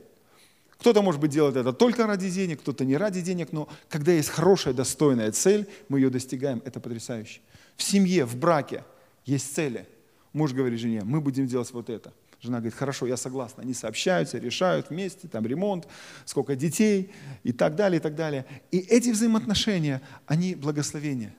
Кто-то, 0.78 1.02
может 1.02 1.20
быть, 1.20 1.32
делает 1.32 1.56
это 1.56 1.74
только 1.74 2.06
ради 2.08 2.30
денег, 2.30 2.62
кто-то 2.62 2.86
не 2.86 2.96
ради 2.98 3.22
денег, 3.22 3.52
но 3.52 3.68
когда 3.90 4.12
есть 4.12 4.30
хорошая, 4.30 4.74
достойная 4.74 5.32
цель, 5.32 5.68
мы 5.90 6.00
ее 6.00 6.10
достигаем. 6.10 6.62
Это 6.66 6.80
потрясающе. 6.80 7.42
В 7.76 7.84
семье, 7.84 8.26
в 8.26 8.36
браке 8.38 8.84
есть 9.26 9.54
цели. 9.54 9.88
Муж 10.34 10.54
говорит 10.54 10.80
жене, 10.80 11.02
мы 11.04 11.20
будем 11.20 11.48
делать 11.48 11.72
вот 11.74 11.90
это. 11.90 12.14
Жена 12.40 12.58
говорит, 12.58 12.76
хорошо, 12.76 13.08
я 13.08 13.18
согласна. 13.18 13.64
Они 13.64 13.74
сообщаются, 13.74 14.38
решают 14.38 14.90
вместе, 14.90 15.28
там 15.28 15.46
ремонт, 15.46 15.88
сколько 16.26 16.56
детей 16.56 17.12
и 17.44 17.52
так 17.52 17.76
далее, 17.76 18.00
и 18.00 18.02
так 18.02 18.16
далее. 18.16 18.46
И 18.72 18.78
эти 18.78 19.10
взаимоотношения, 19.10 20.02
они 20.28 20.56
благословение. 20.56 21.36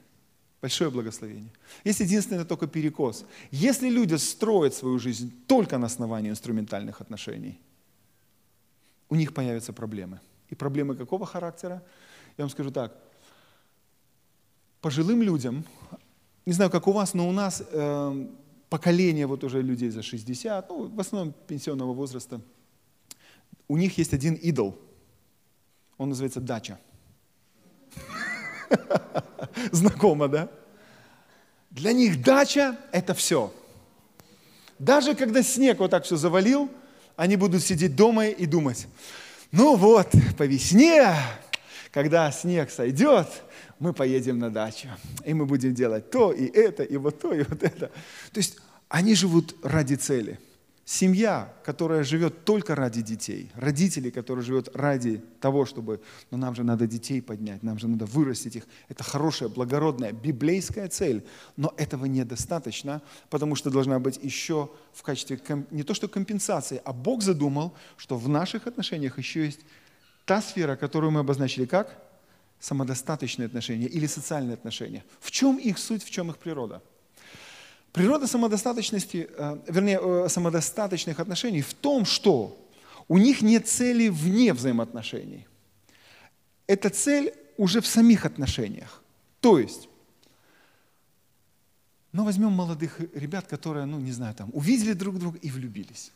Большое 0.61 0.91
благословение. 0.91 1.53
Есть 1.85 2.01
единственный 2.01 2.45
только 2.45 2.67
перекос. 2.67 3.25
Если 3.53 3.89
люди 3.89 4.17
строят 4.17 4.75
свою 4.75 4.99
жизнь 4.99 5.33
только 5.47 5.79
на 5.79 5.87
основании 5.87 6.31
инструментальных 6.31 7.01
отношений, 7.01 7.61
у 9.09 9.15
них 9.15 9.33
появятся 9.33 9.73
проблемы. 9.73 10.21
И 10.51 10.57
проблемы 10.57 10.97
какого 10.97 11.27
характера? 11.27 11.83
Я 12.37 12.45
вам 12.45 12.51
скажу 12.51 12.73
так. 12.73 12.97
Пожилым 14.81 15.23
людям, 15.23 15.65
не 16.45 16.53
знаю, 16.53 16.71
как 16.71 16.89
у 16.89 16.93
вас, 16.93 17.15
но 17.15 17.29
у 17.29 17.33
нас 17.33 17.63
э, 17.71 18.27
поколение 18.69 19.27
вот 19.27 19.45
уже 19.45 19.63
людей 19.63 19.91
за 19.91 20.03
60, 20.03 20.69
ну, 20.69 20.89
в 20.89 21.01
основном 21.01 21.35
пенсионного 21.47 21.93
возраста, 21.93 22.41
у 23.67 23.77
них 23.77 23.99
есть 23.99 24.15
один 24.15 24.35
идол. 24.35 24.79
Он 25.97 26.11
называется 26.11 26.41
дача. 26.41 26.79
Знакомо, 29.73 30.29
да? 30.29 30.49
Для 31.71 31.93
них 31.93 32.23
дача– 32.23 32.79
это 32.93 33.15
все. 33.15 33.53
Даже 34.79 35.15
когда 35.15 35.43
снег 35.43 35.81
вот 35.81 35.91
так 35.91 36.05
все 36.05 36.17
завалил, 36.17 36.71
они 37.17 37.37
будут 37.37 37.63
сидеть 37.63 37.97
дома 37.97 38.29
и 38.29 38.47
думать, 38.47 38.87
ну 39.51 39.77
вот, 39.77 40.11
по 40.37 40.45
весне, 40.45 41.15
когда 41.91 42.31
снег 42.31 42.71
сойдет, 42.71 43.29
мы 43.79 43.93
поедем 43.93 44.39
на 44.39 44.51
дачу, 44.51 44.89
и 45.25 45.35
мы 45.35 45.47
будем 45.47 45.75
делать 45.75 46.11
то, 46.11 46.33
и 46.33 46.47
это, 46.47 46.83
и 46.83 46.97
вот 46.97 47.21
то, 47.21 47.33
и 47.33 47.43
вот 47.43 47.63
это. 47.63 47.91
То 48.33 48.39
есть 48.39 48.59
они 48.89 49.15
живут 49.15 49.55
ради 49.63 49.95
цели. 49.95 50.39
Семья, 50.85 51.53
которая 51.65 52.03
живет 52.03 52.47
только 52.47 52.75
ради 52.75 53.03
детей, 53.03 53.51
родители, 53.55 54.09
которые 54.09 54.43
живут 54.43 54.71
ради 54.75 55.23
того, 55.39 55.67
чтобы, 55.67 56.01
ну 56.31 56.39
нам 56.39 56.55
же 56.55 56.65
надо 56.65 56.87
детей 56.87 57.21
поднять, 57.21 57.63
нам 57.63 57.79
же 57.79 57.89
надо 57.89 58.07
вырастить 58.07 58.57
их. 58.57 58.65
Это 58.89 59.05
хорошая, 59.05 59.51
благородная, 59.51 60.13
библейская 60.13 60.89
цель, 60.89 61.27
но 61.59 61.75
этого 61.77 62.07
недостаточно, 62.07 63.03
потому 63.29 63.55
что 63.55 63.71
должна 63.71 63.99
быть 63.99 64.19
еще 64.23 64.71
в 64.95 65.03
качестве 65.03 65.39
не 65.71 65.83
то 65.83 65.93
что 65.93 66.09
компенсации, 66.09 66.81
а 66.83 66.95
Бог 66.95 67.23
задумал, 67.23 67.75
что 67.99 68.17
в 68.17 68.27
наших 68.31 68.67
отношениях 68.67 69.19
еще 69.19 69.45
есть 69.45 69.61
та 70.25 70.41
сфера, 70.41 70.77
которую 70.77 71.11
мы 71.11 71.21
обозначили 71.21 71.67
как 71.67 72.08
самодостаточные 72.61 73.47
отношения 73.47 73.87
или 73.87 74.07
социальные 74.07 74.55
отношения. 74.55 75.05
В 75.21 75.31
чем 75.31 75.57
их 75.57 75.79
суть, 75.79 76.03
в 76.03 76.11
чем 76.11 76.31
их 76.31 76.39
природа? 76.39 76.83
Природа 77.93 78.27
самодостаточности, 78.27 79.29
э, 79.31 79.59
вернее, 79.69 80.01
э, 80.01 80.29
самодостаточных 80.29 81.21
отношений 81.21 81.63
в 81.63 81.75
том, 81.75 82.05
что 82.05 82.57
у 83.09 83.19
них 83.19 83.43
нет 83.43 83.67
цели 83.67 84.09
вне 84.09 84.53
взаимоотношений. 84.53 85.47
Эта 86.67 86.91
цель 86.91 87.33
уже 87.57 87.81
в 87.81 87.87
самих 87.87 88.27
отношениях. 88.27 89.03
То 89.41 89.59
есть, 89.59 89.89
ну 92.13 92.25
возьмем 92.25 92.53
молодых 92.53 93.01
ребят, 93.15 93.47
которые, 93.47 93.87
ну 93.87 93.99
не 93.99 94.13
знаю, 94.13 94.35
там, 94.35 94.51
увидели 94.53 94.93
друг 94.93 95.19
друга 95.19 95.39
и 95.39 95.51
влюбились. 95.51 96.13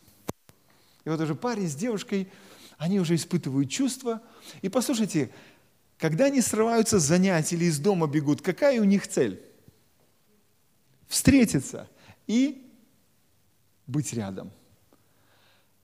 И 1.05 1.09
вот 1.09 1.21
уже 1.21 1.35
парень 1.35 1.69
с 1.69 1.75
девушкой, 1.75 2.29
они 2.79 3.01
уже 3.01 3.15
испытывают 3.15 3.71
чувства. 3.71 4.21
И 4.61 4.69
послушайте, 4.69 5.31
когда 6.03 6.25
они 6.25 6.41
срываются 6.41 6.99
с 6.99 7.05
занятий 7.05 7.55
или 7.55 7.67
из 7.67 7.79
дома 7.79 8.09
бегут, 8.09 8.43
какая 8.43 8.81
у 8.81 8.85
них 8.85 9.07
цель? 9.07 9.41
встретиться 11.07 11.89
и 12.27 12.69
быть 13.87 14.13
рядом. 14.15 14.51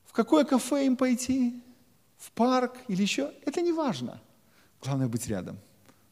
В 0.07 0.13
какое 0.13 0.45
кафе 0.45 0.87
им 0.87 0.97
пойти, 0.97 1.63
в 2.17 2.33
парк 2.33 2.75
или 2.89 3.03
еще, 3.03 3.31
это 3.45 3.61
не 3.61 3.73
важно. 3.73 4.21
Главное 4.83 5.07
быть 5.07 5.29
рядом. 5.29 5.59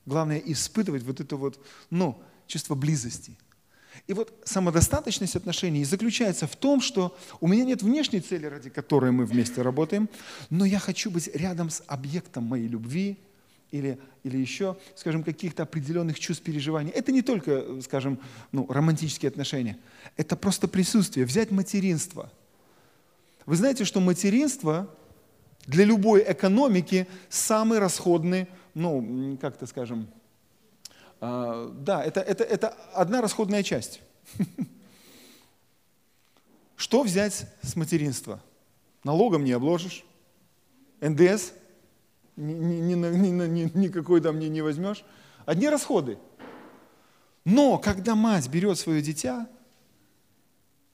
Главное 0.04 0.38
испытывать 0.38 1.02
вот 1.02 1.20
это 1.20 1.36
вот, 1.36 1.58
ну, 1.90 2.22
чувство 2.46 2.74
близости. 2.74 3.36
И 4.06 4.12
вот 4.12 4.32
самодостаточность 4.44 5.34
отношений 5.34 5.84
заключается 5.84 6.46
в 6.46 6.54
том, 6.54 6.80
что 6.80 7.16
у 7.40 7.48
меня 7.48 7.64
нет 7.64 7.82
внешней 7.82 8.20
цели, 8.20 8.46
ради 8.46 8.70
которой 8.70 9.10
мы 9.10 9.24
вместе 9.24 9.62
работаем, 9.62 10.08
но 10.50 10.64
я 10.64 10.78
хочу 10.78 11.10
быть 11.10 11.28
рядом 11.34 11.70
с 11.70 11.82
объектом 11.86 12.44
моей 12.44 12.68
любви, 12.68 13.18
или, 13.70 13.98
или 14.22 14.38
еще, 14.38 14.76
скажем, 14.94 15.22
каких-то 15.22 15.64
определенных 15.64 16.18
чувств, 16.18 16.42
переживаний. 16.42 16.90
Это 16.92 17.12
не 17.12 17.22
только, 17.22 17.80
скажем, 17.82 18.20
ну, 18.52 18.66
романтические 18.68 19.28
отношения. 19.28 19.78
Это 20.16 20.36
просто 20.36 20.68
присутствие. 20.68 21.26
Взять 21.26 21.50
материнство. 21.50 22.32
Вы 23.44 23.56
знаете, 23.56 23.84
что 23.84 24.00
материнство 24.00 24.88
для 25.66 25.84
любой 25.84 26.24
экономики 26.26 27.06
самый 27.28 27.78
расходный, 27.78 28.48
ну, 28.74 29.36
как 29.40 29.56
то 29.56 29.66
скажем, 29.66 30.08
э, 31.20 31.70
да, 31.78 32.04
это, 32.04 32.20
это, 32.20 32.44
это 32.44 32.68
одна 32.94 33.20
расходная 33.20 33.62
часть. 33.62 34.00
Что 36.76 37.02
взять 37.02 37.46
с 37.62 37.74
материнства? 37.74 38.42
Налогом 39.02 39.44
не 39.44 39.52
обложишь, 39.52 40.04
НДС 41.00 41.52
ни, 42.36 42.52
ни, 42.52 42.94
ни, 42.94 43.46
ни, 43.46 43.78
никакой 43.78 44.20
там 44.20 44.38
не, 44.38 44.48
не 44.48 44.62
возьмешь. 44.62 45.04
Одни 45.44 45.68
расходы. 45.68 46.18
Но 47.44 47.78
когда 47.78 48.14
мать 48.14 48.48
берет 48.48 48.78
свое 48.78 49.00
дитя, 49.00 49.48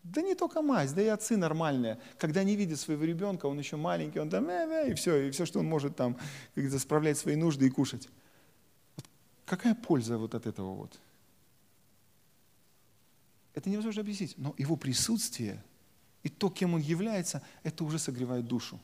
да 0.02 0.20
не 0.20 0.34
только 0.34 0.62
мать, 0.62 0.94
да 0.94 1.02
и 1.02 1.06
отцы 1.06 1.36
нормальные. 1.36 1.98
Когда 2.18 2.42
не 2.44 2.56
видят 2.56 2.78
своего 2.80 3.04
ребенка, 3.04 3.46
он 3.46 3.58
еще 3.58 3.76
маленький, 3.76 4.18
он 4.18 4.30
там, 4.30 4.48
э, 4.48 4.86
э, 4.86 4.90
и 4.90 4.94
все, 4.94 5.28
и 5.28 5.30
все, 5.30 5.46
что 5.46 5.60
он 5.60 5.66
может 5.66 5.96
там, 5.96 6.18
как 6.54 6.70
справлять 6.78 7.18
свои 7.18 7.36
нужды 7.36 7.66
и 7.66 7.70
кушать. 7.70 8.08
Вот 8.96 9.06
какая 9.46 9.74
польза 9.74 10.18
вот 10.18 10.34
от 10.34 10.46
этого 10.46 10.74
вот? 10.74 10.98
Это 13.54 13.70
невозможно 13.70 14.02
объяснить, 14.02 14.34
но 14.36 14.54
его 14.58 14.76
присутствие 14.76 15.62
и 16.22 16.28
то, 16.28 16.50
кем 16.50 16.74
он 16.74 16.80
является, 16.80 17.42
это 17.62 17.84
уже 17.84 17.98
согревает 17.98 18.46
душу. 18.46 18.80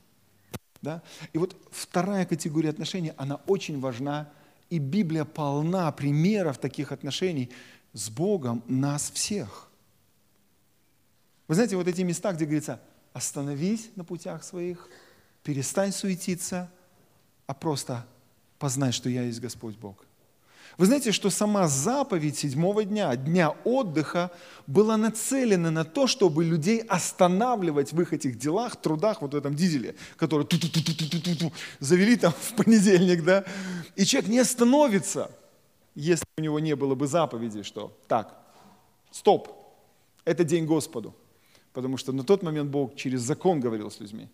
Да? 0.83 1.03
И 1.33 1.39
вот 1.39 1.57
вторая 1.71 2.25
категория 2.25 2.71
отношений, 2.71 3.13
она 3.17 3.37
очень 3.47 3.81
важна, 3.81 4.31
и 4.71 4.79
Библия 4.79 5.25
полна 5.25 5.91
примеров 5.93 6.59
таких 6.59 6.93
отношений 6.93 7.51
с 7.93 8.11
Богом 8.11 8.63
нас 8.67 9.11
всех. 9.11 9.69
Вы 11.49 11.55
знаете, 11.55 11.77
вот 11.77 11.89
эти 11.89 12.03
места, 12.03 12.33
где 12.33 12.45
говорится, 12.45 12.81
остановись 13.13 13.91
на 13.97 14.05
путях 14.05 14.45
своих, 14.45 14.89
перестань 15.43 15.93
суетиться, 15.93 16.71
а 17.47 17.55
просто 17.55 18.07
познай, 18.59 18.93
что 18.93 19.09
я 19.09 19.23
есть 19.23 19.41
Господь 19.41 19.77
Бог. 19.77 20.05
Вы 20.79 20.87
знаете, 20.87 21.11
что 21.11 21.29
сама 21.29 21.67
заповедь 21.67 22.39
седьмого 22.39 22.85
дня, 22.85 23.15
дня 23.17 23.51
отдыха, 23.65 24.31
была 24.69 24.97
нацелена 24.97 25.73
на 25.73 25.85
то, 25.85 26.07
чтобы 26.07 26.45
людей 26.45 26.79
останавливать 26.79 27.93
в 27.93 28.01
их 28.01 28.13
этих 28.13 28.39
делах, 28.39 28.77
трудах, 28.77 29.21
вот 29.21 29.35
в 29.35 29.37
этом 29.37 29.57
дизеле, 29.57 29.97
который 30.17 30.47
ту 30.47 30.57
-ту 30.57 30.69
-ту 30.69 31.53
завели 31.81 32.17
там 32.17 32.33
в 32.33 32.55
понедельник, 32.55 33.25
да, 33.25 33.45
и 33.97 34.05
человек 34.05 34.31
не 34.31 34.39
остановится, 34.39 35.33
если 35.97 36.25
у 36.39 36.43
него 36.43 36.61
не 36.61 36.77
было 36.77 36.95
бы 36.95 37.09
заповеди, 37.09 37.65
что 37.65 37.93
так, 38.07 38.39
стоп, 39.11 39.49
это 40.25 40.45
день 40.45 40.65
Господу. 40.65 41.13
Потому 41.73 41.97
что 41.97 42.13
на 42.13 42.23
тот 42.23 42.43
момент 42.43 42.71
Бог 42.71 42.95
через 42.95 43.23
закон 43.23 43.61
говорил 43.61 43.91
с 43.91 44.01
людьми. 44.01 44.29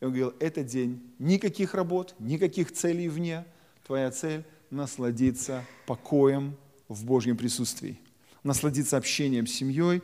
И 0.00 0.04
он 0.04 0.12
говорил, 0.12 0.32
это 0.40 0.62
день 0.62 1.00
никаких 1.18 1.74
работ, 1.74 2.14
никаких 2.18 2.72
целей 2.72 3.08
вне. 3.08 3.44
Твоя 3.86 4.10
цель 4.10 4.44
насладиться 4.70 5.64
покоем 5.86 6.56
в 6.88 7.04
Божьем 7.04 7.36
присутствии, 7.36 7.98
насладиться 8.42 8.96
общением 8.96 9.46
с 9.46 9.52
семьей, 9.52 10.02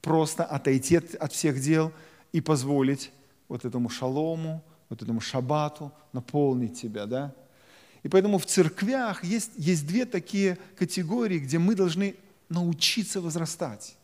просто 0.00 0.44
отойти 0.44 0.96
от 0.96 1.32
всех 1.32 1.60
дел 1.60 1.92
и 2.32 2.40
позволить 2.40 3.10
вот 3.48 3.64
этому 3.64 3.88
шалому, 3.88 4.62
вот 4.88 5.02
этому 5.02 5.20
шабату 5.20 5.92
наполнить 6.12 6.80
тебя, 6.80 7.06
да? 7.06 7.34
И 8.02 8.08
поэтому 8.08 8.38
в 8.38 8.46
церквях 8.46 9.24
есть, 9.24 9.52
есть 9.56 9.86
две 9.86 10.06
такие 10.06 10.58
категории, 10.76 11.38
где 11.38 11.58
мы 11.58 11.74
должны 11.74 12.16
научиться 12.48 13.20
возрастать 13.20 13.96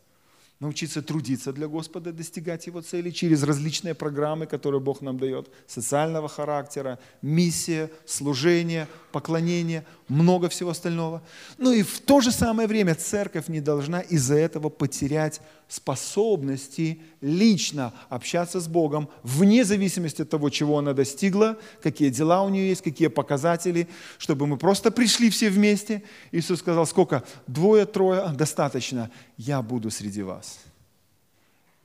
научиться 0.60 1.02
трудиться 1.02 1.52
для 1.52 1.68
Господа, 1.68 2.12
достигать 2.12 2.66
Его 2.66 2.80
целей 2.80 3.12
через 3.12 3.44
различные 3.44 3.94
программы, 3.94 4.46
которые 4.46 4.80
Бог 4.80 5.02
нам 5.02 5.18
дает, 5.18 5.48
социального 5.68 6.28
характера, 6.28 6.98
миссия, 7.22 7.90
служение, 8.06 8.88
поклонение, 9.12 9.84
много 10.08 10.48
всего 10.48 10.70
остального. 10.70 11.22
Ну 11.58 11.72
и 11.72 11.82
в 11.82 12.00
то 12.00 12.20
же 12.20 12.32
самое 12.32 12.66
время 12.66 12.96
церковь 12.96 13.48
не 13.48 13.60
должна 13.60 14.00
из-за 14.00 14.34
этого 14.34 14.68
потерять 14.68 15.40
способности 15.68 17.02
лично 17.20 17.92
общаться 18.08 18.58
с 18.58 18.66
Богом, 18.66 19.08
вне 19.22 19.64
зависимости 19.64 20.22
от 20.22 20.30
того, 20.30 20.50
чего 20.50 20.78
она 20.78 20.92
достигла, 20.92 21.56
какие 21.82 22.08
дела 22.08 22.42
у 22.42 22.48
нее 22.48 22.68
есть, 22.70 22.82
какие 22.82 23.08
показатели, 23.08 23.86
чтобы 24.16 24.46
мы 24.46 24.56
просто 24.56 24.90
пришли 24.90 25.30
все 25.30 25.50
вместе. 25.50 26.02
Иисус 26.32 26.60
сказал, 26.60 26.86
сколько? 26.86 27.22
Двое, 27.46 27.84
трое, 27.86 28.28
достаточно. 28.34 29.10
Я 29.36 29.62
буду 29.62 29.90
среди 29.90 30.22
вас. 30.22 30.47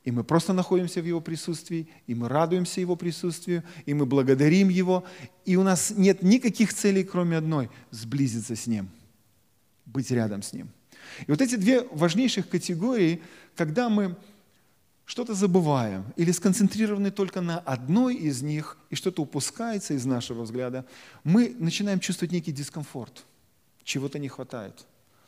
И 0.04 0.12
мы 0.12 0.24
просто 0.24 0.51
находимся 0.54 1.01
в 1.01 1.06
Его 1.06 1.22
присутствии, 1.22 1.88
и 2.08 2.16
мы 2.16 2.28
радуемся 2.28 2.82
Его 2.82 2.95
присутствию, 2.95 3.64
и 3.86 3.93
мы 3.93 4.06
благодарим 4.06 4.70
Его. 4.70 5.06
И 5.45 5.56
у 5.56 5.64
нас 5.64 5.91
нет 5.95 6.22
никаких 6.24 6.74
целей, 6.74 7.04
кроме 7.04 7.38
одной– 7.38 7.70
сблизиться 7.91 8.56
с 8.56 8.68
Ним, 8.68 8.89
быть 9.86 10.12
рядом 10.12 10.41
с 10.41 10.51
Ним. 10.54 10.70
И 11.26 11.32
вот 11.32 11.41
эти 11.41 11.56
две 11.56 11.88
важнейших 11.91 12.49
категории, 12.49 13.22
когда 13.56 13.89
мы 13.89 14.16
что-то 15.06 15.34
забываем 15.34 16.06
или 16.16 16.32
сконцентрированы 16.32 17.12
только 17.12 17.41
на 17.41 17.60
одной 17.60 18.16
из 18.16 18.41
них, 18.41 18.78
и 18.89 18.95
что-то 18.95 19.22
упускается 19.22 19.93
из 19.93 20.06
нашего 20.06 20.43
взгляда, 20.43 20.86
мы 21.24 21.56
начинаем 21.60 21.99
чувствовать 21.99 22.32
некий 22.32 22.51
дискомфорт, 22.51 23.24
чего-то 23.84 24.20
не 24.20 24.28
хватает. 24.28 24.86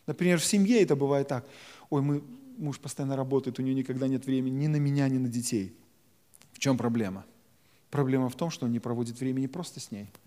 Например, 0.08 0.40
в 0.40 0.46
семье 0.46 0.82
это 0.82 0.96
бывает 0.96 1.28
так. 1.28 1.46
Ой, 1.90 2.02
мы, 2.02 2.24
муж 2.58 2.80
постоянно 2.80 3.16
работает, 3.16 3.60
у 3.60 3.62
него 3.62 3.78
никогда 3.78 4.08
нет 4.08 4.26
времени 4.26 4.64
ни 4.64 4.68
на 4.68 4.78
меня, 4.78 5.08
ни 5.10 5.18
на 5.18 5.28
детей. 5.28 5.76
В 6.54 6.60
чем 6.60 6.78
проблема? 6.78 7.26
Проблема 7.90 8.30
в 8.30 8.36
том, 8.36 8.50
что 8.50 8.66
он 8.66 8.72
не 8.72 8.80
проводит 8.80 9.20
времени 9.20 9.48
просто 9.48 9.80
с 9.80 9.92
ней– 9.92 10.10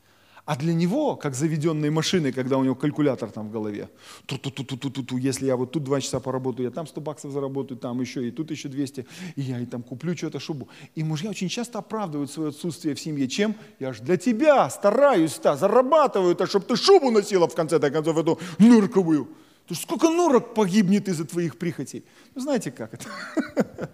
а 0.49 0.57
для 0.57 0.73
него, 0.73 1.15
как 1.15 1.35
заведенные 1.35 1.91
машины, 1.91 2.33
когда 2.33 2.57
у 2.57 2.65
него 2.65 2.75
калькулятор 2.75 3.31
там 3.31 3.49
в 3.49 3.53
голове, 3.53 3.91
ту 4.25 4.37
-ту 4.37 4.51
-ту 4.51 4.65
-ту 4.65 4.79
-ту 4.79 4.91
-ту 4.91 5.05
-ту, 5.05 5.19
если 5.21 5.47
я 5.47 5.57
вот 5.57 5.73
тут 5.73 5.85
два 5.85 6.01
часа 6.01 6.21
поработаю, 6.21 6.65
я 6.65 6.71
там 6.71 6.87
100 6.87 7.01
баксов 7.03 7.33
заработаю, 7.33 7.79
там 7.79 8.01
еще, 8.01 8.27
и 8.27 8.31
тут 8.31 8.51
еще 8.51 8.69
200, 8.71 9.07
и 9.37 9.43
я 9.43 9.61
и 9.61 9.67
там 9.67 9.83
куплю 9.83 10.17
что-то 10.17 10.41
шубу. 10.41 10.69
И 10.97 11.05
мужья 11.05 11.29
очень 11.31 11.51
часто 11.51 11.79
оправдывают 11.79 12.31
свое 12.31 12.49
отсутствие 12.49 12.95
в 12.95 12.99
семье. 13.01 13.29
Чем? 13.29 13.55
Я 13.79 13.93
же 13.93 14.03
для 14.03 14.17
тебя 14.17 14.71
стараюсь-то, 14.71 15.55
зарабатываю-то, 15.57 16.47
чтобы 16.47 16.65
ты 16.65 16.77
шубу 16.77 17.11
носила 17.11 17.47
в 17.47 17.55
конце 17.55 17.79
концов, 17.79 18.17
эту 18.17 18.39
нырковую. 18.59 19.29
То 19.69 19.75
есть 19.75 19.83
сколько 19.83 20.09
норок 20.09 20.55
погибнет 20.55 21.09
из-за 21.09 21.27
твоих 21.27 21.59
прихотей? 21.59 22.03
Ну, 22.35 22.41
знаете, 22.41 22.71
как 22.71 22.95
это? 22.95 23.07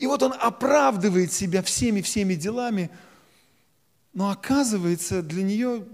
И 0.00 0.06
вот 0.08 0.20
он 0.24 0.32
оправдывает 0.32 1.32
себя 1.32 1.62
всеми-всеми 1.62 2.34
делами, 2.34 2.90
но 4.14 4.30
оказывается, 4.30 5.22
для 5.22 5.44
нее, 5.44 5.86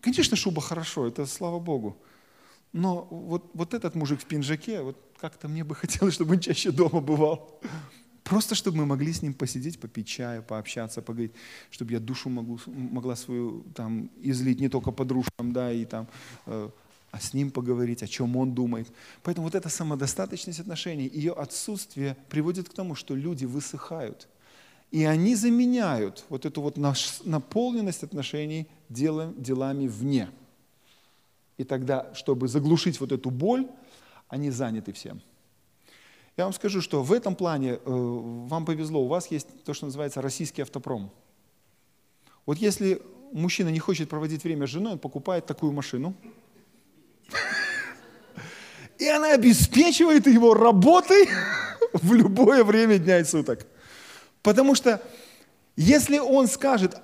конечно, 0.00 0.34
шуба 0.34 0.62
хорошо, 0.62 1.08
это 1.08 1.26
слава 1.26 1.58
Богу. 1.58 1.98
Но 2.72 3.06
вот, 3.10 3.50
вот 3.52 3.74
этот 3.74 3.94
мужик 3.94 4.22
в 4.22 4.24
пинжаке, 4.24 4.80
вот 4.80 4.96
как-то 5.18 5.46
мне 5.46 5.62
бы 5.62 5.74
хотелось, 5.82 6.14
чтобы 6.14 6.36
он 6.36 6.40
чаще 6.40 6.70
дома 6.70 7.02
бывал. 7.02 7.60
Просто 8.24 8.54
чтобы 8.54 8.78
мы 8.78 8.86
могли 8.86 9.12
с 9.12 9.20
ним 9.20 9.34
посидеть, 9.34 9.78
попить 9.78 10.08
чаю, 10.08 10.42
пообщаться, 10.42 11.02
поговорить, 11.02 11.32
чтобы 11.70 11.92
я 11.92 12.00
душу 12.00 12.30
могу, 12.30 12.58
могла 12.66 13.14
свою 13.14 13.62
там 13.74 14.10
излить 14.22 14.58
не 14.58 14.70
только 14.70 14.90
подружкам, 14.90 15.52
да, 15.52 15.70
и 15.70 15.84
там, 15.84 16.08
э, 16.46 16.70
а 17.10 17.20
с 17.20 17.34
ним 17.34 17.50
поговорить, 17.50 18.02
о 18.02 18.06
чем 18.06 18.36
он 18.36 18.54
думает. 18.54 18.88
Поэтому 19.22 19.46
вот 19.46 19.54
эта 19.54 19.68
самодостаточность 19.68 20.60
отношений, 20.60 21.10
ее 21.12 21.32
отсутствие 21.32 22.16
приводит 22.28 22.68
к 22.68 22.74
тому, 22.74 22.94
что 22.94 23.14
люди 23.14 23.44
высыхают– 23.44 24.28
и 24.90 25.04
они 25.04 25.34
заменяют 25.34 26.24
вот 26.28 26.46
эту 26.46 26.62
вот 26.62 26.76
наполненность 26.76 28.02
отношений 28.02 28.66
делом, 28.88 29.34
делами 29.40 29.86
вне. 29.86 30.30
И 31.58 31.64
тогда, 31.64 32.12
чтобы 32.14 32.48
заглушить 32.48 32.98
вот 33.00 33.12
эту 33.12 33.30
боль, 33.30 33.68
они 34.28 34.50
заняты 34.50 34.92
всем. 34.92 35.20
Я 36.36 36.44
вам 36.44 36.52
скажу, 36.52 36.80
что 36.80 37.02
в 37.02 37.12
этом 37.12 37.34
плане 37.34 37.72
э, 37.72 37.78
вам 37.84 38.64
повезло, 38.64 39.02
у 39.02 39.08
вас 39.08 39.30
есть 39.30 39.48
то, 39.64 39.74
что 39.74 39.86
называется 39.86 40.22
российский 40.22 40.62
автопром. 40.62 41.10
Вот 42.46 42.58
если 42.58 43.02
мужчина 43.32 43.68
не 43.68 43.80
хочет 43.80 44.08
проводить 44.08 44.44
время 44.44 44.66
с 44.66 44.70
женой, 44.70 44.92
он 44.92 44.98
покупает 44.98 45.46
такую 45.46 45.72
машину. 45.72 46.14
И 48.98 49.06
она 49.06 49.32
обеспечивает 49.32 50.26
его 50.26 50.54
работой 50.54 51.28
в 51.92 52.12
любое 52.12 52.64
время 52.64 52.98
дня 52.98 53.20
и 53.20 53.24
суток. 53.24 53.66
Потому 54.42 54.74
что 54.74 55.02
если 55.76 56.18
он 56.18 56.48
скажет 56.48 57.00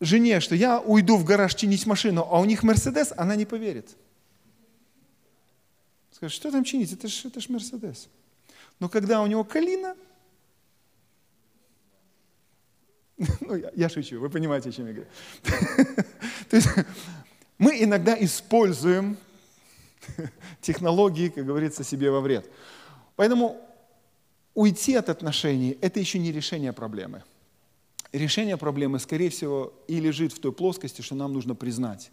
жене, 0.00 0.40
что 0.40 0.54
я 0.54 0.80
уйду 0.80 1.16
в 1.16 1.24
гараж 1.24 1.54
чинить 1.54 1.86
машину, 1.86 2.26
а 2.30 2.40
у 2.40 2.44
них 2.44 2.62
Мерседес, 2.62 3.12
она 3.16 3.34
не 3.34 3.44
поверит. 3.44 3.96
Скажет, 6.12 6.36
что 6.36 6.50
там 6.50 6.64
чинить, 6.64 6.92
это 6.92 7.08
же 7.08 7.28
это 7.28 7.40
ж 7.40 7.48
Мерседес. 7.48 8.08
Но 8.78 8.88
когда 8.88 9.20
у 9.22 9.26
него 9.26 9.44
калина, 9.44 9.96
ну, 13.40 13.56
я, 13.56 13.70
я 13.74 13.88
шучу, 13.88 14.20
вы 14.20 14.30
понимаете, 14.30 14.68
о 14.68 14.72
чем 14.72 14.86
я 14.86 14.92
говорю. 14.92 15.10
То 16.50 16.56
есть 16.56 16.68
мы 17.58 17.82
иногда 17.82 18.16
используем 18.18 19.16
технологии, 20.60 21.28
как 21.28 21.46
говорится, 21.46 21.84
себе 21.84 22.10
во 22.10 22.20
вред. 22.20 22.50
Поэтому 23.16 23.60
уйти 24.54 24.94
от 24.94 25.08
отношений– 25.08 25.78
это 25.80 26.00
еще 26.00 26.18
не 26.18 26.32
решение 26.32 26.72
проблемы. 26.72 27.22
Решение 28.12 28.56
проблемы, 28.56 28.98
скорее 28.98 29.30
всего, 29.30 29.72
и 29.88 30.00
лежит 30.00 30.32
в 30.32 30.38
той 30.38 30.52
плоскости, 30.52 31.02
что 31.02 31.14
нам 31.14 31.32
нужно 31.32 31.54
признать, 31.54 32.10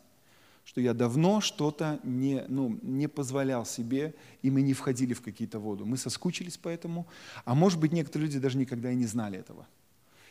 что 0.66 0.82
я 0.82 0.94
давно 0.94 1.40
что-то 1.40 2.00
не, 2.04 2.44
ну, 2.48 2.78
не 2.82 3.08
позволял 3.08 3.66
себе, 3.66 4.14
и 4.42 4.50
мы 4.50 4.62
не 4.62 4.74
входили 4.74 5.14
в 5.14 5.22
какие-то 5.22 5.60
воду. 5.60 5.86
Мы 5.86 5.98
соскучились 5.98 6.58
по 6.58 6.70
этому, 6.70 7.08
а 7.46 7.54
может 7.54 7.80
быть, 7.80 7.92
некоторые 7.92 8.28
люди 8.28 8.40
даже 8.40 8.58
никогда 8.58 8.92
и 8.92 8.96
не 8.96 9.06
знали 9.06 9.40
этого. 9.40 9.68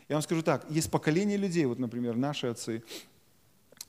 Я 0.09 0.17
вам 0.17 0.23
скажу 0.23 0.43
так, 0.43 0.67
есть 0.69 0.91
поколение 0.91 1.39
людей, 1.39 1.65
вот, 1.65 1.79
например, 1.79 2.17
наши 2.17 2.47
отцы, 2.49 2.83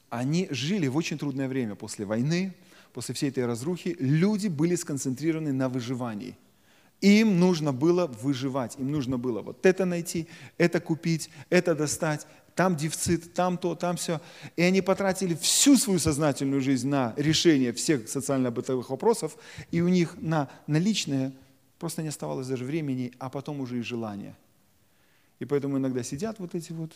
они 0.10 0.48
жили 0.52 0.88
в 0.88 0.96
очень 0.96 1.18
трудное 1.18 1.48
время 1.48 1.76
после 1.76 2.06
войны, 2.06 2.54
после 2.94 3.16
всей 3.16 3.30
этой 3.30 3.46
разрухи. 3.46 3.96
Люди 4.00 4.48
были 4.48 4.76
сконцентрированы 4.76 5.52
на 5.52 5.68
выживании. 5.68 6.38
Им 7.02 7.40
нужно 7.40 7.74
было 7.74 8.08
выживать, 8.08 8.78
им 8.78 8.92
нужно 8.92 9.18
было 9.18 9.42
вот 9.42 9.66
это 9.66 9.84
найти, 9.84 10.28
это 10.58 10.80
купить, 10.80 11.30
это 11.50 11.76
достать, 11.76 12.26
там 12.56 12.78
дефицит, 12.78 13.34
там 13.34 13.58
то, 13.58 13.76
там 13.76 13.98
все. 13.98 14.22
И 14.56 14.62
они 14.62 14.82
потратили 14.82 15.36
всю 15.36 15.76
свою 15.76 16.00
сознательную 16.00 16.62
жизнь 16.62 16.88
на 16.88 17.14
решение 17.18 17.74
всех 17.74 18.08
социально-бытовых 18.08 18.90
вопросов, 18.90 19.36
и 19.72 19.82
у 19.82 19.90
них 19.90 20.16
на, 20.22 20.50
на 20.66 20.78
личное 20.78 21.34
просто 21.78 22.04
не 22.04 22.08
оставалось 22.08 22.48
даже 22.48 22.64
времени, 22.64 23.12
а 23.20 23.30
потом 23.30 23.60
уже 23.60 23.80
и 23.80 23.82
желания. 23.82 24.38
И 25.40 25.46
поэтому 25.46 25.78
иногда 25.78 26.04
сидят 26.04 26.40
вот 26.40 26.56
эти 26.56 26.72
вот, 26.72 26.94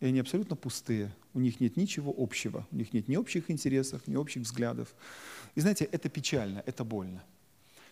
и 0.00 0.06
они 0.06 0.20
абсолютно 0.20 0.56
пустые. 0.56 1.12
У 1.34 1.40
них 1.40 1.60
нет 1.60 1.76
ничего 1.76 2.14
общего. 2.16 2.66
У 2.70 2.76
них 2.76 2.92
нет 2.92 3.08
ни 3.08 3.16
общих 3.16 3.50
интересов, 3.50 4.06
ни 4.06 4.16
общих 4.16 4.42
взглядов. 4.42 4.94
И 5.54 5.60
знаете, 5.60 5.88
это 5.90 6.08
печально, 6.08 6.62
это 6.66 6.84
больно. 6.84 7.22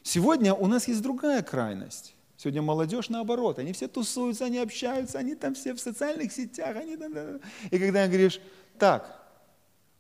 Сегодня 0.03 0.55
у 0.55 0.67
нас 0.67 0.87
есть 0.87 1.03
другая 1.03 1.43
крайность. 1.43 2.15
Сегодня 2.37 2.63
молодежь 2.63 3.09
наоборот, 3.09 3.59
они 3.59 3.73
все 3.73 3.89
тусуются, 3.89 4.45
они 4.45 4.59
общаются, 4.59 5.19
они 5.19 5.35
там 5.35 5.55
все 5.55 5.73
в 5.73 5.81
социальных 5.81 6.33
сетях, 6.33 6.77
они 6.77 6.97
там... 6.97 7.41
И 7.71 7.79
когда 7.79 8.07
говоришь, 8.07 8.41
так, 8.79 9.23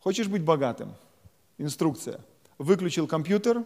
хочешь 0.00 0.26
быть 0.26 0.42
богатым? 0.42 0.94
Инструкция. 1.58 2.20
Выключил 2.58 3.06
компьютер, 3.06 3.64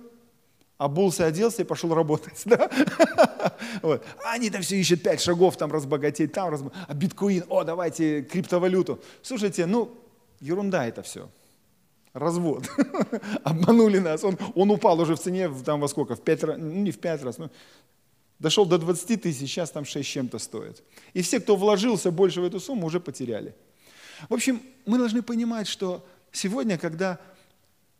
обулся, 0.79 1.26
оделся 1.26 1.62
и 1.62 1.64
пошел 1.64 1.93
работать. 1.93 2.43
Да? 2.45 2.70
Вот. 3.83 4.05
Они 4.24 4.51
там 4.51 4.62
все 4.62 4.76
ищут 4.76 5.03
пять 5.03 5.20
шагов, 5.20 5.57
там 5.57 5.70
разбогатеть, 5.70 6.33
там 6.33 6.51
разбогатеть. 6.51 6.85
А 6.89 6.95
биткоин, 6.95 7.45
о, 7.49 7.64
давайте 7.64 8.22
криптовалюту. 8.22 9.01
Слушайте, 9.22 9.66
ну, 9.66 9.91
ерунда 10.41 10.87
это 10.87 11.03
все. 11.03 11.29
Развод. 12.14 12.68
Обманули 13.45 13.99
нас. 13.99 14.24
Он, 14.24 14.39
он 14.55 14.70
упал 14.70 14.99
уже 15.01 15.14
в 15.14 15.20
цене 15.20 15.51
там 15.64 15.81
во 15.81 15.89
сколько? 15.89 16.14
В 16.14 16.20
пять 16.20 16.43
раз, 16.43 16.57
ну 16.59 16.72
не 16.72 16.91
в 16.91 16.99
пять 16.99 17.22
раз, 17.22 17.39
но 17.39 17.51
дошел 18.39 18.64
до 18.64 18.79
20 18.79 19.22
тысяч, 19.22 19.51
сейчас 19.51 19.70
там 19.70 19.85
6 19.85 20.09
чем-то 20.09 20.39
стоит. 20.39 20.83
И 21.12 21.22
все, 21.22 21.41
кто 21.41 21.57
вложился 21.57 22.11
больше 22.11 22.41
в 22.41 22.45
эту 22.45 22.61
сумму, 22.61 22.87
уже 22.87 23.01
потеряли. 23.01 23.55
В 24.29 24.35
общем, 24.35 24.62
мы 24.87 24.99
должны 24.99 25.22
понимать, 25.22 25.68
что 25.68 26.05
сегодня, 26.33 26.79
когда 26.79 27.18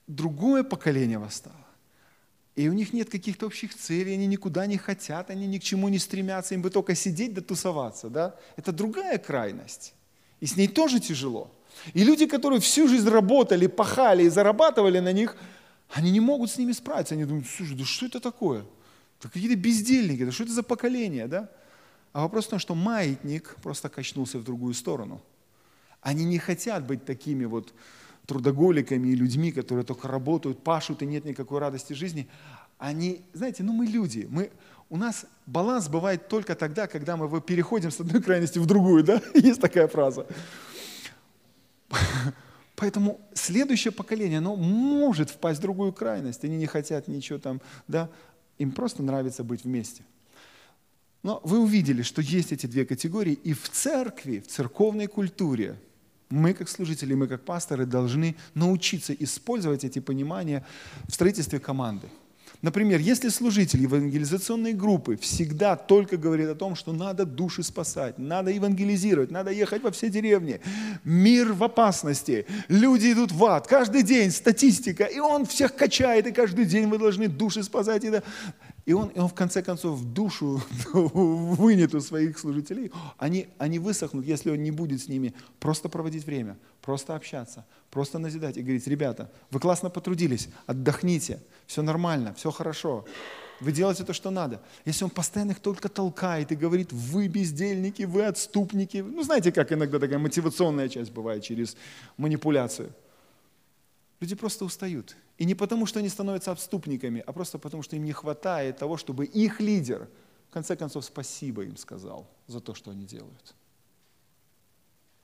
другое 0.07 0.64
поколение 0.64 1.18
восстало, 1.18 1.68
и 2.59 2.68
у 2.68 2.72
них 2.72 2.92
нет 2.92 3.09
каких-то 3.09 3.46
общих 3.46 3.72
целей, 3.72 4.14
они 4.14 4.26
никуда 4.26 4.66
не 4.66 4.78
хотят, 4.78 5.30
они 5.30 5.46
ни 5.46 5.59
к 5.59 5.62
чему 5.62 5.88
не 5.88 6.00
стремятся, 6.00 6.54
им 6.54 6.62
бы 6.62 6.70
только 6.70 6.96
сидеть 6.96 7.32
да 7.32 7.40
тусоваться. 7.40 8.09
Да? 8.09 8.34
Это 8.56 8.72
другая 8.72 9.18
крайность. 9.18 9.94
И 10.40 10.46
с 10.46 10.56
ней 10.56 10.66
тоже 10.66 10.98
тяжело. 10.98 11.52
И 11.94 12.02
люди, 12.02 12.26
которые 12.26 12.61
всю 12.61 12.88
жизнь 12.88 13.09
работали, 13.09 13.68
пахали 13.68 14.24
и 14.24 14.28
зарабатывали 14.28 14.98
на 14.98 15.12
них, 15.12 15.36
они 15.90 16.11
не 16.11 16.18
могут 16.18 16.50
с 16.50 16.59
ними 16.59 16.72
справиться. 16.72 17.14
Они 17.14 17.24
думают, 17.24 17.46
слушай, 17.46 17.76
да 17.76 17.84
что 17.84 18.06
это 18.06 18.18
такое? 18.18 18.64
Да 19.22 19.28
какие-то 19.28 19.54
бездельники, 19.54 20.24
да 20.24 20.32
что 20.32 20.42
это 20.42 20.52
за 20.52 20.64
поколение, 20.64 21.28
да? 21.28 21.48
А 22.12 22.22
вопрос 22.22 22.46
в 22.46 22.50
том, 22.50 22.59
что 22.59 22.74
маятник 22.74 23.54
просто 23.62 23.88
качнулся 23.88 24.36
в 24.40 24.42
другую 24.42 24.74
сторону. 24.74 25.22
Они 26.00 26.24
не 26.24 26.38
хотят 26.38 26.84
быть 26.84 27.04
такими 27.04 27.44
вот 27.44 27.72
трудоголиками 28.29 29.09
и 29.09 29.14
людьми, 29.14 29.51
которые 29.53 29.85
только 29.85 30.07
работают, 30.07 30.62
пашут, 30.62 31.03
и 31.03 31.07
нет 31.07 31.24
никакой 31.24 31.61
радости 31.61 31.95
жизни, 31.95 32.29
они, 32.76 33.22
знаете, 33.33 33.62
ну 33.62 33.72
мы 33.72 33.87
люди, 33.87 34.29
мы, 34.31 34.51
у 34.91 34.99
нас 34.99 35.24
баланс 35.47 35.89
бывает 35.89 36.29
только 36.29 36.55
тогда, 36.55 36.87
когда 36.87 37.16
мы 37.16 37.41
переходим 37.41 37.91
с 37.91 38.01
одной 38.01 38.22
крайности 38.22 38.59
в 38.59 38.66
другую, 38.66 39.03
да? 39.03 39.22
Есть 39.35 39.62
такая 39.62 39.89
фраза. 39.89 40.26
Поэтому 42.76 43.18
следующее 43.33 43.93
поколение, 43.93 44.39
оно 44.39 44.57
может 44.57 45.31
впасть 45.31 45.59
в 45.59 45.62
другую 45.62 45.95
крайность. 45.95 46.45
Они 46.45 46.59
не 46.59 46.66
хотят 46.66 47.09
ничего 47.09 47.39
там, 47.39 47.62
да? 47.89 48.11
Им 48.59 48.72
просто 48.72 49.03
нравится 49.03 49.43
быть 49.43 49.64
вместе. 49.64 50.03
Но 51.22 51.41
вы 51.45 51.61
увидели, 51.61 52.03
что 52.03 52.20
есть 52.20 52.53
эти 52.53 52.66
две 52.66 52.85
категории, 52.85 53.33
и 53.33 53.55
в 53.55 53.70
церкви, 53.70 54.41
в 54.41 54.49
церковной 54.49 55.07
культуре– 55.07 55.81
мы, 56.31 56.55
как 56.55 56.68
служители, 56.68 57.14
мы, 57.14 57.26
как 57.26 57.45
пасторы, 57.45 57.87
должны 57.87 58.37
научиться 58.55 59.14
использовать 59.14 59.85
эти 59.85 59.99
понимания 59.99 60.64
в 61.09 61.14
строительстве 61.14 61.59
команды. 61.59 62.09
Например, 62.61 62.99
если 62.99 63.29
служитель 63.29 63.83
евангелизационной 63.83 64.72
группы 64.72 65.16
всегда 65.16 65.76
только 65.76 66.16
говорит 66.16 66.49
о 66.49 66.57
том, 66.57 66.74
что 66.74 66.93
надо 66.93 67.24
души 67.24 67.62
спасать, 67.62 68.18
надо 68.18 68.51
евангелизировать, 68.51 69.31
надо 69.31 69.53
ехать 69.53 69.83
во 69.83 69.93
все 69.93 70.09
деревни, 70.09 70.61
мир 71.05 71.53
в 71.53 71.62
опасности, 71.62 72.47
люди 72.68 73.12
идут 73.12 73.31
в 73.31 73.45
ад, 73.45 73.68
каждый 73.68 74.03
день 74.03 74.33
статистика, 74.33 75.05
и 75.05 75.20
он 75.20 75.47
всех 75.47 75.76
качает, 75.76 76.26
и 76.26 76.33
каждый 76.33 76.64
день 76.64 76.89
вы 76.89 76.99
должны 76.99 77.29
души 77.29 77.62
спасать. 77.62 78.03
И, 78.05 78.11
и, 78.89 78.95
он, 78.95 79.09
и 79.09 79.18
он 79.18 79.28
в 79.28 79.34
конце 79.34 79.62
концов 79.62 80.03
душу 80.03 80.62
вынет 80.95 81.95
у 81.95 82.01
своих 82.01 82.39
служителей. 82.39 82.91
Они, 83.18 83.49
они 83.59 83.78
высохнут, 83.78 84.24
если 84.24 84.51
он 84.51 84.62
не 84.62 84.70
будет 84.70 85.03
с 85.03 85.09
ними 85.09 85.34
просто 85.61 85.91
проводить 85.91 86.24
время, 86.24 86.57
просто 86.80 87.14
общаться, 87.14 87.66
просто 87.91 88.18
назидать 88.18 88.57
и 88.57 88.62
говорить, 88.62 88.86
ребята, 88.86 89.30
вы 89.51 89.61
классно 89.61 89.91
потрудились, 89.91 90.49
отдохните, 90.66 91.39
все 91.66 91.82
нормально, 91.82 92.32
все 92.32 92.51
хорошо, 92.51 93.05
вы 93.61 93.72
делаете 93.72 94.05
то, 94.05 94.14
что 94.14 94.30
надо. 94.30 94.62
Если 94.86 95.05
он 95.05 95.11
постоянно 95.11 95.51
их 95.51 95.61
только 95.61 95.91
толкает 95.91 96.51
и 96.51 96.57
говорит, 96.57 96.91
вы 96.91 97.28
бездельники, 97.28 98.05
вы 98.05 98.24
отступники, 98.24 99.05
ну 99.07 99.22
знаете, 99.22 99.53
как 99.53 99.70
иногда 99.70 99.99
такая 99.99 100.18
мотивационная 100.18 100.89
часть 100.89 101.12
бывает 101.12 101.43
через 101.43 101.76
манипуляцию. 102.16 102.91
Люди 104.21 104.35
просто 104.35 104.64
устают. 104.64 105.16
И 105.37 105.45
не 105.45 105.55
потому, 105.55 105.87
что 105.87 106.01
они 106.01 106.09
становятся 106.09 106.51
отступниками, 106.51 107.23
а 107.27 107.33
просто 107.33 107.59
потому, 107.59 107.83
что 107.83 107.97
им 107.97 108.05
не 108.05 108.12
хватает 108.12 108.79
того, 108.79 108.97
чтобы 108.97 109.25
их 109.25 109.61
лидер, 109.61 110.09
в 110.49 110.53
конце 110.53 110.77
концов, 110.77 111.05
спасибо 111.05 111.64
им 111.64 111.77
сказал 111.77 112.29
за 112.47 112.61
то, 112.61 112.75
что 112.75 112.91
они 112.91 113.05
делают. 113.05 113.55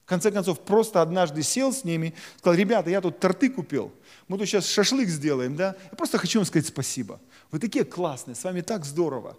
В 0.04 0.06
конце 0.06 0.30
концов, 0.30 0.60
просто 0.60 1.00
однажды 1.00 1.42
сел 1.42 1.72
с 1.72 1.82
ними, 1.82 2.14
сказал, 2.36 2.58
ребята, 2.58 2.90
я 2.90 3.00
тут 3.00 3.20
торты 3.20 3.48
купил, 3.48 3.90
мы 4.28 4.36
тут 4.36 4.46
сейчас 4.46 4.68
шашлык 4.68 5.08
сделаем, 5.08 5.56
да? 5.56 5.76
Я 5.90 5.96
просто 5.96 6.18
хочу 6.18 6.40
вам 6.40 6.46
сказать 6.46 6.68
спасибо. 6.68 7.20
Вы 7.50 7.58
такие 7.58 7.86
классные, 7.86 8.34
с 8.34 8.44
вами 8.44 8.60
так 8.60 8.84
здорово. 8.84 9.36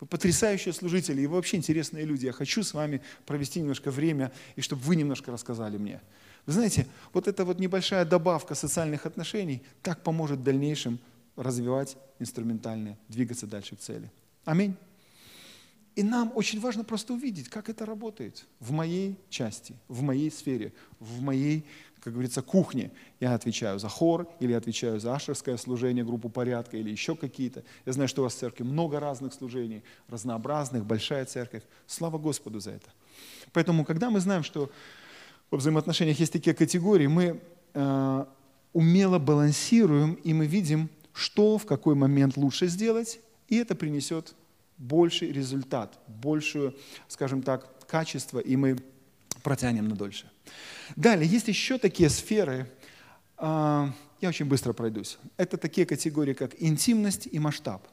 Вы 0.00 0.06
потрясающие 0.08 0.74
служители, 0.74 1.22
и 1.22 1.26
вы 1.26 1.36
вообще 1.36 1.58
интересные 1.58 2.04
люди. 2.04 2.26
Я 2.26 2.32
хочу 2.32 2.64
с 2.64 2.74
вами 2.74 3.02
провести 3.24 3.60
немножко 3.60 3.90
время, 3.90 4.32
и 4.56 4.62
чтобы 4.62 4.82
вы 4.82 4.96
немножко 4.96 5.30
рассказали 5.30 5.76
мне. 5.76 6.00
Вы 6.50 6.54
знаете, 6.54 6.88
вот 7.12 7.28
эта 7.28 7.44
вот 7.44 7.60
небольшая 7.60 8.04
добавка 8.04 8.56
социальных 8.56 9.06
отношений 9.06 9.62
так 9.84 10.02
поможет 10.02 10.40
в 10.40 10.42
дальнейшем 10.42 10.98
развивать 11.36 11.96
инструментальные, 12.18 12.98
двигаться 13.08 13.46
дальше 13.46 13.76
к 13.76 13.78
цели. 13.78 14.10
Аминь. 14.44 14.74
И 15.94 16.02
нам 16.02 16.32
очень 16.34 16.58
важно 16.58 16.82
просто 16.82 17.12
увидеть, 17.12 17.48
как 17.48 17.68
это 17.68 17.86
работает 17.86 18.46
в 18.58 18.72
моей 18.72 19.16
части, 19.28 19.76
в 19.86 20.02
моей 20.02 20.28
сфере, 20.28 20.72
в 20.98 21.22
моей, 21.22 21.64
как 22.00 22.14
говорится, 22.14 22.42
кухне. 22.42 22.90
Я 23.20 23.34
отвечаю 23.34 23.78
за 23.78 23.88
хор, 23.88 24.28
или 24.40 24.52
отвечаю 24.52 24.98
за 24.98 25.14
ашерское 25.14 25.56
служение, 25.56 26.04
группу 26.04 26.30
порядка, 26.30 26.78
или 26.78 26.90
еще 26.90 27.14
какие-то. 27.14 27.62
Я 27.86 27.92
знаю, 27.92 28.08
что 28.08 28.22
у 28.22 28.24
вас 28.24 28.34
в 28.34 28.38
церкви 28.38 28.64
много 28.64 28.98
разных 28.98 29.34
служений, 29.34 29.84
разнообразных, 30.08 30.84
большая 30.84 31.26
церковь. 31.26 31.62
Слава 31.86 32.18
Господу 32.18 32.58
за 32.58 32.72
это. 32.72 32.90
Поэтому, 33.52 33.84
когда 33.84 34.10
мы 34.10 34.18
знаем, 34.18 34.42
что 34.42 34.68
во 35.50 35.58
взаимоотношениях 35.58 36.18
есть 36.18 36.32
такие 36.32 36.54
категории, 36.54 37.06
мы 37.06 37.40
э, 37.74 38.24
умело 38.72 39.18
балансируем, 39.18 40.14
и 40.14 40.32
мы 40.32 40.46
видим, 40.46 40.88
что 41.12 41.58
в 41.58 41.66
какой 41.66 41.94
момент 41.94 42.36
лучше 42.36 42.66
сделать, 42.68 43.20
и 43.48 43.56
это 43.56 43.74
принесет 43.74 44.34
больший 44.78 45.32
результат, 45.32 45.98
большую, 46.06 46.74
скажем 47.08 47.42
так, 47.42 47.86
качество, 47.86 48.38
и 48.38 48.56
мы 48.56 48.78
протянем 49.42 49.88
на 49.88 49.96
дольше. 49.96 50.30
Далее, 50.96 51.28
есть 51.28 51.48
еще 51.48 51.78
такие 51.78 52.08
сферы, 52.08 52.70
а, 53.36 53.92
я 54.20 54.28
очень 54.28 54.46
быстро 54.46 54.72
пройдусь. 54.72 55.18
Это 55.36 55.56
такие 55.56 55.86
категории, 55.86 56.34
как 56.34 56.60
интимность 56.62 57.28
и 57.30 57.38
масштаб. 57.38 57.86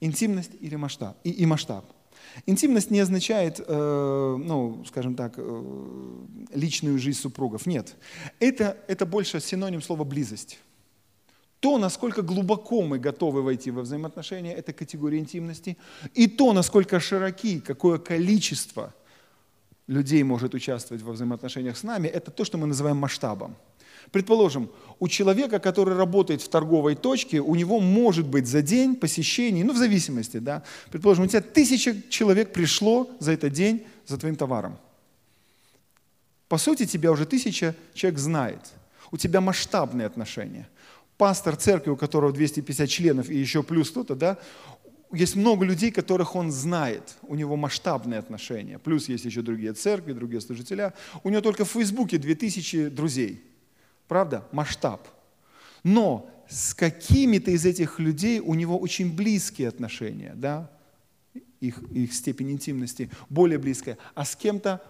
Интимность 0.00 0.52
или 0.60 0.76
масштаб, 0.76 1.16
и, 1.24 1.30
и 1.30 1.46
масштаб. 1.46 1.84
Интимность 2.46 2.90
не 2.90 3.00
означает, 3.00 3.60
э, 3.60 4.36
ну, 4.38 4.84
скажем 4.86 5.14
так, 5.14 5.34
э, 5.36 5.62
личную 6.54 6.98
жизнь 6.98 7.18
супругов. 7.18 7.66
Нет. 7.66 7.96
Это, 8.40 8.76
это 8.88 9.06
больше 9.06 9.40
синоним 9.40 9.82
слова 9.82 10.04
«близость». 10.04 10.58
То, 11.60 11.78
насколько 11.78 12.22
глубоко 12.22 12.82
мы 12.82 12.98
готовы 12.98 13.42
войти 13.42 13.70
во 13.70 13.82
взаимоотношения, 13.82 14.54
это 14.54 14.72
категория 14.72 15.18
интимности. 15.18 15.76
И 16.14 16.26
то, 16.26 16.52
насколько 16.52 17.00
широки, 17.00 17.60
какое 17.60 17.98
количество 17.98 18.94
людей 19.86 20.22
может 20.22 20.54
участвовать 20.54 21.02
во 21.02 21.12
взаимоотношениях 21.12 21.76
с 21.76 21.82
нами, 21.82 22.08
это 22.08 22.30
то, 22.30 22.44
что 22.44 22.58
мы 22.58 22.66
называем 22.66 22.96
масштабом. 22.96 23.56
Предположим, 24.10 24.70
у 25.00 25.08
человека, 25.08 25.58
который 25.58 25.96
работает 25.96 26.40
в 26.40 26.48
торговой 26.48 26.94
точке, 26.94 27.40
у 27.40 27.54
него 27.54 27.80
может 27.80 28.26
быть 28.26 28.46
за 28.46 28.62
день 28.62 28.94
посещений, 28.94 29.64
ну 29.64 29.72
в 29.72 29.76
зависимости, 29.76 30.36
да, 30.38 30.62
предположим, 30.90 31.24
у 31.24 31.26
тебя 31.26 31.40
тысяча 31.40 32.00
человек 32.08 32.52
пришло 32.52 33.10
за 33.18 33.32
этот 33.32 33.52
день 33.52 33.84
за 34.06 34.16
твоим 34.16 34.36
товаром. 34.36 34.78
По 36.48 36.58
сути, 36.58 36.86
тебя 36.86 37.10
уже 37.10 37.26
тысяча 37.26 37.74
человек 37.94 38.20
знает. 38.20 38.60
У 39.10 39.16
тебя 39.16 39.40
масштабные 39.40 40.06
отношения 40.06 40.68
пастор 41.16 41.56
церкви, 41.56 41.90
у 41.90 41.96
которого 41.96 42.32
250 42.32 42.88
членов 42.88 43.30
и 43.30 43.36
еще 43.36 43.62
плюс 43.62 43.90
кто-то, 43.90 44.14
да, 44.14 44.38
есть 45.12 45.36
много 45.36 45.64
людей, 45.64 45.90
которых 45.90 46.34
он 46.34 46.50
знает, 46.50 47.16
у 47.22 47.34
него 47.34 47.56
масштабные 47.56 48.18
отношения. 48.18 48.78
Плюс 48.78 49.08
есть 49.08 49.24
еще 49.24 49.42
другие 49.42 49.72
церкви, 49.72 50.12
другие 50.12 50.40
служителя. 50.40 50.94
У 51.22 51.30
него 51.30 51.40
только 51.40 51.64
в 51.64 51.70
Фейсбуке 51.70 52.18
2000 52.18 52.88
друзей. 52.88 53.42
Правда? 54.08 54.46
Масштаб. 54.52 55.06
Но 55.84 56.30
с 56.48 56.74
какими-то 56.74 57.50
из 57.50 57.64
этих 57.64 57.98
людей 57.98 58.40
у 58.40 58.54
него 58.54 58.78
очень 58.78 59.14
близкие 59.14 59.68
отношения, 59.68 60.32
да? 60.34 60.70
их, 61.60 61.82
их 61.92 62.12
степень 62.12 62.52
интимности 62.52 63.10
более 63.28 63.58
близкая, 63.58 63.98
а 64.14 64.24
с 64.24 64.36
кем-то 64.36 64.82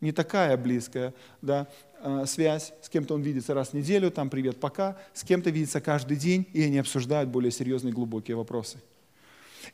не 0.00 0.12
такая 0.12 0.56
близкая, 0.56 1.12
да, 1.42 1.66
э, 2.00 2.24
связь, 2.26 2.72
с 2.82 2.88
кем-то 2.88 3.14
он 3.14 3.22
видится 3.22 3.54
раз 3.54 3.70
в 3.70 3.74
неделю, 3.74 4.10
там 4.10 4.30
привет, 4.30 4.60
пока, 4.60 4.96
с 5.12 5.24
кем-то 5.24 5.50
видится 5.50 5.80
каждый 5.80 6.16
день, 6.16 6.46
и 6.52 6.62
они 6.62 6.78
обсуждают 6.78 7.30
более 7.30 7.50
серьезные, 7.50 7.92
глубокие 7.92 8.36
вопросы. 8.36 8.78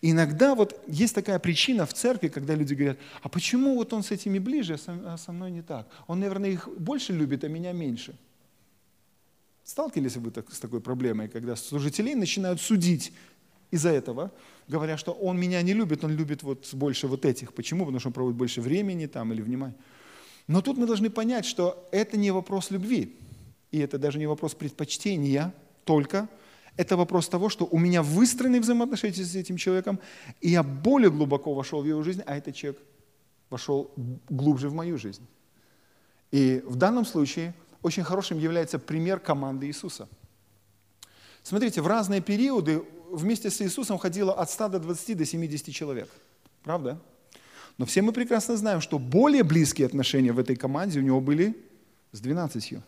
Иногда 0.03 0.55
вот 0.55 0.82
есть 0.86 1.14
такая 1.14 1.38
причина 1.38 1.86
в 1.86 1.95
церкви, 1.95 2.28
когда 2.28 2.55
люди 2.55 2.74
говорят, 2.74 2.99
а 3.22 3.28
почему 3.28 3.74
вот 3.74 3.92
он 3.92 4.03
с 4.03 4.11
этими 4.11 4.38
ближе, 4.38 4.78
а 4.86 5.16
со 5.16 5.32
мной 5.32 5.51
не 5.51 5.62
так? 5.62 5.88
Он, 6.07 6.20
наверное, 6.20 6.51
их 6.51 6.68
больше 6.78 7.12
любит, 7.12 7.45
а 7.45 7.49
меня 7.49 7.72
меньше. 7.72 8.14
Сталкивались 9.64 10.16
вы 10.16 10.30
так, 10.30 10.53
с 10.53 10.61
такой 10.61 10.80
проблемой, 10.80 11.28
когда 11.28 11.57
служителей 11.57 12.14
начинают 12.14 12.61
судить 12.61 13.12
из-за 13.70 13.90
этого, 13.90 14.30
говоря, 14.68 14.97
что 14.97 15.12
он 15.12 15.38
меня 15.38 15.62
не 15.62 15.72
любит, 15.72 16.05
он 16.05 16.14
любит 16.14 16.42
вот 16.42 16.68
больше 16.74 17.07
вот 17.09 17.24
этих. 17.24 17.53
Почему? 17.55 17.84
Потому 17.84 17.99
что 17.99 18.09
он 18.11 18.12
проводит 18.12 18.36
больше 18.36 18.61
времени 18.61 19.07
там 19.07 19.32
или 19.32 19.42
внимания. 19.42 19.74
Но 20.47 20.61
тут 20.61 20.76
мы 20.76 20.86
должны 20.86 21.09
понять, 21.09 21.47
что 21.47 21.88
это 21.90 22.18
не 22.18 22.30
вопрос 22.30 22.70
любви, 22.70 23.16
и 23.70 23.78
это 23.78 23.99
даже 23.99 24.18
не 24.18 24.26
вопрос 24.26 24.55
предпочтения 24.55 25.55
только, 25.84 26.28
это 26.76 26.96
вопрос 26.96 27.28
того, 27.28 27.48
что 27.48 27.68
у 27.70 27.78
меня 27.78 28.02
выстроены 28.02 28.60
взаимоотношения 28.60 29.24
с 29.24 29.34
этим 29.34 29.56
человеком, 29.56 30.00
и 30.40 30.50
я 30.50 30.62
более 30.62 31.10
глубоко 31.10 31.54
вошел 31.54 31.82
в 31.82 31.86
его 31.86 32.02
жизнь, 32.02 32.22
а 32.26 32.36
этот 32.36 32.54
человек 32.54 32.80
вошел 33.50 33.92
глубже 34.28 34.68
в 34.68 34.74
мою 34.74 34.98
жизнь. 34.98 35.26
И 36.32 36.62
в 36.66 36.76
данном 36.76 37.04
случае 37.04 37.54
очень 37.82 38.02
хорошим 38.02 38.38
является 38.38 38.78
пример 38.78 39.20
команды 39.20 39.66
Иисуса. 39.66 40.08
Смотрите, 41.42 41.80
в 41.80 41.86
разные 41.86 42.20
периоды 42.20 42.82
вместе 43.10 43.50
с 43.50 43.60
Иисусом 43.60 43.98
ходило 43.98 44.32
от 44.32 44.50
100 44.50 44.68
до 44.68 44.78
20 44.80 45.16
до 45.16 45.24
70 45.24 45.74
человек. 45.74 46.08
Правда? 46.62 46.98
Но 47.78 47.84
все 47.84 48.02
мы 48.02 48.12
прекрасно 48.12 48.56
знаем, 48.56 48.80
что 48.80 48.98
более 48.98 49.42
близкие 49.42 49.86
отношения 49.86 50.32
в 50.32 50.38
этой 50.38 50.56
команде 50.56 51.00
у 51.00 51.02
него 51.02 51.20
были 51.20 51.56
с 52.12 52.20
12. 52.20 52.78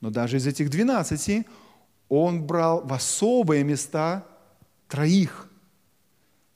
Но 0.00 0.10
даже 0.10 0.36
из 0.36 0.46
этих 0.46 0.70
12 0.70 1.46
он 2.08 2.42
брал 2.42 2.82
в 2.84 2.92
особые 2.92 3.64
места 3.64 4.26
троих. 4.88 5.48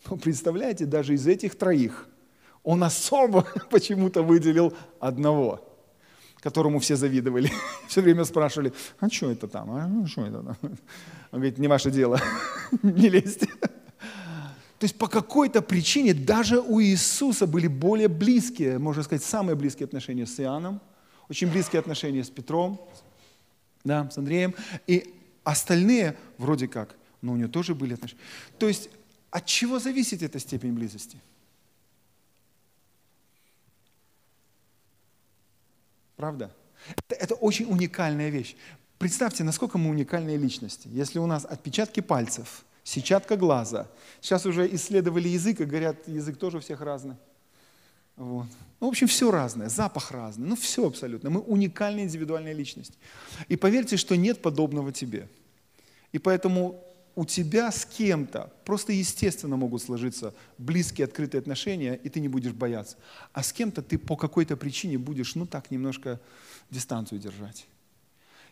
Но 0.09 0.17
представляете, 0.17 0.87
даже 0.87 1.15
из 1.15 1.27
этих 1.27 1.57
троих 1.57 2.09
он 2.63 2.85
особо 2.85 3.47
почему-то 3.71 4.23
выделил 4.23 4.73
одного, 5.01 5.69
которому 6.41 6.79
все 6.79 6.97
завидовали. 6.97 7.51
Все 7.89 8.01
время 8.01 8.25
спрашивали, 8.25 8.73
а 8.99 9.09
что 9.09 9.31
это 9.31 9.49
там? 9.49 9.71
А 9.71 10.07
что 10.07 10.27
это 10.27 10.43
там? 10.43 10.57
Он 10.63 11.39
говорит, 11.39 11.59
не 11.59 11.69
ваше 11.69 11.91
дело, 11.91 12.21
не 12.83 13.09
лезьте. 13.09 13.47
То 13.47 14.87
есть 14.87 14.99
по 14.99 15.07
какой-то 15.07 15.63
причине 15.63 16.13
даже 16.13 16.59
у 16.61 16.81
Иисуса 16.81 17.47
были 17.47 17.69
более 17.69 18.09
близкие, 18.09 18.79
можно 18.79 19.05
сказать, 19.05 19.23
самые 19.23 19.55
близкие 19.55 19.85
отношения 19.85 20.27
с 20.27 20.41
Иоанном, 20.41 20.81
очень 21.29 21.49
близкие 21.49 21.79
отношения 21.79 22.25
с 22.25 22.31
Петром, 22.31 22.81
да, 23.85 24.11
с 24.11 24.19
Андреем, 24.19 24.55
и 24.89 25.15
остальные 25.45 26.17
вроде 26.39 26.69
как, 26.69 26.97
но 27.21 27.33
у 27.33 27.37
него 27.37 27.49
тоже 27.49 27.75
были 27.75 27.95
отношения. 27.95 28.21
То 28.59 28.69
есть 28.69 28.91
от 29.31 29.47
чего 29.47 29.79
зависит 29.79 30.23
эта 30.23 30.39
степень 30.39 30.73
близости? 30.73 31.19
Правда? 36.17 36.55
Это, 36.89 37.15
это 37.15 37.35
очень 37.35 37.67
уникальная 37.67 38.29
вещь. 38.29 38.57
Представьте, 38.99 39.45
насколько 39.45 39.79
мы 39.79 39.91
уникальные 39.91 40.37
личности. 40.37 40.89
Если 40.93 41.19
у 41.19 41.27
нас 41.27 41.45
отпечатки 41.45 42.01
пальцев– 42.01 42.65
сетчатка 42.85 43.37
глаза. 43.37 43.89
Сейчас 44.21 44.47
уже 44.47 44.73
исследовали 44.75 45.29
язык, 45.29 45.61
и 45.61 45.65
говорят, 45.65 46.09
язык 46.09 46.39
тоже 46.39 46.59
у 46.59 46.61
всех 46.61 46.81
разный. 46.81 47.17
Вот. 48.17 48.47
Ну, 48.81 48.89
в 48.89 48.91
общем, 48.91 49.07
все 49.07 49.31
разное, 49.31 49.69
запах 49.69 50.11
разный, 50.11 50.49
ну 50.49 50.57
все 50.57 50.87
абсолютно. 50.87 51.31
Мы 51.31 51.41
уникальная 51.41 52.05
индивидуальная 52.05 52.53
личность. 52.53 52.99
И 53.49 53.57
поверьте, 53.57 53.97
что 53.97 54.17
нет 54.17 54.43
подобного 54.43 54.93
тебе. 54.93 55.29
И 56.11 56.19
поэтому 56.19 56.83
у 57.15 57.25
тебя 57.25 57.71
с 57.71 57.85
кем-то 57.85 58.53
просто 58.65 58.93
естественно 58.93 59.57
могут 59.57 59.83
сложиться 59.83 60.35
близкие, 60.59 61.05
открытые 61.05 61.41
отношения, 61.41 61.95
и 61.95 62.09
ты 62.09 62.21
не 62.21 62.29
будешь 62.29 62.53
бояться. 62.53 62.97
А 63.33 63.43
с 63.43 63.53
кем-то 63.53 63.83
ты 63.83 63.99
по 63.99 64.17
какой-то 64.17 64.57
причине 64.57 64.99
будешь, 64.99 65.35
ну 65.35 65.47
так, 65.47 65.71
немножко 65.71 66.21
дистанцию 66.71 67.21
держать. 67.21 67.67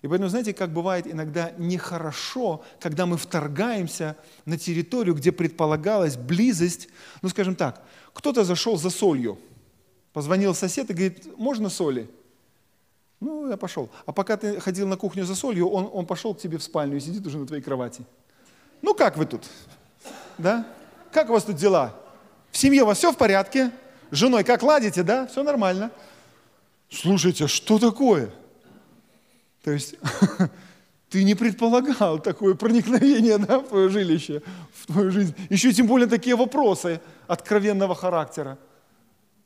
И 0.03 0.09
поэтому, 0.09 0.31
знаете, 0.31 0.55
как 0.55 0.73
бывает 0.73 1.07
иногда 1.07 1.53
нехорошо, 1.59 2.65
когда 2.81 3.05
мы 3.05 3.19
вторгаемся 3.19 4.17
на 4.47 4.57
территорию, 4.57 5.15
где 5.15 5.31
предполагалась 5.31 6.17
близость. 6.17 6.89
Ну, 7.21 7.29
скажем 7.29 7.55
так, 7.55 7.85
кто-то 8.15 8.45
зашел 8.45 8.79
за 8.79 8.89
солью, 8.89 9.39
позвонил 10.13 10.55
сосед 10.55 10.91
и 10.91 10.95
говорит, 10.95 11.39
можно 11.39 11.69
соли? 11.69 12.11
Ну, 13.21 13.49
я 13.51 13.57
пошел. 13.57 13.91
А 14.07 14.13
пока 14.13 14.37
ты 14.37 14.61
ходил 14.61 14.89
на 14.89 14.97
кухню 14.97 15.25
за 15.25 15.35
солью, 15.35 15.69
он, 15.69 15.91
он 15.93 16.07
пошел 16.07 16.35
к 16.35 16.41
тебе 16.41 16.57
в 16.57 16.63
спальню 16.63 16.97
и 16.97 17.01
сидит 17.01 17.27
уже 17.27 17.39
на 17.39 17.47
твоей 17.47 17.63
кровати. 17.63 18.05
Ну, 18.81 18.95
как 18.95 19.17
вы 19.17 19.27
тут? 19.27 19.45
Да? 20.39 20.67
Как 21.13 21.29
у 21.29 21.33
вас 21.35 21.45
тут 21.45 21.57
дела? 21.57 21.95
В 22.51 22.57
семье 22.57 22.83
у 22.83 22.87
вас 22.87 22.99
все 22.99 23.13
в 23.13 23.17
порядке? 23.17 23.71
С 24.11 24.17
женой 24.17 24.43
как 24.43 24.63
ладите, 24.63 25.03
да? 25.03 25.27
Все 25.27 25.43
нормально. 25.43 25.91
Слушайте, 26.89 27.47
что 27.47 27.79
такое? 27.79 28.31
То 29.63 29.71
есть 29.71 29.97
ты 31.11 31.23
не 31.23 31.35
предполагал 31.35 32.19
такое 32.19 32.55
проникновение 32.55 33.37
да, 33.39 33.59
в 33.61 33.69
твое 33.69 33.91
жилище, 33.91 34.43
в 34.73 34.87
твою 34.87 35.11
жизнь. 35.11 35.35
Еще 35.51 35.73
тем 35.73 35.87
более 35.87 36.09
такие 36.09 36.37
вопросы 36.37 37.01
откровенного 37.27 37.95
характера. 37.95 38.59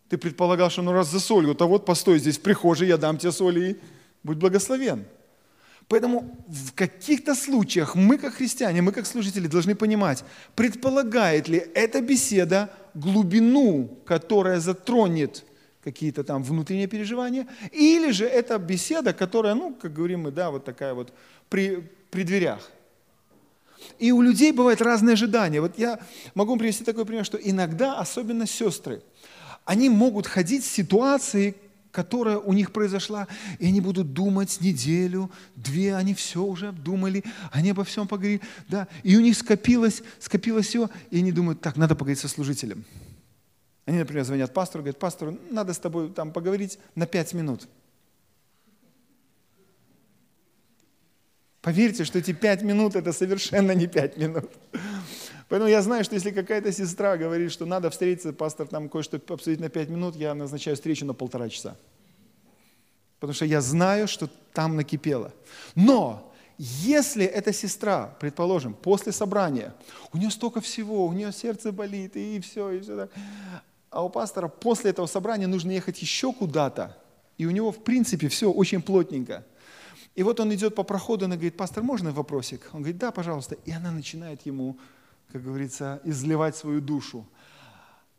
Ты 0.09 0.19
предполагал, 0.19 0.71
что 0.71 0.83
ну 0.83 0.93
раз 0.93 1.11
за 1.11 1.21
солью, 1.21 1.55
то 1.55 1.67
вот 1.67 1.85
постой 1.85 2.19
здесь 2.19 2.39
в 2.39 2.43
прихожей, 2.43 2.89
я 2.89 2.97
дам 2.97 3.19
тебе 3.19 3.33
соли 3.33 3.71
и 3.71 3.77
будь 4.23 4.37
благословен. 4.37 5.05
Поэтому 5.89 6.45
в 6.49 6.73
каких-то 6.73 7.35
случаях 7.35 7.95
мы, 7.95 8.17
как 8.17 8.35
христиане, 8.35 8.81
мы, 8.81 8.93
как 8.93 9.07
служители, 9.07 9.47
должны 9.47 9.75
понимать, 9.75 10.25
предполагает 10.55 11.49
ли 11.49 11.59
эта 11.75 12.01
беседа 12.01 12.71
глубину, 12.95 13.99
которая 14.07 14.61
затронет 14.61 15.45
какие-то 15.83 16.25
там 16.25 16.43
внутренние 16.43 16.87
переживания, 16.87 17.47
или 17.71 18.11
же 18.13 18.25
это 18.25 18.59
беседа, 18.59 19.13
которая, 19.13 19.55
ну, 19.55 19.75
как 19.75 19.93
говорим 19.93 20.23
мы, 20.23 20.31
да, 20.31 20.51
вот 20.51 20.65
такая 20.65 20.95
вот 20.95 21.13
при, 21.51 21.91
при 22.11 22.23
дверях. 22.23 22.71
И 23.99 24.13
у 24.13 24.23
людей 24.23 24.53
бывают 24.53 24.81
разные 24.81 25.13
ожидания. 25.13 25.61
Вот 25.61 25.79
я 25.79 26.01
могу 26.35 26.57
привести 26.57 26.85
такой 26.85 27.05
пример, 27.05 27.27
что 27.27 27.37
иногда, 27.37 27.99
особенно 27.99 28.47
сестры, 28.47 29.03
они 29.65 29.89
могут 29.89 30.27
ходить 30.27 30.65
в 30.65 30.71
ситуации, 30.71 31.57
которая 31.91 32.39
у 32.39 32.53
них 32.53 32.73
произошла, 32.73 33.29
и 33.59 33.67
они 33.67 33.81
будут 33.81 34.13
думать 34.13 34.61
неделю, 34.61 35.31
две, 35.55 35.95
они 35.95 36.13
все 36.13 36.43
уже 36.43 36.69
обдумали, 36.69 37.25
они 37.53 37.71
обо 37.71 37.85
всем 37.85 38.09
поговорили, 38.09 38.41
да, 38.69 38.89
и 39.05 39.17
у 39.17 39.21
них 39.21 39.37
скопилось, 39.37 40.03
скопилось 40.19 40.67
все, 40.67 40.91
и 41.11 41.19
они 41.19 41.31
думают, 41.31 41.61
так, 41.61 41.77
надо 41.77 41.95
поговорить 41.95 42.19
со 42.19 42.29
служителем. 42.29 42.85
Они, 43.87 43.99
например, 43.99 44.25
звонят 44.25 44.53
пастору, 44.53 44.83
говорят, 44.83 44.99
пастору, 44.99 45.39
надо 45.51 45.73
с 45.73 45.79
тобой 45.79 46.11
там 46.11 46.33
поговорить 46.33 46.79
на 46.95 47.07
пять 47.07 47.33
минут. 47.33 47.69
Поверьте, 51.61 52.05
что 52.05 52.19
эти 52.19 52.33
пять 52.33 52.63
минут– 52.63 52.95
это 52.97 53.13
совершенно 53.13 53.73
не 53.73 53.87
пять 53.87 54.19
минут. 54.19 54.51
Поэтому 55.49 55.71
я 55.71 55.83
знаю, 55.83 56.05
что 56.05 56.15
если 56.15 56.31
какая-то 56.31 56.73
сестра 56.73 57.17
говорит, 57.17 57.53
что 57.53 57.67
надо 57.67 57.91
встретиться, 57.91 58.33
пастор, 58.33 58.67
там 58.67 58.89
кое-что 58.89 59.21
обсудить 59.29 59.61
на 59.61 59.69
пять 59.69 59.89
минут, 59.89 60.17
я 60.17 60.35
назначаю 60.35 60.77
встречу 60.77 61.05
на 61.05 61.15
полтора 61.15 61.49
часа. 61.49 61.77
Потому 63.21 63.35
что 63.35 63.45
я 63.45 63.61
знаю, 63.61 64.09
что 64.09 64.29
там 64.53 64.77
накипело. 64.77 65.33
Но 65.75 66.35
если 66.59 67.25
эта 67.25 67.53
сестра, 67.53 68.17
предположим, 68.21 68.75
после 68.75 69.13
собрания, 69.13 69.75
у 70.13 70.19
нее 70.19 70.31
столько 70.31 70.61
всего, 70.61 71.07
у 71.07 71.13
нее 71.13 71.33
сердце 71.33 71.73
болит, 71.73 72.17
и 72.17 72.41
все, 72.41 72.71
и 72.71 72.81
все 72.81 72.97
так, 72.97 73.11
а 73.91 74.05
у 74.05 74.09
пастора 74.09 74.49
после 74.49 74.91
этого 74.91 75.07
собрания 75.07 75.47
нужно 75.47 75.71
ехать 75.73 76.01
еще 76.01 76.33
куда-то, 76.33 76.97
и 77.39 77.47
у 77.47 77.51
него, 77.51 77.73
в 77.73 77.83
принципе, 77.83 78.29
все 78.29 78.51
очень 78.51 78.83
плотненько. 78.83 79.45
И 80.15 80.23
вот 80.23 80.39
он 80.39 80.55
идет 80.55 80.75
по 80.77 80.85
проходу, 80.85 81.25
она 81.25 81.35
говорит, 81.35 81.57
пастор, 81.57 81.83
можно 81.83 82.13
вопросик? 82.13 82.71
Он 82.73 82.81
говорит, 82.81 82.99
да, 82.99 83.11
пожалуйста. 83.11 83.57
И 83.65 83.73
она 83.73 83.91
начинает 83.91 84.47
ему 84.47 84.79
как 85.35 85.43
говорится, 85.43 86.01
изливать 86.05 86.55
свою 86.55 86.81
душу. 86.81 87.27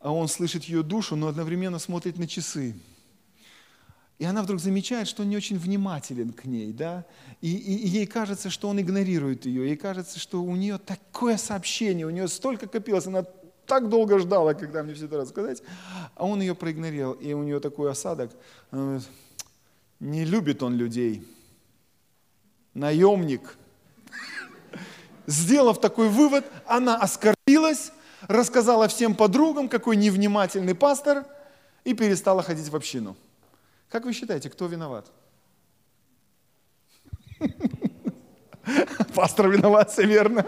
А 0.00 0.12
он 0.12 0.28
слышит 0.28 0.64
ее 0.64 0.82
душу, 0.82 1.16
но 1.16 1.28
одновременно 1.28 1.78
смотрит 1.78 2.18
на 2.18 2.28
часы. 2.28 2.74
И 4.18 4.26
она 4.26 4.42
вдруг 4.42 4.60
замечает, 4.60 5.08
что 5.08 5.22
он 5.22 5.30
не 5.30 5.36
очень 5.38 5.56
внимателен 5.56 6.34
к 6.34 6.44
ней, 6.44 6.74
да, 6.74 7.06
и, 7.40 7.50
и, 7.56 7.86
и 7.86 7.88
ей 7.88 8.06
кажется, 8.06 8.50
что 8.50 8.68
он 8.68 8.78
игнорирует 8.82 9.46
ее, 9.46 9.66
ей 9.66 9.76
кажется, 9.76 10.18
что 10.18 10.42
у 10.42 10.56
нее 10.56 10.76
такое 10.76 11.38
сообщение, 11.38 12.06
у 12.06 12.10
нее 12.10 12.28
столько 12.28 12.66
копилось, 12.66 13.06
она 13.06 13.24
так 13.64 13.88
долго 13.88 14.18
ждала, 14.18 14.52
когда 14.52 14.82
мне 14.82 14.92
все 14.92 15.06
это 15.06 15.16
рассказать, 15.16 15.62
а 16.16 16.26
он 16.26 16.42
ее 16.42 16.54
проигнорировал, 16.54 17.14
и 17.14 17.32
у 17.32 17.42
нее 17.42 17.60
такой 17.60 17.90
осадок. 17.90 18.30
Не 20.00 20.26
любит 20.26 20.62
он 20.62 20.74
людей. 20.74 21.26
Наемник. 22.74 23.56
Сделав 25.26 25.80
такой 25.80 26.08
вывод, 26.08 26.44
она 26.66 26.96
оскорбилась, 26.96 27.92
рассказала 28.28 28.86
всем 28.86 29.14
подругам, 29.14 29.68
какой 29.68 29.96
невнимательный 29.96 30.74
пастор, 30.74 31.26
и 31.84 31.94
перестала 31.94 32.42
ходить 32.42 32.68
в 32.68 32.76
общину. 32.76 33.16
Как 33.88 34.04
вы 34.04 34.12
считаете, 34.12 34.50
кто 34.50 34.66
виноват? 34.66 35.10
Пастор 39.14 39.48
виноват, 39.48 39.90
все 39.90 40.04
верно. 40.04 40.46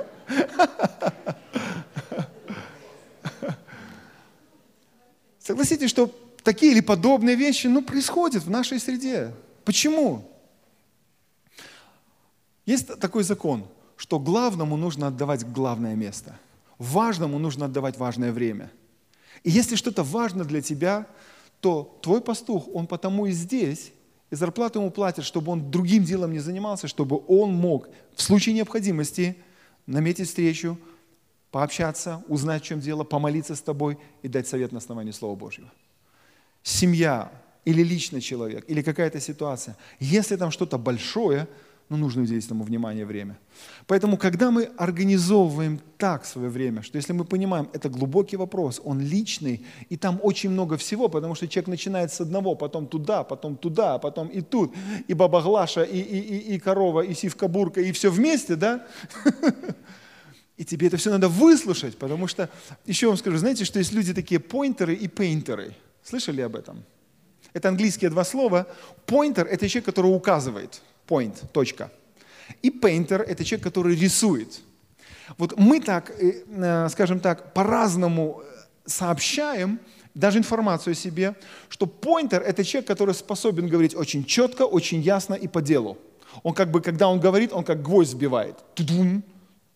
Согласитесь, 5.39 5.91
что 5.91 6.12
такие 6.43 6.72
или 6.72 6.81
подобные 6.81 7.37
вещи 7.37 7.66
ну, 7.68 7.83
происходят 7.83 8.45
в 8.45 8.51
нашей 8.51 8.79
среде. 8.79 9.33
Почему? 9.64 10.31
Есть 12.66 12.99
такой 13.01 13.24
закон– 13.24 13.66
что 13.99 14.20
главному 14.20 14.76
нужно 14.76 15.09
отдавать 15.09 15.44
главное 15.44 15.96
место. 15.96 16.38
Важному 16.78 17.38
нужно 17.40 17.66
отдавать 17.66 17.99
важное 17.99 18.32
время. 18.32 18.70
И 19.42 19.51
если 19.51 19.74
что-то 19.74 20.05
важно 20.05 20.44
для 20.44 20.62
тебя, 20.62 21.07
то 21.61 21.99
твой 22.01 22.20
пастух, 22.20 22.68
он 22.72 22.86
потому 22.86 23.26
и 23.26 23.32
здесь, 23.32 23.92
и 24.30 24.36
зарплату 24.36 24.78
ему 24.78 24.92
платят, 24.92 25.24
чтобы 25.24 25.51
он 25.51 25.70
другим 25.70 26.05
делом 26.05 26.32
не 26.32 26.38
занимался, 26.38 26.86
чтобы 26.86 27.20
он 27.26 27.53
мог 27.53 27.88
в 28.14 28.22
случае 28.22 28.55
необходимости 28.55 29.36
наметить 29.86 30.28
встречу, 30.28 30.78
пообщаться, 31.51 32.22
узнать, 32.28 32.62
в 32.62 32.66
чем 32.66 32.78
дело, 32.78 33.03
помолиться 33.03 33.57
с 33.57 33.61
тобой 33.61 33.99
и 34.22 34.28
дать 34.28 34.46
совет 34.46 34.70
на 34.70 34.78
основании 34.78 35.11
Слова 35.11 35.34
Божьего. 35.34 35.72
Семья 36.62 37.32
или 37.64 37.82
личный 37.82 38.20
человек, 38.20 38.64
или 38.68 38.80
какая-то 38.80 39.18
ситуация, 39.18 39.76
если 39.99 40.36
там 40.36 40.53
что-то 40.53 40.78
большое– 40.78 41.49
но 41.89 41.97
ну, 41.97 42.05
нужно 42.05 42.22
уделить 42.22 42.45
этому 42.45 42.64
внимание 42.64 43.07
время. 43.07 43.39
Поэтому, 43.86 44.18
когда 44.18 44.51
мы 44.51 44.64
организовываем 44.76 45.80
так 45.97 46.26
свое 46.26 46.51
время, 46.51 46.82
что 46.82 46.99
если 46.99 47.14
мы 47.14 47.24
понимаем, 47.24 47.70
это 47.72 47.89
глубокий 47.89 48.36
вопрос, 48.36 48.78
он 48.84 49.01
личный, 49.01 49.64
и 49.89 49.97
там 49.97 50.20
очень 50.22 50.51
много 50.51 50.76
всего, 50.76 51.09
потому 51.09 51.34
что 51.34 51.49
человек 51.49 51.68
начинает 51.68 52.12
с 52.12 52.20
одного, 52.20 52.55
потом 52.57 52.86
туда, 52.86 53.24
потом 53.24 53.57
туда, 53.57 53.99
потом 53.99 54.28
и 54.28 54.43
тут, 54.43 54.74
и 55.09 55.14
баба 55.14 55.41
Глаша, 55.41 55.82
и, 55.82 55.99
и, 55.99 56.18
и, 56.18 56.55
и 56.55 56.59
корова, 56.59 57.01
и 57.01 57.14
сивка-бурка, 57.14 57.80
и 57.80 57.93
все 57.93 58.11
вместе, 58.11 58.57
да? 58.57 58.86
И 60.59 60.64
тебе 60.64 60.89
это 60.89 60.97
все 60.97 61.11
надо 61.11 61.28
выслушать, 61.28 61.97
потому 61.97 62.26
что, 62.26 62.51
еще 62.84 63.07
вам 63.07 63.16
скажу, 63.16 63.36
знаете, 63.36 63.64
что 63.64 63.78
есть 63.78 63.93
люди 63.93 64.12
такие 64.12 64.41
поинтеры 64.41 64.93
и 64.93 65.07
пейнтеры. 65.07 65.76
Слышали 66.03 66.41
об 66.41 66.57
этом? 66.57 66.82
Это 67.53 67.68
английские 67.68 68.11
два 68.11 68.24
слова. 68.24 68.66
Поинтер– 69.07 69.47
это 69.51 69.68
человек, 69.68 69.84
который 69.84 70.09
указывает– 70.09 70.82
point, 71.09 71.35
точка. 71.53 71.91
И 72.63 72.71
painter– 72.71 73.23
это 73.29 73.45
человек, 73.45 73.65
который 73.65 73.97
рисует. 73.97 74.61
Вот 75.37 75.59
мы 75.59 75.81
так, 75.81 76.11
э, 76.11 76.45
э, 76.49 76.89
скажем 76.89 77.21
так, 77.21 77.53
по-разному 77.55 78.43
э, 78.43 78.47
сообщаем 78.87 79.79
даже 80.15 80.39
информацию 80.39 80.93
о 80.93 80.95
себе, 80.95 81.35
что 81.69 81.87
pointer– 81.87 82.41
это 82.47 82.65
человек, 82.65 82.89
который 82.89 83.15
способен 83.15 83.69
говорить 83.69 83.95
очень 83.95 84.25
четко, 84.25 84.63
очень 84.63 85.01
ясно 85.01 85.35
и 85.35 85.49
по 85.49 85.61
делу. 85.61 85.99
Он 86.43 86.55
как 86.55 86.71
бы, 86.71 86.81
когда 86.81 87.09
он 87.09 87.21
говорит, 87.21 87.53
он 87.53 87.65
как 87.65 87.83
гвоздь 87.83 88.11
сбивает. 88.11 88.57
Тудун, 88.75 89.23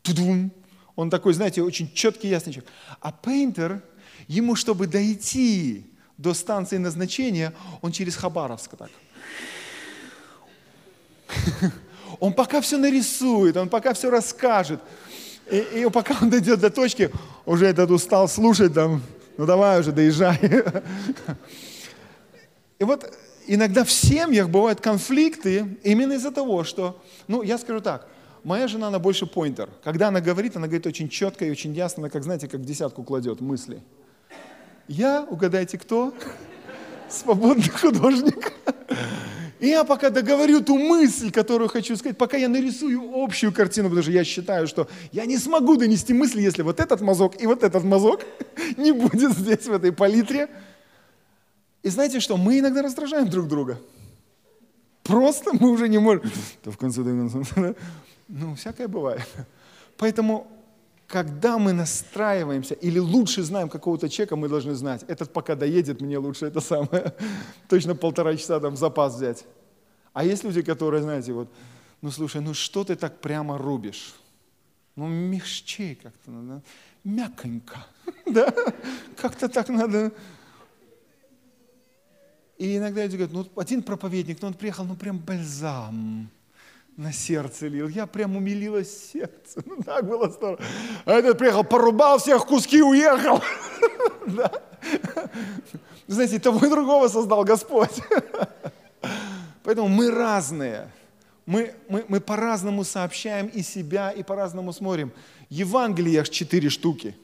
тудун. 0.03 0.51
Он 0.97 1.11
такой, 1.11 1.35
знаете, 1.35 1.62
очень 1.62 1.91
четкий, 1.93 2.28
ясный 2.28 2.53
человек. 2.53 2.70
А 3.01 3.12
painter, 3.22 3.80
ему, 4.28 4.55
чтобы 4.57 4.87
дойти 4.87 5.87
до 6.18 6.35
станции 6.35 6.78
назначения, 6.78 7.53
он 7.80 7.93
через 7.93 8.16
Хабаровск 8.16 8.76
так– 8.76 8.91
Он 12.20 12.33
пока 12.33 12.61
все 12.61 12.76
нарисует, 12.76 13.57
он 13.57 13.68
пока 13.68 13.95
все 13.95 14.11
расскажет. 14.11 14.80
И, 15.51 15.59
и 15.74 15.91
пока 15.91 16.16
он 16.22 16.30
дойдет 16.30 16.61
до 16.61 16.70
точки, 16.70 17.11
уже 17.45 17.66
этот 17.66 17.91
устал 17.91 18.28
слушать, 18.28 18.72
там, 18.74 19.03
ну 19.37 19.45
давай 19.45 19.80
уже, 19.80 19.93
доезжай. 19.93 20.39
И 22.78 22.85
вот 22.85 23.12
иногда 23.47 23.85
в 23.85 23.91
семьях 23.91 24.49
бывают 24.49 24.80
конфликты 24.80 25.78
именно 25.83 26.12
из-за 26.14 26.30
того, 26.30 26.64
что, 26.64 27.03
ну, 27.28 27.43
я 27.43 27.59
скажу 27.59 27.80
так, 27.80 28.09
моя 28.45 28.68
жена, 28.68 28.89
она 28.89 28.99
больше 28.99 29.26
поинтер. 29.26 29.68
Когда 29.83 30.09
она 30.09 30.20
говорит, 30.20 30.57
она 30.57 30.66
говорит 30.66 30.87
очень 30.87 31.09
четко 31.09 31.45
и 31.45 31.51
очень 31.51 31.72
ясно, 31.72 32.03
она 32.03 32.11
как, 32.11 32.24
знаете, 32.24 32.49
как 32.49 32.64
десятку 32.64 33.03
кладет 33.03 33.41
мысли. 33.41 33.83
Я, 34.89 35.26
угадайте, 35.28 35.78
кто? 35.78 36.12
Свободный 37.09 37.68
художник. 37.80 38.53
И 39.62 39.68
я 39.68 39.84
пока 39.84 40.10
договорю 40.10 40.60
ту 40.60 40.76
мысль, 40.76 41.30
которую 41.30 41.68
хочу 41.68 41.96
сказать, 41.96 42.18
пока 42.18 42.36
я 42.36 42.48
нарисую 42.48 43.00
общую 43.14 43.52
картину, 43.52 43.90
потому 43.90 44.02
что 44.02 44.10
я 44.10 44.24
считаю, 44.24 44.66
что 44.66 44.88
я 45.12 45.24
не 45.24 45.38
смогу 45.38 45.76
донести 45.76 46.12
мысль, 46.12 46.40
если 46.40 46.62
вот 46.62 46.80
этот 46.80 47.00
мазок 47.00 47.40
и 47.40 47.46
вот 47.46 47.62
этот 47.62 47.84
мазок 47.84 48.26
не 48.76 48.90
будет 48.90 49.38
здесь, 49.38 49.64
в 49.64 49.72
этой 49.72 49.92
палитре. 49.92 50.48
И 51.84 51.88
знаете 51.90 52.18
что, 52.18 52.36
мы 52.36 52.58
иногда 52.58 52.82
раздражаем 52.82 53.30
друг 53.30 53.46
друга. 53.46 53.78
Просто 55.04 55.52
мы 55.52 55.70
уже 55.70 55.88
не 55.88 55.98
можем. 55.98 56.28
То 56.64 56.72
в 56.72 56.76
конце 56.76 57.04
концов, 57.04 57.48
ну, 58.28 58.56
всякое 58.56 58.88
бывает. 58.88 59.22
Поэтому 59.96 60.48
когда 61.12 61.58
мы 61.58 61.74
настраиваемся 61.74 62.72
или 62.72 62.98
лучше 62.98 63.42
знаем 63.42 63.68
какого-то 63.68 64.08
человека, 64.08 64.34
мы 64.34 64.48
должны 64.48 64.74
знать, 64.74 65.04
этот 65.08 65.30
пока 65.30 65.54
доедет, 65.54 66.00
мне 66.00 66.16
лучше 66.16 66.46
это 66.46 66.60
самое, 66.60 67.12
точно 67.68 67.94
полтора 67.94 68.34
часа 68.34 68.58
там 68.60 68.76
запас 68.76 69.16
взять. 69.16 69.44
А 70.14 70.24
есть 70.24 70.42
люди, 70.42 70.62
которые, 70.62 71.02
знаете, 71.02 71.34
вот, 71.34 71.52
ну 72.00 72.10
слушай, 72.10 72.40
ну 72.40 72.54
что 72.54 72.82
ты 72.82 72.96
так 72.96 73.20
прямо 73.20 73.58
рубишь? 73.58 74.14
Ну 74.96 75.06
мягче 75.06 75.98
как-то 76.02 76.30
надо, 76.30 76.62
мягонько, 77.04 77.84
да? 78.26 78.50
Как-то 79.20 79.50
так 79.50 79.68
надо. 79.68 80.12
И 82.56 82.78
иногда 82.78 83.02
люди 83.04 83.16
говорят, 83.16 83.34
ну 83.34 83.60
один 83.60 83.82
проповедник, 83.82 84.40
ну 84.40 84.48
он 84.48 84.54
приехал, 84.54 84.86
ну 84.86 84.96
прям 84.96 85.18
бальзам 85.18 86.30
на 86.97 87.12
сердце 87.12 87.68
лил. 87.68 87.88
Я 87.88 88.07
прям 88.07 88.36
умилилась 88.36 89.11
сердце. 89.12 89.62
Ну, 89.64 89.82
так 89.82 90.07
было 90.07 90.28
здорово. 90.28 90.62
А 91.05 91.12
этот 91.12 91.38
приехал, 91.38 91.64
порубал 91.64 92.18
всех 92.18 92.47
куски 92.47 92.82
уехал. 92.82 93.43
Знаете, 96.07 96.38
того 96.38 96.66
и 96.66 96.70
другого 96.70 97.09
создал 97.09 97.45
Господь. 97.45 98.01
Поэтому 99.62 99.88
мы 99.88 100.11
разные. 100.11 100.90
Мы, 101.47 101.74
мы, 101.88 102.05
мы 102.09 102.20
по-разному 102.20 102.84
сообщаем 102.84 103.47
и 103.47 103.62
себя, 103.62 104.11
и 104.11 104.22
по-разному 104.22 104.72
смотрим. 104.72 105.12
Евангелиях 105.49 106.28
четыре 106.28 106.68
штуки. 106.68 107.16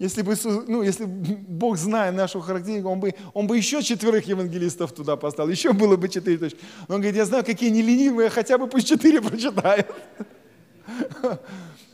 Если 0.00 0.22
бы, 0.22 0.34
ну, 0.66 0.82
если 0.82 1.04
Бог, 1.04 1.76
зная 1.76 2.10
нашу 2.10 2.40
характеристику, 2.40 2.88
он 2.88 3.00
бы, 3.00 3.14
он 3.34 3.46
бы 3.46 3.58
еще 3.58 3.82
четверых 3.82 4.26
евангелистов 4.26 4.92
туда 4.92 5.14
поставил, 5.16 5.50
еще 5.50 5.74
было 5.74 5.98
бы 5.98 6.08
четыре 6.08 6.38
точки. 6.38 6.58
Но 6.88 6.94
он 6.94 7.02
говорит, 7.02 7.18
я 7.18 7.26
знаю, 7.26 7.44
какие 7.44 7.68
они 7.68 7.82
ленивые, 7.82 8.30
хотя 8.30 8.56
бы 8.56 8.66
пусть 8.66 8.88
четыре 8.88 9.20
прочитают. 9.20 9.86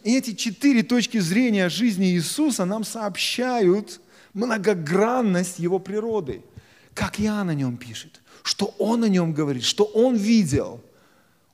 И 0.04 0.16
эти 0.16 0.34
четыре 0.34 0.84
точки 0.84 1.18
зрения 1.18 1.68
жизни 1.68 2.12
Иисуса 2.12 2.64
нам 2.64 2.84
сообщают 2.84 4.00
многогранность 4.34 5.58
Его 5.58 5.80
природы. 5.80 6.44
Как 6.94 7.20
Иоанн 7.20 7.48
о 7.48 7.54
нем 7.54 7.76
пишет, 7.76 8.20
что 8.44 8.72
он 8.78 9.02
о 9.02 9.08
нем 9.08 9.32
говорит, 9.32 9.64
что 9.64 9.82
он 9.82 10.14
видел. 10.14 10.80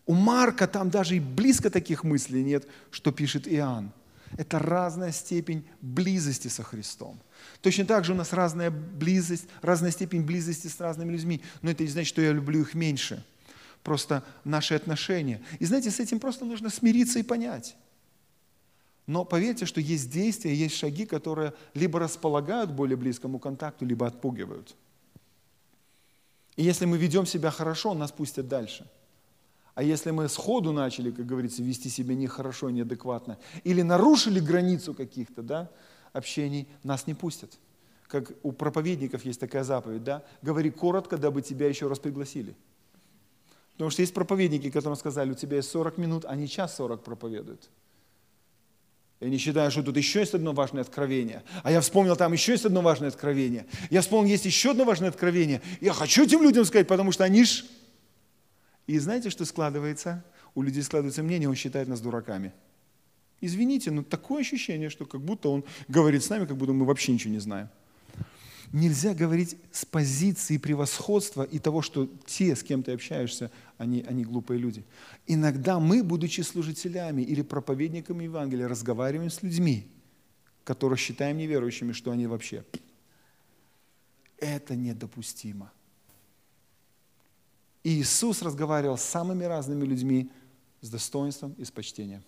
У 0.04 0.12
Марка 0.12 0.66
там 0.66 0.90
даже 0.90 1.16
и 1.16 1.20
близко 1.20 1.70
таких 1.70 2.04
мыслей 2.04 2.44
нет, 2.44 2.68
что 2.90 3.10
пишет 3.10 3.48
Иоанн. 3.48 3.90
Это 4.36 4.58
разная 4.58 5.12
степень 5.12 5.66
близости 5.80 6.48
со 6.48 6.62
Христом. 6.62 7.20
Точно 7.60 7.84
так 7.84 8.04
же 8.04 8.12
у 8.12 8.14
нас 8.14 8.32
разная 8.32 8.70
близость, 8.70 9.46
разная 9.60 9.90
степень 9.90 10.22
близости 10.22 10.68
с 10.68 10.80
разными 10.80 11.12
людьми. 11.12 11.42
Но 11.60 11.70
это 11.70 11.82
не 11.82 11.90
значит, 11.90 12.08
что 12.08 12.22
я 12.22 12.32
люблю 12.32 12.60
их 12.60 12.74
меньше. 12.74 13.24
Просто 13.82 14.24
наши 14.44 14.74
отношения. 14.74 15.42
И 15.58 15.64
знаете, 15.64 15.90
с 15.90 16.00
этим 16.00 16.18
просто 16.20 16.44
нужно 16.44 16.70
смириться 16.70 17.18
и 17.18 17.22
понять. 17.22 17.76
Но 19.06 19.24
поверьте, 19.24 19.66
что 19.66 19.80
есть 19.80 20.10
действия, 20.10 20.54
есть 20.54 20.76
шаги, 20.76 21.04
которые 21.04 21.52
либо 21.74 21.98
располагают 21.98 22.70
к 22.70 22.74
более 22.74 22.96
близкому 22.96 23.38
контакту, 23.38 23.84
либо 23.84 24.06
отпугивают. 24.06 24.76
И 26.56 26.62
если 26.62 26.84
мы 26.86 26.96
ведем 26.96 27.26
себя 27.26 27.50
хорошо, 27.50 27.92
нас 27.94 28.12
пустят 28.12 28.48
дальше– 28.48 28.88
а 29.74 29.82
если 29.82 30.10
мы 30.10 30.28
сходу 30.28 30.72
начали, 30.72 31.10
как 31.10 31.24
говорится, 31.24 31.62
вести 31.62 31.88
себя 31.88 32.14
нехорошо, 32.14 32.70
неадекватно, 32.70 33.38
или 33.64 33.82
нарушили 33.82 34.38
границу 34.38 34.92
каких-то 34.92 35.42
да, 35.42 35.70
общений, 36.12 36.68
нас 36.82 37.06
не 37.06 37.14
пустят. 37.14 37.58
Как 38.08 38.32
у 38.42 38.52
проповедников 38.52 39.24
есть 39.24 39.40
такая 39.40 39.64
заповедь, 39.64 40.04
да? 40.04 40.22
Говори 40.42 40.70
коротко, 40.70 41.16
дабы 41.16 41.40
тебя 41.40 41.68
еще 41.68 41.88
раз 41.88 41.98
пригласили. 41.98 42.54
Потому 43.72 43.90
что 43.90 44.02
есть 44.02 44.12
проповедники, 44.12 44.70
которым 44.70 44.96
сказали, 44.96 45.30
у 45.30 45.34
тебя 45.34 45.56
есть 45.56 45.70
40 45.70 45.96
минут, 45.96 46.24
они 46.26 46.46
час 46.46 46.76
40 46.76 47.02
проповедуют. 47.02 47.70
Я 49.20 49.30
не 49.30 49.38
считаю, 49.38 49.70
что 49.70 49.82
тут 49.82 49.96
еще 49.96 50.20
есть 50.20 50.34
одно 50.34 50.52
важное 50.52 50.82
откровение. 50.82 51.44
А 51.62 51.70
я 51.70 51.80
вспомнил, 51.80 52.16
там 52.16 52.32
еще 52.32 52.52
есть 52.52 52.66
одно 52.66 52.82
важное 52.82 53.08
откровение. 53.08 53.66
Я 53.88 54.02
вспомнил, 54.02 54.30
есть 54.30 54.44
еще 54.44 54.72
одно 54.72 54.84
важное 54.84 55.08
откровение. 55.08 55.62
Я 55.80 55.94
хочу 55.94 56.24
этим 56.24 56.42
людям 56.42 56.64
сказать, 56.66 56.88
потому 56.88 57.12
что 57.12 57.24
они 57.24 57.44
ж 57.44 57.64
и 58.86 58.98
знаете, 58.98 59.30
что 59.30 59.44
складывается? 59.44 60.24
У 60.54 60.62
людей 60.62 60.82
складывается 60.82 61.22
мнение, 61.22 61.48
он 61.48 61.54
считает 61.54 61.88
нас 61.88 62.00
дураками. 62.00 62.52
Извините, 63.40 63.90
но 63.90 64.02
такое 64.02 64.42
ощущение, 64.42 64.88
что 64.90 65.04
как 65.04 65.20
будто 65.20 65.48
он 65.48 65.64
говорит 65.88 66.22
с 66.22 66.30
нами, 66.30 66.46
как 66.46 66.56
будто 66.56 66.72
мы 66.72 66.84
вообще 66.84 67.12
ничего 67.12 67.32
не 67.32 67.40
знаем. 67.40 67.68
Нельзя 68.72 69.12
говорить 69.12 69.56
с 69.70 69.84
позиции 69.84 70.56
превосходства 70.56 71.42
и 71.42 71.58
того, 71.58 71.82
что 71.82 72.08
те, 72.24 72.56
с 72.56 72.62
кем 72.62 72.82
ты 72.82 72.92
общаешься, 72.92 73.50
они, 73.76 74.02
они 74.08 74.24
глупые 74.24 74.58
люди. 74.58 74.84
Иногда 75.26 75.78
мы, 75.78 76.02
будучи 76.02 76.40
служителями 76.40 77.20
или 77.20 77.42
проповедниками 77.42 78.24
Евангелия, 78.24 78.68
разговариваем 78.68 79.30
с 79.30 79.42
людьми, 79.42 79.86
которых 80.64 80.98
считаем 80.98 81.36
неверующими, 81.36 81.92
что 81.92 82.12
они 82.12 82.26
вообще. 82.26 82.64
Это 84.38 84.74
недопустимо. 84.74 85.70
И 87.84 88.00
Иисус 88.00 88.42
разговаривал 88.42 88.96
с 88.96 89.02
самыми 89.02 89.44
разными 89.44 89.84
людьми 89.84 90.30
с 90.80 90.90
достоинством 90.90 91.52
и 91.54 91.64
с 91.64 91.70
почтением. 91.70 92.22